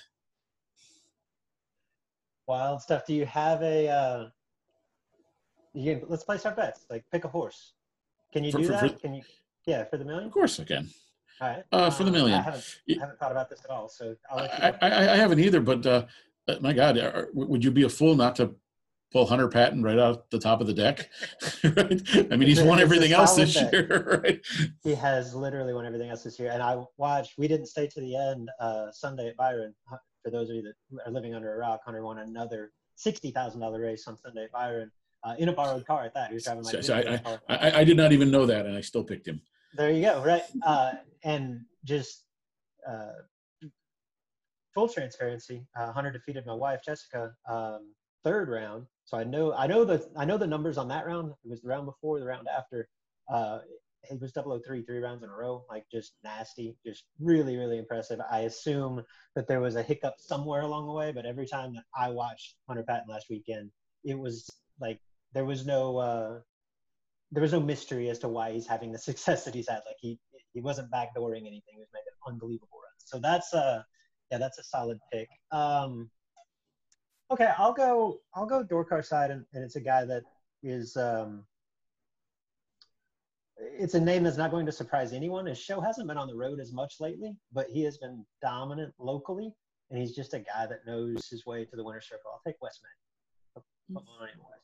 Wild 2.48 2.80
stuff. 2.82 3.08
Do 3.08 3.14
you 3.16 3.26
have 3.26 3.62
a? 3.64 3.88
Uh, 3.90 4.26
you 5.74 5.96
can, 5.96 6.06
let's 6.08 6.24
place 6.24 6.46
our 6.46 6.54
bets. 6.54 6.86
Like 6.92 7.04
pick 7.12 7.24
a 7.26 7.28
horse. 7.28 7.74
Can 8.32 8.44
you 8.44 8.52
For- 8.52 8.60
do 8.60 8.66
for- 8.66 8.72
that? 8.74 8.92
for- 8.92 9.00
Can 9.00 9.16
you? 9.16 9.24
Yeah, 9.66 9.84
for 9.86 9.98
the 9.98 10.06
million. 10.06 10.26
of 10.28 10.32
course 10.32 10.60
i 10.60 10.64
can 10.64 10.88
All 11.42 11.48
right. 11.48 11.64
Uh, 11.72 11.90
for 11.90 12.04
the 12.04 12.12
million. 12.12 12.38
I 12.38 12.44
haven't, 12.44 12.80
I 12.88 13.00
haven't 13.00 13.18
thought 13.20 13.32
about 13.32 13.50
this 13.50 13.62
at 13.64 13.72
all, 13.72 13.90
so 13.90 14.16
I'll 14.30 14.38
let 14.38 14.60
you 14.60 14.88
I. 14.88 14.90
I, 14.90 15.14
I 15.14 15.16
haven't 15.16 15.40
either, 15.40 15.60
but 15.60 15.84
uh, 15.88 16.06
uh, 16.48 16.56
my 16.62 16.72
God, 16.72 17.00
are, 17.00 17.30
would 17.34 17.64
you 17.64 17.72
be 17.72 17.82
a 17.82 17.90
fool 17.90 18.14
not 18.16 18.36
to 18.36 18.54
pull 19.12 19.26
Hunter 19.26 19.48
Patton 19.48 19.82
right 19.84 19.98
out 20.00 20.30
the 20.30 20.40
top 20.40 20.62
of 20.62 20.68
the 20.68 20.74
deck? 20.74 21.10
right? 21.64 22.02
I 22.32 22.36
mean, 22.36 22.48
he's 22.48 22.62
won 22.62 22.80
everything 22.80 23.12
else 23.14 23.36
this 23.36 23.54
bet. 23.54 23.72
year, 23.74 24.22
right? 24.24 24.40
He 24.84 24.94
has 24.96 25.34
literally 25.34 25.74
won 25.74 25.86
everything 25.86 26.10
else 26.10 26.24
this 26.24 26.38
year. 26.40 26.52
And 26.52 26.62
I 26.62 26.84
watched. 26.98 27.34
We 27.38 27.48
didn't 27.48 27.68
stay 27.68 27.88
to 27.88 28.00
the 28.00 28.16
end 28.16 28.50
uh, 28.60 28.92
Sunday 28.92 29.28
at 29.30 29.38
Byron. 29.38 29.74
For 30.24 30.32
those 30.32 30.50
of 30.50 30.56
you 30.56 30.64
that 30.64 30.74
are 31.06 31.12
living 31.12 31.34
under 31.36 31.54
a 31.54 31.58
rock, 31.58 31.82
Hunter 31.86 32.04
won 32.04 32.20
another 32.20 32.72
sixty 32.96 33.32
thousand 33.32 33.62
dollar 33.62 33.80
race 33.82 34.08
on 34.08 34.18
Sunday 34.18 34.46
at 34.46 34.52
Byron 34.52 34.92
uh, 35.24 35.36
in 35.38 35.50
a 35.50 35.54
borrowed 35.54 35.86
car. 35.86 36.04
At 36.06 36.14
that, 36.16 36.30
he 36.30 36.34
was 36.36 36.44
driving 36.44 36.64
my 36.64 36.72
So- 36.72 36.82
so 36.82 37.04
car. 37.04 37.40
I, 37.50 37.56
I, 37.70 37.80
I 37.80 37.84
did 37.84 37.98
not 37.98 38.12
even 38.12 38.32
know 38.32 38.46
that, 38.46 38.66
and 38.66 38.76
I 38.76 38.82
still 38.82 39.04
picked 39.04 39.28
him. 39.28 39.40
There 39.76 39.92
you 39.92 40.02
go. 40.02 40.24
Right. 40.24 40.44
Uh, 40.66 40.94
and 41.24 41.62
just 41.84 42.24
uh, 42.90 43.12
full 44.74 44.88
transparency, 44.90 45.66
uh, 45.80 45.92
Hunter 45.92 46.12
defeated 46.12 46.46
my 46.46 46.54
wife 46.54 46.82
Jessica 46.86 47.34
um, 47.48 47.94
third 48.24 48.50
round. 48.50 48.86
So 49.06 49.18
I 49.18 49.24
know 49.24 49.54
I 49.54 49.68
know 49.68 49.86
the 49.86 50.08
I 50.18 50.26
know 50.26 50.38
the 50.38 50.48
numbers 50.48 50.78
on 50.78 50.88
that 50.90 51.06
round. 51.06 51.32
It 51.44 51.50
was 51.50 51.62
the 51.62 51.70
round 51.70 51.86
before, 51.86 52.20
the 52.20 52.26
round 52.26 52.48
after. 52.48 52.88
Uh, 53.32 53.60
it 54.10 54.20
was 54.22 54.34
003 54.34 54.84
three 54.84 55.00
rounds 55.00 55.24
in 55.24 55.30
a 55.30 55.34
row, 55.36 55.66
like 55.70 55.86
just 55.92 56.14
nasty, 56.24 56.76
just 56.86 57.06
really 57.20 57.58
really 57.58 57.78
impressive. 57.78 58.20
I 58.32 58.42
assume 58.42 59.04
that 59.36 59.48
there 59.48 59.62
was 59.62 59.76
a 59.76 59.84
hiccup 59.84 60.16
somewhere 60.20 60.62
along 60.62 60.88
the 60.88 60.94
way, 60.94 61.12
but 61.12 61.26
every 61.26 61.48
time 61.48 61.74
that 61.74 61.84
I 61.98 62.10
watched 62.10 62.56
Hunter 62.68 62.84
Patton 62.84 63.08
last 63.10 63.28
weekend, 63.30 63.72
it 64.04 64.18
was 64.18 64.50
like 64.80 65.00
there 65.34 65.46
was 65.46 65.66
no 65.66 65.98
uh, 65.98 66.40
there 67.32 67.42
was 67.42 67.54
no 67.54 67.60
mystery 67.60 68.10
as 68.10 68.20
to 68.20 68.28
why 68.28 68.52
he's 68.52 68.68
having 68.68 68.92
the 68.92 68.98
success 69.10 69.46
that 69.46 69.56
he's 69.56 69.70
had. 69.70 69.82
Like 69.86 69.98
he 70.00 70.20
he 70.54 70.62
wasn't 70.62 70.92
backdooring 70.92 71.42
anything. 71.42 71.74
He 71.74 71.80
was 71.80 71.90
making 71.94 72.14
unbelievable 72.28 72.80
runs. 72.82 73.04
So 73.06 73.20
that's 73.20 73.54
uh 73.54 73.84
yeah, 74.32 74.40
that's 74.40 74.58
a 74.58 74.64
solid 74.64 75.00
pick. 75.12 75.30
Um, 75.52 76.10
okay, 77.32 77.52
I'll 77.58 77.74
go 77.74 78.20
I'll 78.34 78.46
go 78.46 78.64
door 78.64 78.86
car 78.86 79.04
side, 79.04 79.32
and, 79.32 79.46
and 79.54 79.64
it's 79.64 79.76
a 79.76 79.82
guy 79.82 80.06
that 80.06 80.24
is 80.64 80.96
um, 80.98 81.46
it's 83.58 83.94
a 83.94 84.00
name 84.00 84.24
that's 84.24 84.38
not 84.38 84.52
going 84.52 84.66
to 84.66 84.72
surprise 84.72 85.14
anyone. 85.14 85.46
His 85.46 85.58
show 85.60 85.80
hasn't 85.80 86.08
been 86.08 86.18
on 86.18 86.28
the 86.28 86.36
road 86.36 86.60
as 86.60 86.72
much 86.74 86.96
lately, 87.00 87.36
but 87.54 87.68
he 87.70 87.84
has 87.84 87.98
been 87.98 88.26
dominant 88.42 88.94
locally, 89.00 89.54
and 89.90 90.00
he's 90.00 90.14
just 90.16 90.34
a 90.34 90.40
guy 90.40 90.66
that 90.66 90.86
knows 90.86 91.28
his 91.28 91.46
way 91.46 91.66
to 91.66 91.76
the 91.76 91.84
winner's 91.84 92.08
circle. 92.08 92.32
I'll 92.34 92.42
take 92.46 92.62
Wes 92.62 92.80
May. 92.84 93.62
Put 93.62 93.64
my 93.90 94.02
money 94.20 94.32
on 94.34 94.40
Wes. 94.50 94.60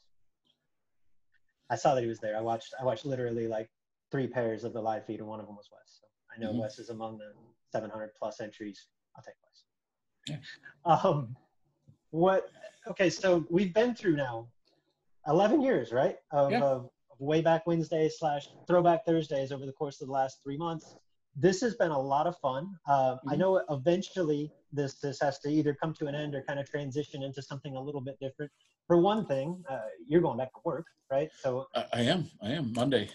I 1.70 1.76
saw 1.76 1.96
that 1.96 2.02
he 2.02 2.08
was 2.08 2.20
there. 2.20 2.36
I 2.38 2.42
watched 2.42 2.74
I 2.80 2.84
watched 2.84 3.06
literally 3.06 3.48
like 3.48 3.70
three 4.12 4.28
pairs 4.28 4.64
of 4.66 4.74
the 4.74 4.82
live 4.82 5.06
feed, 5.06 5.20
and 5.20 5.28
one 5.28 5.40
of 5.40 5.46
them 5.48 5.56
was 5.56 5.70
Wes. 5.72 6.00
So 6.02 6.08
I 6.36 6.40
know 6.40 6.54
Mhm. 6.54 6.62
Wes 6.62 6.80
is 6.80 6.90
among 6.90 7.18
the 7.18 7.34
700 7.72 8.14
plus 8.16 8.42
entries. 8.42 8.88
I'll 9.16 9.24
take 9.24 9.36
Wes. 9.44 9.64
Yeah. 10.28 10.38
Um, 11.10 11.36
what? 12.12 12.50
Okay, 12.88 13.10
so 13.10 13.46
we've 13.50 13.74
been 13.74 13.96
through 13.96 14.16
now 14.16 14.48
11 15.28 15.62
years, 15.62 15.92
right? 15.92 16.18
Of, 16.32 16.52
Yeah. 16.52 16.62
of, 16.64 16.90
way 17.20 17.40
back 17.40 17.68
Wednesday 17.68 18.10
slash 18.10 18.48
throwback 18.66 19.06
Thursdays 19.06 19.52
over 19.52 19.68
the 19.68 19.72
course 19.74 20.02
of 20.02 20.08
the 20.08 20.14
last 20.14 20.40
three 20.44 20.58
months. 20.58 20.96
This 21.36 21.62
has 21.62 21.76
been 21.76 21.92
a 21.92 22.00
lot 22.00 22.26
of 22.26 22.36
fun. 22.40 22.76
Um, 22.90 23.20
I 23.28 23.36
Mhm. 23.36 23.38
know 23.38 23.58
eventually 23.70 24.52
this 24.72 24.96
this 25.00 25.20
has 25.22 25.38
to 25.42 25.50
either 25.50 25.76
come 25.76 25.94
to 25.96 26.08
an 26.08 26.16
end 26.16 26.34
or 26.34 26.42
kind 26.42 26.60
of 26.60 26.68
transition 26.68 27.22
into 27.22 27.44
something 27.44 27.76
a 27.76 27.80
little 27.82 28.02
bit 28.02 28.20
different. 28.20 28.52
For 28.88 29.00
one 29.00 29.28
thing, 29.28 29.64
uh, 29.70 29.82
you're 30.08 30.22
going 30.22 30.40
back 30.40 30.52
to 30.54 30.62
work, 30.66 30.88
right? 31.12 31.30
So 31.44 31.68
I, 31.76 31.86
I 31.94 32.02
am. 32.02 32.28
I 32.42 32.54
am 32.54 32.74
Monday. 32.74 33.08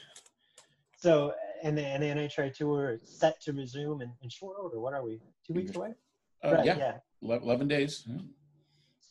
so 0.97 1.34
and 1.64 1.76
the, 1.76 1.84
and 1.84 2.01
the 2.03 2.07
NHRA 2.07 2.55
tour 2.55 2.92
is 2.92 3.03
set 3.18 3.40
to 3.42 3.53
resume 3.53 4.03
in, 4.03 4.12
in 4.22 4.28
short 4.30 4.57
order. 4.61 4.78
What 4.78 4.94
are 4.94 5.03
we? 5.03 5.20
Two 5.44 5.55
weeks 5.55 5.74
away? 5.74 5.94
Uh, 6.44 6.53
right. 6.53 6.64
yeah, 6.64 6.76
yeah. 6.78 6.99
ele- 7.24 7.42
eleven 7.42 7.66
days. 7.66 8.05
Yeah. 8.07 8.18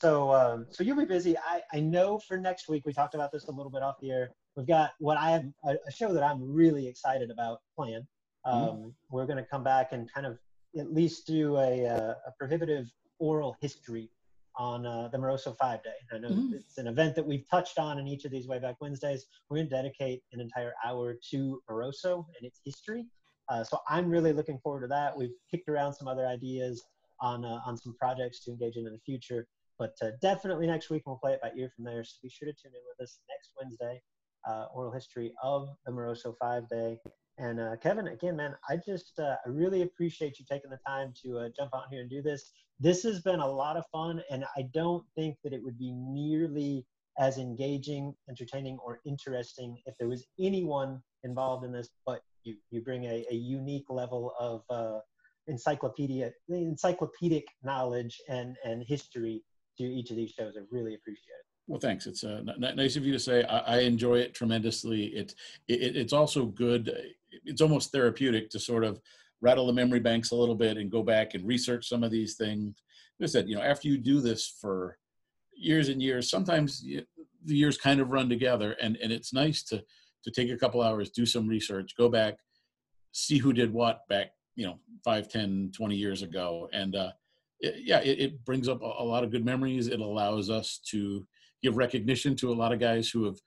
So, 0.02 0.34
um, 0.34 0.68
so 0.70 0.84
you'll 0.84 0.98
be 0.98 1.06
busy. 1.06 1.38
I, 1.38 1.62
I 1.74 1.80
know 1.80 2.20
for 2.20 2.38
next 2.38 2.68
week, 2.68 2.84
we 2.86 2.93
talked 2.93 3.16
about 3.16 3.32
this 3.32 3.46
a 3.48 3.52
little 3.52 3.72
bit 3.72 3.82
off 3.82 3.96
the 4.02 4.12
air. 4.12 4.32
We've 4.56 4.68
got 4.68 4.91
what 5.00 5.18
I 5.18 5.32
have 5.32 5.46
a, 5.64 5.76
a 5.88 5.91
show 5.91 6.14
that 6.14 6.24
I'm 6.24 6.41
really 6.54 6.88
excited 6.88 7.32
about 7.32 7.60
playing. 7.76 8.06
Um, 8.43 8.93
We're 9.10 9.26
going 9.26 9.38
to 9.38 9.46
come 9.50 9.64
back 9.64 9.91
and 9.93 10.12
kind 10.14 10.26
of 10.28 10.38
at 10.78 10.93
least 10.93 11.26
do 11.26 11.58
a, 11.58 11.88
uh, 11.88 12.14
a 12.28 12.32
prohibitive 12.38 12.91
oral 13.20 13.56
history 13.62 14.10
on 14.58 14.86
uh, 14.86 15.08
the 15.10 15.18
Moroso 15.18 15.56
Five 15.58 15.84
Day. 15.84 15.96
I 16.14 16.18
know 16.18 16.30
Mhm. 16.30 16.54
it's 16.54 16.78
an 16.78 16.88
event 16.88 17.16
that 17.16 17.26
we've 17.26 17.48
touched 17.50 17.80
on 17.80 17.98
in 17.98 18.08
each 18.08 18.24
of 18.26 18.32
these 18.32 18.48
way 18.48 18.60
back 18.60 18.76
Wednesdays. 18.80 19.26
We're 19.50 19.58
going 19.58 19.70
to 19.70 19.76
dedicate 19.76 20.24
an 20.32 20.39
entire 20.39 20.74
hour 20.84 21.16
to 21.32 21.62
Moroso 21.70 22.26
and 22.38 22.46
its 22.46 22.62
history. 22.64 23.06
Uh, 23.50 23.64
so 23.64 23.80
I'm 23.89 24.10
really 24.10 24.32
looking 24.34 24.60
forward 24.60 24.82
to 24.82 24.88
that. 24.88 25.16
We've 25.18 25.34
kicked 25.50 25.68
around 25.70 25.93
some 25.93 26.08
other 26.08 26.28
ideas 26.28 26.84
on 27.22 27.46
uh, 27.46 27.62
on 27.66 27.78
some 27.78 27.96
projects 27.96 28.41
to 28.41 28.52
engage 28.52 28.76
in 28.76 28.86
in 28.86 28.93
the 28.93 29.00
future. 29.00 29.48
But 29.78 29.96
uh, 30.02 30.12
definitely 30.22 30.68
next 30.68 30.90
week 30.90 31.04
we'll 31.06 31.18
play 31.18 31.34
it 31.34 31.42
by 31.42 31.52
ear 31.58 31.70
from 31.76 31.86
there. 31.86 32.04
So 32.04 32.16
be 32.24 32.30
sure 32.30 32.48
to 32.48 32.54
tune 32.54 32.72
in 32.74 32.82
with 32.88 33.04
us 33.04 33.20
next 33.30 33.52
Wednesday. 33.60 34.02
Uh, 34.48 34.68
oral 34.74 34.92
history 34.92 35.34
of 35.42 35.70
the 35.86 35.92
Moroso 35.92 36.36
Five 36.40 36.70
Day. 36.70 37.00
And 37.38 37.60
uh, 37.60 37.76
Kevin, 37.82 38.08
again, 38.08 38.38
man, 38.38 38.56
I 38.70 38.78
just 38.78 39.20
uh, 39.20 39.36
I 39.46 39.50
really 39.50 39.82
appreciate 39.82 40.40
you 40.40 40.46
taking 40.50 40.70
the 40.70 40.80
time 40.88 41.14
to 41.24 41.40
uh, 41.40 41.50
jump 41.58 41.72
out 41.76 41.86
here 41.90 42.02
and 42.02 42.10
do 42.10 42.22
this. 42.22 42.52
This 42.80 43.04
has 43.04 43.22
been 43.22 43.40
a 43.40 43.48
lot 43.48 43.76
of 43.76 43.84
fun, 43.92 44.22
and 44.30 44.46
I 44.56 44.70
don't 44.74 45.04
think 45.16 45.38
that 45.44 45.52
it 45.52 45.64
would 45.64 45.78
be 45.78 45.92
nearly 45.92 46.86
as 47.18 47.38
engaging, 47.38 48.14
entertaining, 48.30 48.78
or 48.86 49.00
interesting 49.06 49.78
if 49.86 49.96
there 49.98 50.08
was 50.08 50.26
anyone 50.40 51.02
involved 51.24 51.66
in 51.66 51.72
this 51.72 51.90
but 52.06 52.22
you. 52.44 52.56
You 52.70 52.82
bring 52.82 53.06
a, 53.06 53.26
a 53.32 53.36
unique 53.36 53.90
level 53.90 54.34
of 54.40 54.62
uh, 54.70 55.00
encyclopedia, 55.48 56.32
encyclopedic 56.50 57.48
knowledge 57.64 58.22
and 58.30 58.56
and 58.64 58.84
history 58.88 59.44
to 59.78 59.84
each 59.84 60.12
of 60.12 60.18
these 60.18 60.32
shows. 60.32 60.54
I 60.58 60.62
really 60.72 60.96
appreciate 60.96 61.40
it. 61.40 61.46
Well, 61.68 61.80
thanks. 61.80 62.06
It's 62.06 62.24
uh, 62.24 62.42
nice 62.58 62.96
of 62.96 63.06
you 63.06 63.14
to 63.14 63.20
say. 63.20 63.44
I, 63.44 63.78
I 63.78 63.80
enjoy 63.80 64.20
it 64.20 64.34
tremendously. 64.34 65.06
It, 65.08 65.34
it, 65.68 65.96
it's 65.96 66.14
also 66.14 66.46
good. 66.46 66.96
It's 67.44 67.62
almost 67.62 67.92
therapeutic 67.92 68.50
to 68.52 68.60
sort 68.60 68.84
of 68.84 69.00
rattle 69.42 69.68
the 69.68 69.74
memory 69.74 70.00
banks 70.00 70.32
a 70.32 70.36
little 70.36 70.56
bit 70.56 70.78
and 70.78 70.92
go 70.92 71.02
back 71.02 71.34
and 71.34 71.46
research 71.46 71.90
some 71.90 72.04
of 72.04 72.12
these 72.12 72.36
things. 72.36 72.82
Like 73.20 73.28
I 73.28 73.32
said, 73.32 73.50
you 73.50 73.56
know, 73.56 73.64
after 73.64 73.88
you 73.88 73.98
do 73.98 74.22
this 74.22 74.58
for 74.62 74.98
years 75.56 75.90
and 75.90 76.02
years, 76.02 76.30
sometimes 76.30 76.82
the 76.82 77.56
years 77.56 77.78
kind 77.78 78.00
of 78.00 78.12
run 78.12 78.30
together, 78.30 78.76
and 78.82 78.98
and 78.98 79.12
it's 79.12 79.34
nice 79.34 79.64
to 79.64 79.84
to 80.24 80.32
take 80.32 80.50
a 80.50 80.58
couple 80.58 80.82
hours, 80.82 81.12
do 81.12 81.26
some 81.26 81.48
research, 81.48 81.96
go 81.98 82.10
back, 82.10 82.38
see 83.12 83.38
who 83.38 83.54
did 83.54 83.72
what 83.72 84.08
back, 84.10 84.32
you 84.56 84.66
know, 84.66 84.80
5, 85.04 85.30
10, 85.30 85.72
20 85.76 85.96
years 85.96 86.24
ago, 86.24 86.68
and 86.74 86.96
uh, 86.96 87.12
it, 87.60 87.84
yeah, 87.84 87.99
it, 87.99 88.20
it 88.20 88.45
brings 88.45 88.68
up 88.68 88.82
a, 88.82 88.86
a 88.86 89.03
lot 89.03 89.24
of 89.24 89.32
good 89.32 89.45
memories. 89.45 89.88
It 89.88 89.99
allows 89.99 90.49
us 90.49 90.80
to 90.91 91.26
give 91.64 91.78
recognition 91.78 92.36
to 92.38 92.51
a 92.51 92.56
lot 92.56 92.72
of 92.72 92.80
guys 92.80 93.10
who 93.10 93.26
have 93.26 93.38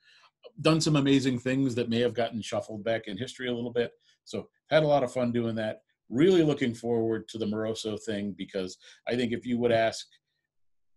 done 0.61 0.81
some 0.81 0.95
amazing 0.95 1.39
things 1.39 1.75
that 1.75 1.89
may 1.89 1.99
have 1.99 2.13
gotten 2.13 2.41
shuffled 2.41 2.83
back 2.83 3.07
in 3.07 3.17
history 3.17 3.47
a 3.47 3.53
little 3.53 3.71
bit. 3.71 3.91
So 4.25 4.49
had 4.69 4.83
a 4.83 4.87
lot 4.87 5.03
of 5.03 5.11
fun 5.11 5.31
doing 5.31 5.55
that. 5.55 5.81
Really 6.09 6.43
looking 6.43 6.73
forward 6.73 7.27
to 7.29 7.37
the 7.37 7.45
Moroso 7.45 8.01
thing 8.01 8.33
because 8.37 8.77
I 9.07 9.15
think 9.15 9.31
if 9.31 9.45
you 9.45 9.57
would 9.59 9.71
ask 9.71 10.05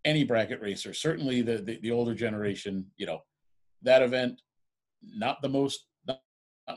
any 0.04 0.24
bracket 0.24 0.60
racer, 0.60 0.92
certainly 0.92 1.42
the, 1.42 1.58
the, 1.58 1.78
the 1.82 1.90
older 1.90 2.14
generation, 2.14 2.86
you 2.96 3.06
know, 3.06 3.20
that 3.82 4.02
event, 4.02 4.40
not 5.02 5.42
the 5.42 5.48
most, 5.48 5.86
not, 6.06 6.20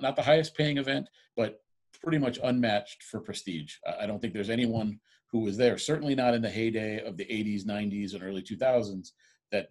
not 0.01 0.15
the 0.15 0.21
highest 0.21 0.55
paying 0.55 0.77
event, 0.77 1.07
but 1.36 1.61
pretty 2.03 2.17
much 2.17 2.39
unmatched 2.43 3.03
for 3.03 3.19
prestige. 3.19 3.75
I 3.99 4.05
don't 4.05 4.21
think 4.21 4.33
there's 4.33 4.49
anyone 4.49 4.99
who 5.36 5.41
was 5.41 5.57
there, 5.57 5.77
certainly 5.77 6.15
not 6.15 6.33
in 6.33 6.41
the 6.41 6.49
heyday 6.49 7.03
of 7.05 7.17
the 7.17 7.25
80s, 7.25 7.65
90s, 7.65 8.13
and 8.13 8.23
early 8.23 8.41
2000s, 8.41 9.09
that 9.51 9.67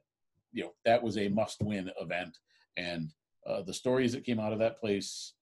you 0.53 0.63
know 0.63 0.73
that 0.85 1.03
was 1.03 1.17
a 1.17 1.31
must-win 1.31 1.91
event, 1.99 2.37
and 2.77 3.09
uh, 3.47 3.63
the 3.63 3.73
stories 3.73 4.13
that 4.13 4.25
came 4.25 4.39
out 4.39 4.53
of 4.53 4.59
that 4.59 4.79
place, 4.79 5.33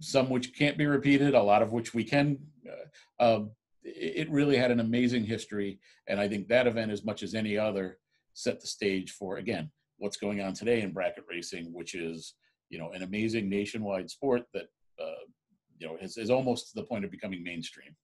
some 0.00 0.28
which 0.28 0.54
can't 0.54 0.76
be 0.76 0.84
repeated, 0.84 1.32
a 1.32 1.42
lot 1.42 1.62
of 1.62 1.72
which 1.72 1.94
we 1.94 2.04
can. 2.04 2.36
Uh, 2.68 3.24
um, 3.24 3.50
it 3.82 4.30
really 4.30 4.58
had 4.58 4.70
an 4.70 4.80
amazing 4.80 5.24
history, 5.24 5.80
and 6.08 6.20
I 6.20 6.28
think 6.28 6.48
that 6.48 6.66
event, 6.66 6.92
as 6.92 7.02
much 7.02 7.22
as 7.22 7.34
any 7.34 7.56
other, 7.56 7.96
set 8.34 8.60
the 8.60 8.66
stage 8.66 9.12
for 9.12 9.38
again 9.38 9.70
what's 9.96 10.18
going 10.18 10.42
on 10.42 10.52
today 10.52 10.82
in 10.82 10.92
bracket 10.92 11.24
racing, 11.26 11.72
which 11.72 11.94
is 11.94 12.34
you 12.68 12.78
know 12.78 12.90
an 12.90 13.02
amazing 13.02 13.48
nationwide 13.48 14.10
sport 14.10 14.42
that 14.52 14.66
uh, 15.00 15.24
you 15.78 15.86
know 15.86 15.96
is, 16.02 16.18
is 16.18 16.28
almost 16.28 16.68
to 16.68 16.74
the 16.74 16.86
point 16.86 17.06
of 17.06 17.10
becoming 17.10 17.42
mainstream. 17.42 17.96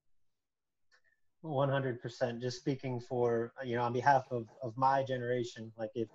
100% 1.44 2.40
just 2.40 2.58
speaking 2.58 3.00
for 3.00 3.52
you 3.64 3.76
know 3.76 3.82
on 3.82 3.92
behalf 3.92 4.24
of, 4.30 4.46
of 4.62 4.76
my 4.76 5.02
generation 5.02 5.72
like 5.76 5.90
if 5.94 6.08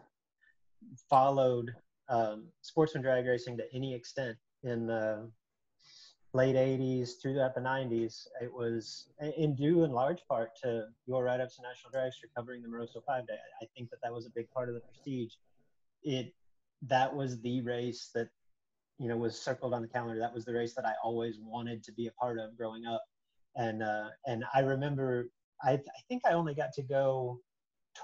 followed 1.09 1.73
um, 2.09 2.47
sportsman 2.61 3.03
drag 3.03 3.25
racing 3.25 3.57
to 3.57 3.63
any 3.73 3.93
extent 3.93 4.37
in 4.63 4.87
the 4.87 5.29
late 6.33 6.55
80s 6.55 7.21
throughout 7.21 7.55
the 7.55 7.61
90s 7.61 8.27
it 8.41 8.51
was 8.53 9.09
in 9.37 9.55
due 9.55 9.83
in 9.83 9.91
large 9.91 10.21
part 10.29 10.51
to 10.63 10.85
your 11.05 11.23
write-ups 11.23 11.55
to 11.55 11.61
national 11.61 11.91
dragster 11.91 12.29
covering 12.35 12.61
the 12.61 12.67
moroso 12.67 13.03
five 13.05 13.25
day. 13.27 13.37
I 13.61 13.65
think 13.75 13.89
that 13.89 13.97
that 14.03 14.13
was 14.13 14.25
a 14.25 14.29
big 14.35 14.49
part 14.51 14.69
of 14.69 14.75
the 14.75 14.81
prestige. 14.81 15.33
It 16.03 16.33
that 16.83 17.13
was 17.13 17.41
the 17.41 17.61
race 17.61 18.11
that 18.13 18.29
you 18.99 19.07
know 19.07 19.17
was 19.17 19.39
circled 19.39 19.73
on 19.73 19.81
the 19.81 19.87
calendar. 19.87 20.19
That 20.19 20.33
was 20.33 20.45
the 20.45 20.53
race 20.53 20.75
that 20.75 20.85
i 20.85 20.93
always 21.03 21.37
wanted 21.41 21.83
to 21.85 21.91
be 21.91 22.07
a 22.07 22.11
part 22.11 22.39
of 22.39 22.55
growing 22.57 22.85
up 22.85 23.03
and 23.57 23.83
uh, 23.83 24.09
and 24.25 24.45
I 24.53 24.61
remember 24.61 25.29
I, 25.63 25.73
I 25.73 25.99
think 26.07 26.23
I 26.25 26.33
only 26.33 26.53
got 26.53 26.71
to 26.73 26.83
go 26.83 27.39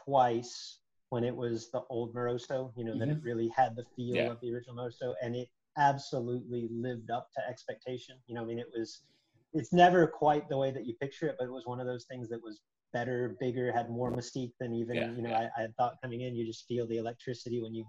twice 0.05 0.79
when 1.09 1.23
it 1.23 1.35
was 1.35 1.69
the 1.71 1.83
old 1.89 2.13
Moroso. 2.13 2.71
You 2.75 2.83
know 2.83 2.91
mm-hmm. 2.91 2.99
that 2.99 3.09
it 3.09 3.17
mm-hmm. 3.17 3.25
really 3.25 3.51
had 3.55 3.75
the 3.75 3.85
feel 3.95 4.15
yeah. 4.15 4.31
of 4.31 4.41
the 4.41 4.53
original 4.53 4.75
Moroso, 4.75 5.13
and 5.21 5.35
it 5.35 5.47
absolutely 5.77 6.69
lived 6.71 7.11
up 7.11 7.29
to 7.35 7.47
expectation. 7.47 8.15
You 8.27 8.35
know, 8.35 8.41
I 8.41 8.45
mean, 8.45 8.59
it 8.59 8.69
was 8.75 9.01
it's 9.53 9.71
never 9.71 10.07
quite 10.07 10.49
the 10.49 10.57
way 10.57 10.71
that 10.71 10.85
you 10.85 10.95
picture 10.95 11.27
it, 11.27 11.35
but 11.37 11.45
it 11.45 11.51
was 11.51 11.65
one 11.65 11.79
of 11.79 11.85
those 11.85 12.05
things 12.05 12.29
that 12.29 12.41
was 12.41 12.61
better, 12.91 13.35
bigger, 13.39 13.71
had 13.71 13.89
more 13.89 14.11
mystique 14.11 14.53
than 14.59 14.73
even 14.73 14.95
yeah, 14.95 15.11
you 15.11 15.21
know 15.21 15.29
yeah. 15.29 15.49
I, 15.57 15.63
I 15.63 15.67
thought 15.77 16.01
coming 16.01 16.21
in. 16.21 16.35
You 16.35 16.45
just 16.45 16.67
feel 16.67 16.87
the 16.87 16.97
electricity 16.97 17.61
when 17.61 17.73
you 17.73 17.85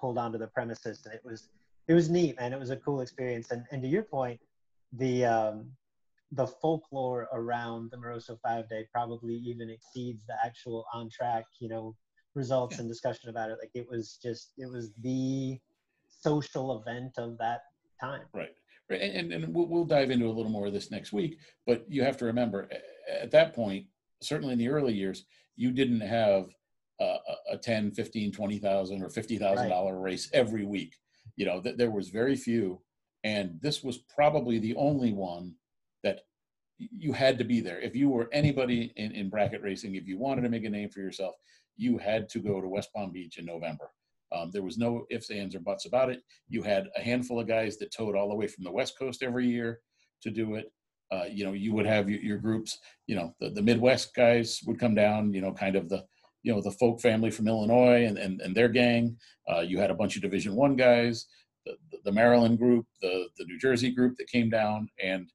pulled 0.00 0.18
onto 0.18 0.38
the 0.38 0.48
premises, 0.48 1.02
and 1.04 1.14
it 1.14 1.22
was 1.24 1.48
it 1.86 1.94
was 1.94 2.10
neat, 2.10 2.34
and 2.38 2.52
It 2.54 2.58
was 2.58 2.70
a 2.70 2.76
cool 2.76 3.00
experience. 3.00 3.50
And 3.50 3.64
and 3.70 3.82
to 3.82 3.88
your 3.88 4.02
point, 4.02 4.40
the 4.92 5.24
um, 5.24 5.70
the 6.32 6.46
folklore 6.46 7.28
around 7.32 7.90
the 7.90 7.96
Moroso 7.96 8.38
Five 8.40 8.68
Day 8.68 8.86
probably 8.92 9.34
even 9.34 9.70
exceeds 9.70 10.24
the 10.26 10.34
actual 10.44 10.84
on 10.92 11.08
track, 11.10 11.44
you 11.60 11.68
know, 11.68 11.94
results 12.34 12.78
and 12.78 12.88
discussion 12.88 13.30
about 13.30 13.50
it. 13.50 13.58
Like 13.60 13.70
it 13.74 13.86
was 13.88 14.18
just, 14.22 14.52
it 14.58 14.70
was 14.70 14.92
the 15.00 15.58
social 16.08 16.80
event 16.80 17.12
of 17.18 17.38
that 17.38 17.60
time. 18.00 18.22
Right. 18.32 18.54
Right. 18.90 19.00
And, 19.00 19.32
and 19.32 19.54
we'll, 19.54 19.66
we'll 19.66 19.84
dive 19.84 20.10
into 20.10 20.26
a 20.26 20.32
little 20.32 20.50
more 20.50 20.66
of 20.66 20.72
this 20.72 20.90
next 20.90 21.12
week. 21.12 21.38
But 21.66 21.84
you 21.88 22.02
have 22.04 22.18
to 22.18 22.26
remember, 22.26 22.68
at 23.10 23.30
that 23.30 23.54
point, 23.54 23.86
certainly 24.22 24.52
in 24.52 24.58
the 24.58 24.68
early 24.68 24.92
years, 24.92 25.24
you 25.56 25.70
didn't 25.70 26.00
have 26.00 26.46
a, 27.00 27.16
a 27.52 27.56
10, 27.56 27.92
15, 27.92 28.32
20,000 28.32 29.02
or 29.02 29.08
$50,000 29.08 29.70
right. 29.70 29.90
race 29.92 30.28
every 30.32 30.66
week. 30.66 30.94
You 31.36 31.46
know, 31.46 31.60
th- 31.60 31.76
there 31.76 31.90
was 31.90 32.10
very 32.10 32.36
few. 32.36 32.80
And 33.22 33.58
this 33.62 33.82
was 33.82 33.98
probably 33.98 34.58
the 34.58 34.74
only 34.74 35.12
one 35.12 35.54
that 36.04 36.20
you 36.78 37.12
had 37.12 37.38
to 37.38 37.44
be 37.44 37.60
there. 37.60 37.80
If 37.80 37.96
you 37.96 38.08
were 38.08 38.28
anybody 38.32 38.92
in, 38.96 39.12
in 39.12 39.30
bracket 39.30 39.62
racing, 39.62 39.96
if 39.96 40.06
you 40.06 40.18
wanted 40.18 40.42
to 40.42 40.48
make 40.48 40.64
a 40.64 40.70
name 40.70 40.90
for 40.90 41.00
yourself, 41.00 41.34
you 41.76 41.98
had 41.98 42.28
to 42.30 42.38
go 42.38 42.60
to 42.60 42.68
West 42.68 42.90
Palm 42.94 43.10
Beach 43.10 43.38
in 43.38 43.46
November. 43.46 43.90
Um, 44.32 44.50
there 44.52 44.62
was 44.62 44.78
no 44.78 45.06
ifs, 45.10 45.30
ands, 45.30 45.54
or 45.54 45.60
buts 45.60 45.86
about 45.86 46.10
it. 46.10 46.22
You 46.48 46.62
had 46.62 46.88
a 46.96 47.00
handful 47.00 47.40
of 47.40 47.46
guys 47.46 47.76
that 47.78 47.92
towed 47.92 48.16
all 48.16 48.28
the 48.28 48.34
way 48.34 48.46
from 48.46 48.64
the 48.64 48.72
West 48.72 48.98
Coast 48.98 49.22
every 49.22 49.46
year 49.46 49.80
to 50.22 50.30
do 50.30 50.54
it. 50.54 50.72
Uh, 51.12 51.24
you 51.30 51.44
know, 51.44 51.52
you 51.52 51.72
would 51.72 51.86
have 51.86 52.08
your, 52.08 52.20
your, 52.20 52.38
groups. 52.38 52.78
You 53.06 53.16
know, 53.16 53.34
the, 53.38 53.50
the 53.50 53.62
Midwest 53.62 54.14
guys 54.14 54.60
would 54.66 54.80
come 54.80 54.94
down. 54.94 55.32
You 55.32 55.42
know, 55.42 55.52
kind 55.52 55.76
of 55.76 55.88
the 55.88 56.04
you 56.42 56.52
know 56.52 56.60
the 56.60 56.72
folk 56.72 57.00
family 57.00 57.30
from 57.30 57.46
Illinois 57.46 58.06
and 58.06 58.18
and, 58.18 58.40
and 58.40 58.54
their 58.54 58.68
gang. 58.68 59.16
Uh, 59.48 59.60
you 59.60 59.78
had 59.78 59.90
a 59.90 59.94
bunch 59.94 60.16
of 60.16 60.22
Division 60.22 60.56
One 60.56 60.74
guys, 60.74 61.26
the, 61.66 61.76
the 62.04 62.12
Maryland 62.12 62.58
group, 62.58 62.86
the 63.02 63.28
the 63.38 63.44
New 63.44 63.58
Jersey 63.58 63.92
group 63.92 64.16
that 64.16 64.28
came 64.28 64.50
down, 64.50 64.88
and 65.00 65.30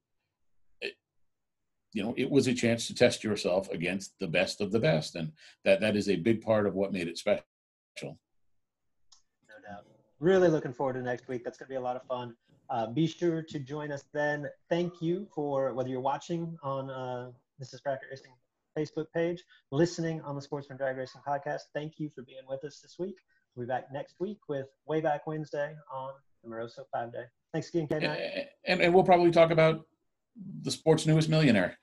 you 1.92 2.02
know 2.02 2.14
it 2.16 2.30
was 2.30 2.46
a 2.46 2.54
chance 2.54 2.86
to 2.86 2.94
test 2.94 3.24
yourself 3.24 3.68
against 3.70 4.18
the 4.18 4.26
best 4.26 4.60
of 4.60 4.70
the 4.70 4.78
best 4.78 5.16
and 5.16 5.32
that 5.64 5.80
that 5.80 5.96
is 5.96 6.08
a 6.08 6.16
big 6.16 6.40
part 6.40 6.66
of 6.66 6.74
what 6.74 6.92
made 6.92 7.08
it 7.08 7.18
special. 7.18 7.42
No 8.02 8.08
doubt. 9.68 9.84
Really 10.20 10.48
looking 10.48 10.72
forward 10.72 10.94
to 10.94 11.02
next 11.02 11.28
week. 11.28 11.44
That's 11.44 11.58
going 11.58 11.66
to 11.66 11.70
be 11.70 11.76
a 11.76 11.80
lot 11.80 11.96
of 11.96 12.02
fun. 12.04 12.34
Uh, 12.68 12.86
be 12.86 13.06
sure 13.06 13.42
to 13.42 13.58
join 13.58 13.90
us 13.90 14.04
then. 14.12 14.46
Thank 14.68 15.02
you 15.02 15.26
for 15.34 15.74
whether 15.74 15.88
you're 15.88 16.00
watching 16.00 16.56
on 16.62 16.90
uh, 16.90 17.30
is 17.60 17.80
bracket 17.80 18.08
racing 18.10 18.32
facebook 18.78 19.06
page 19.12 19.42
listening 19.72 20.20
on 20.22 20.36
the 20.36 20.40
sportsman 20.40 20.78
drag 20.78 20.96
racing 20.96 21.20
podcast 21.26 21.62
thank 21.74 21.98
you 21.98 22.08
for 22.14 22.22
being 22.22 22.42
with 22.48 22.64
us 22.64 22.80
this 22.80 22.96
week. 22.98 23.16
We'll 23.54 23.66
be 23.66 23.68
back 23.68 23.92
next 23.92 24.14
week 24.20 24.38
with 24.48 24.66
way 24.86 25.00
back 25.00 25.26
wednesday 25.26 25.74
on 25.92 26.12
the 26.42 26.48
moroso 26.48 26.84
five 26.92 27.12
day. 27.12 27.24
Thanks 27.52 27.68
again 27.68 27.88
K- 27.88 27.96
and, 27.96 28.46
and, 28.64 28.80
and 28.80 28.94
we'll 28.94 29.04
probably 29.04 29.30
talk 29.30 29.50
about 29.50 29.84
the 30.62 30.70
sport's 30.70 31.06
newest 31.06 31.28
millionaire. 31.28 31.76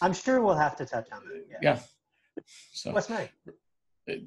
I'm 0.00 0.12
sure 0.12 0.40
we'll 0.42 0.56
have 0.56 0.76
to 0.76 0.86
touch 0.86 1.08
on 1.12 1.22
that. 1.24 1.44
Yeah. 1.50 1.56
yeah. 1.62 2.42
So 2.72 2.92
Wes 2.92 3.08
May. 3.10 3.30
It, 4.06 4.24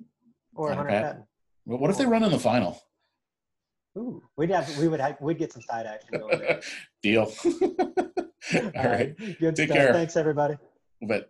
or 0.55 0.73
Hunter 0.73 0.89
Patton. 0.89 1.23
Well, 1.65 1.79
what 1.79 1.89
if 1.89 1.97
they 1.97 2.05
run 2.05 2.23
in 2.23 2.31
the 2.31 2.39
final? 2.39 2.81
Ooh, 3.97 4.23
we'd 4.37 4.51
have 4.51 4.77
we 4.77 4.87
would 4.87 4.99
have, 5.01 5.17
we'd 5.19 5.37
get 5.37 5.51
some 5.51 5.61
side 5.61 5.85
action 5.85 6.19
going 6.19 6.39
there. 6.39 6.61
Deal. 7.03 7.31
All, 7.43 7.51
All 8.55 8.83
right. 8.83 9.15
Good 9.39 9.55
Take 9.55 9.67
stuff. 9.67 9.77
care. 9.77 9.93
Thanks 9.93 10.17
everybody. 10.17 10.57
Bet. 11.01 11.29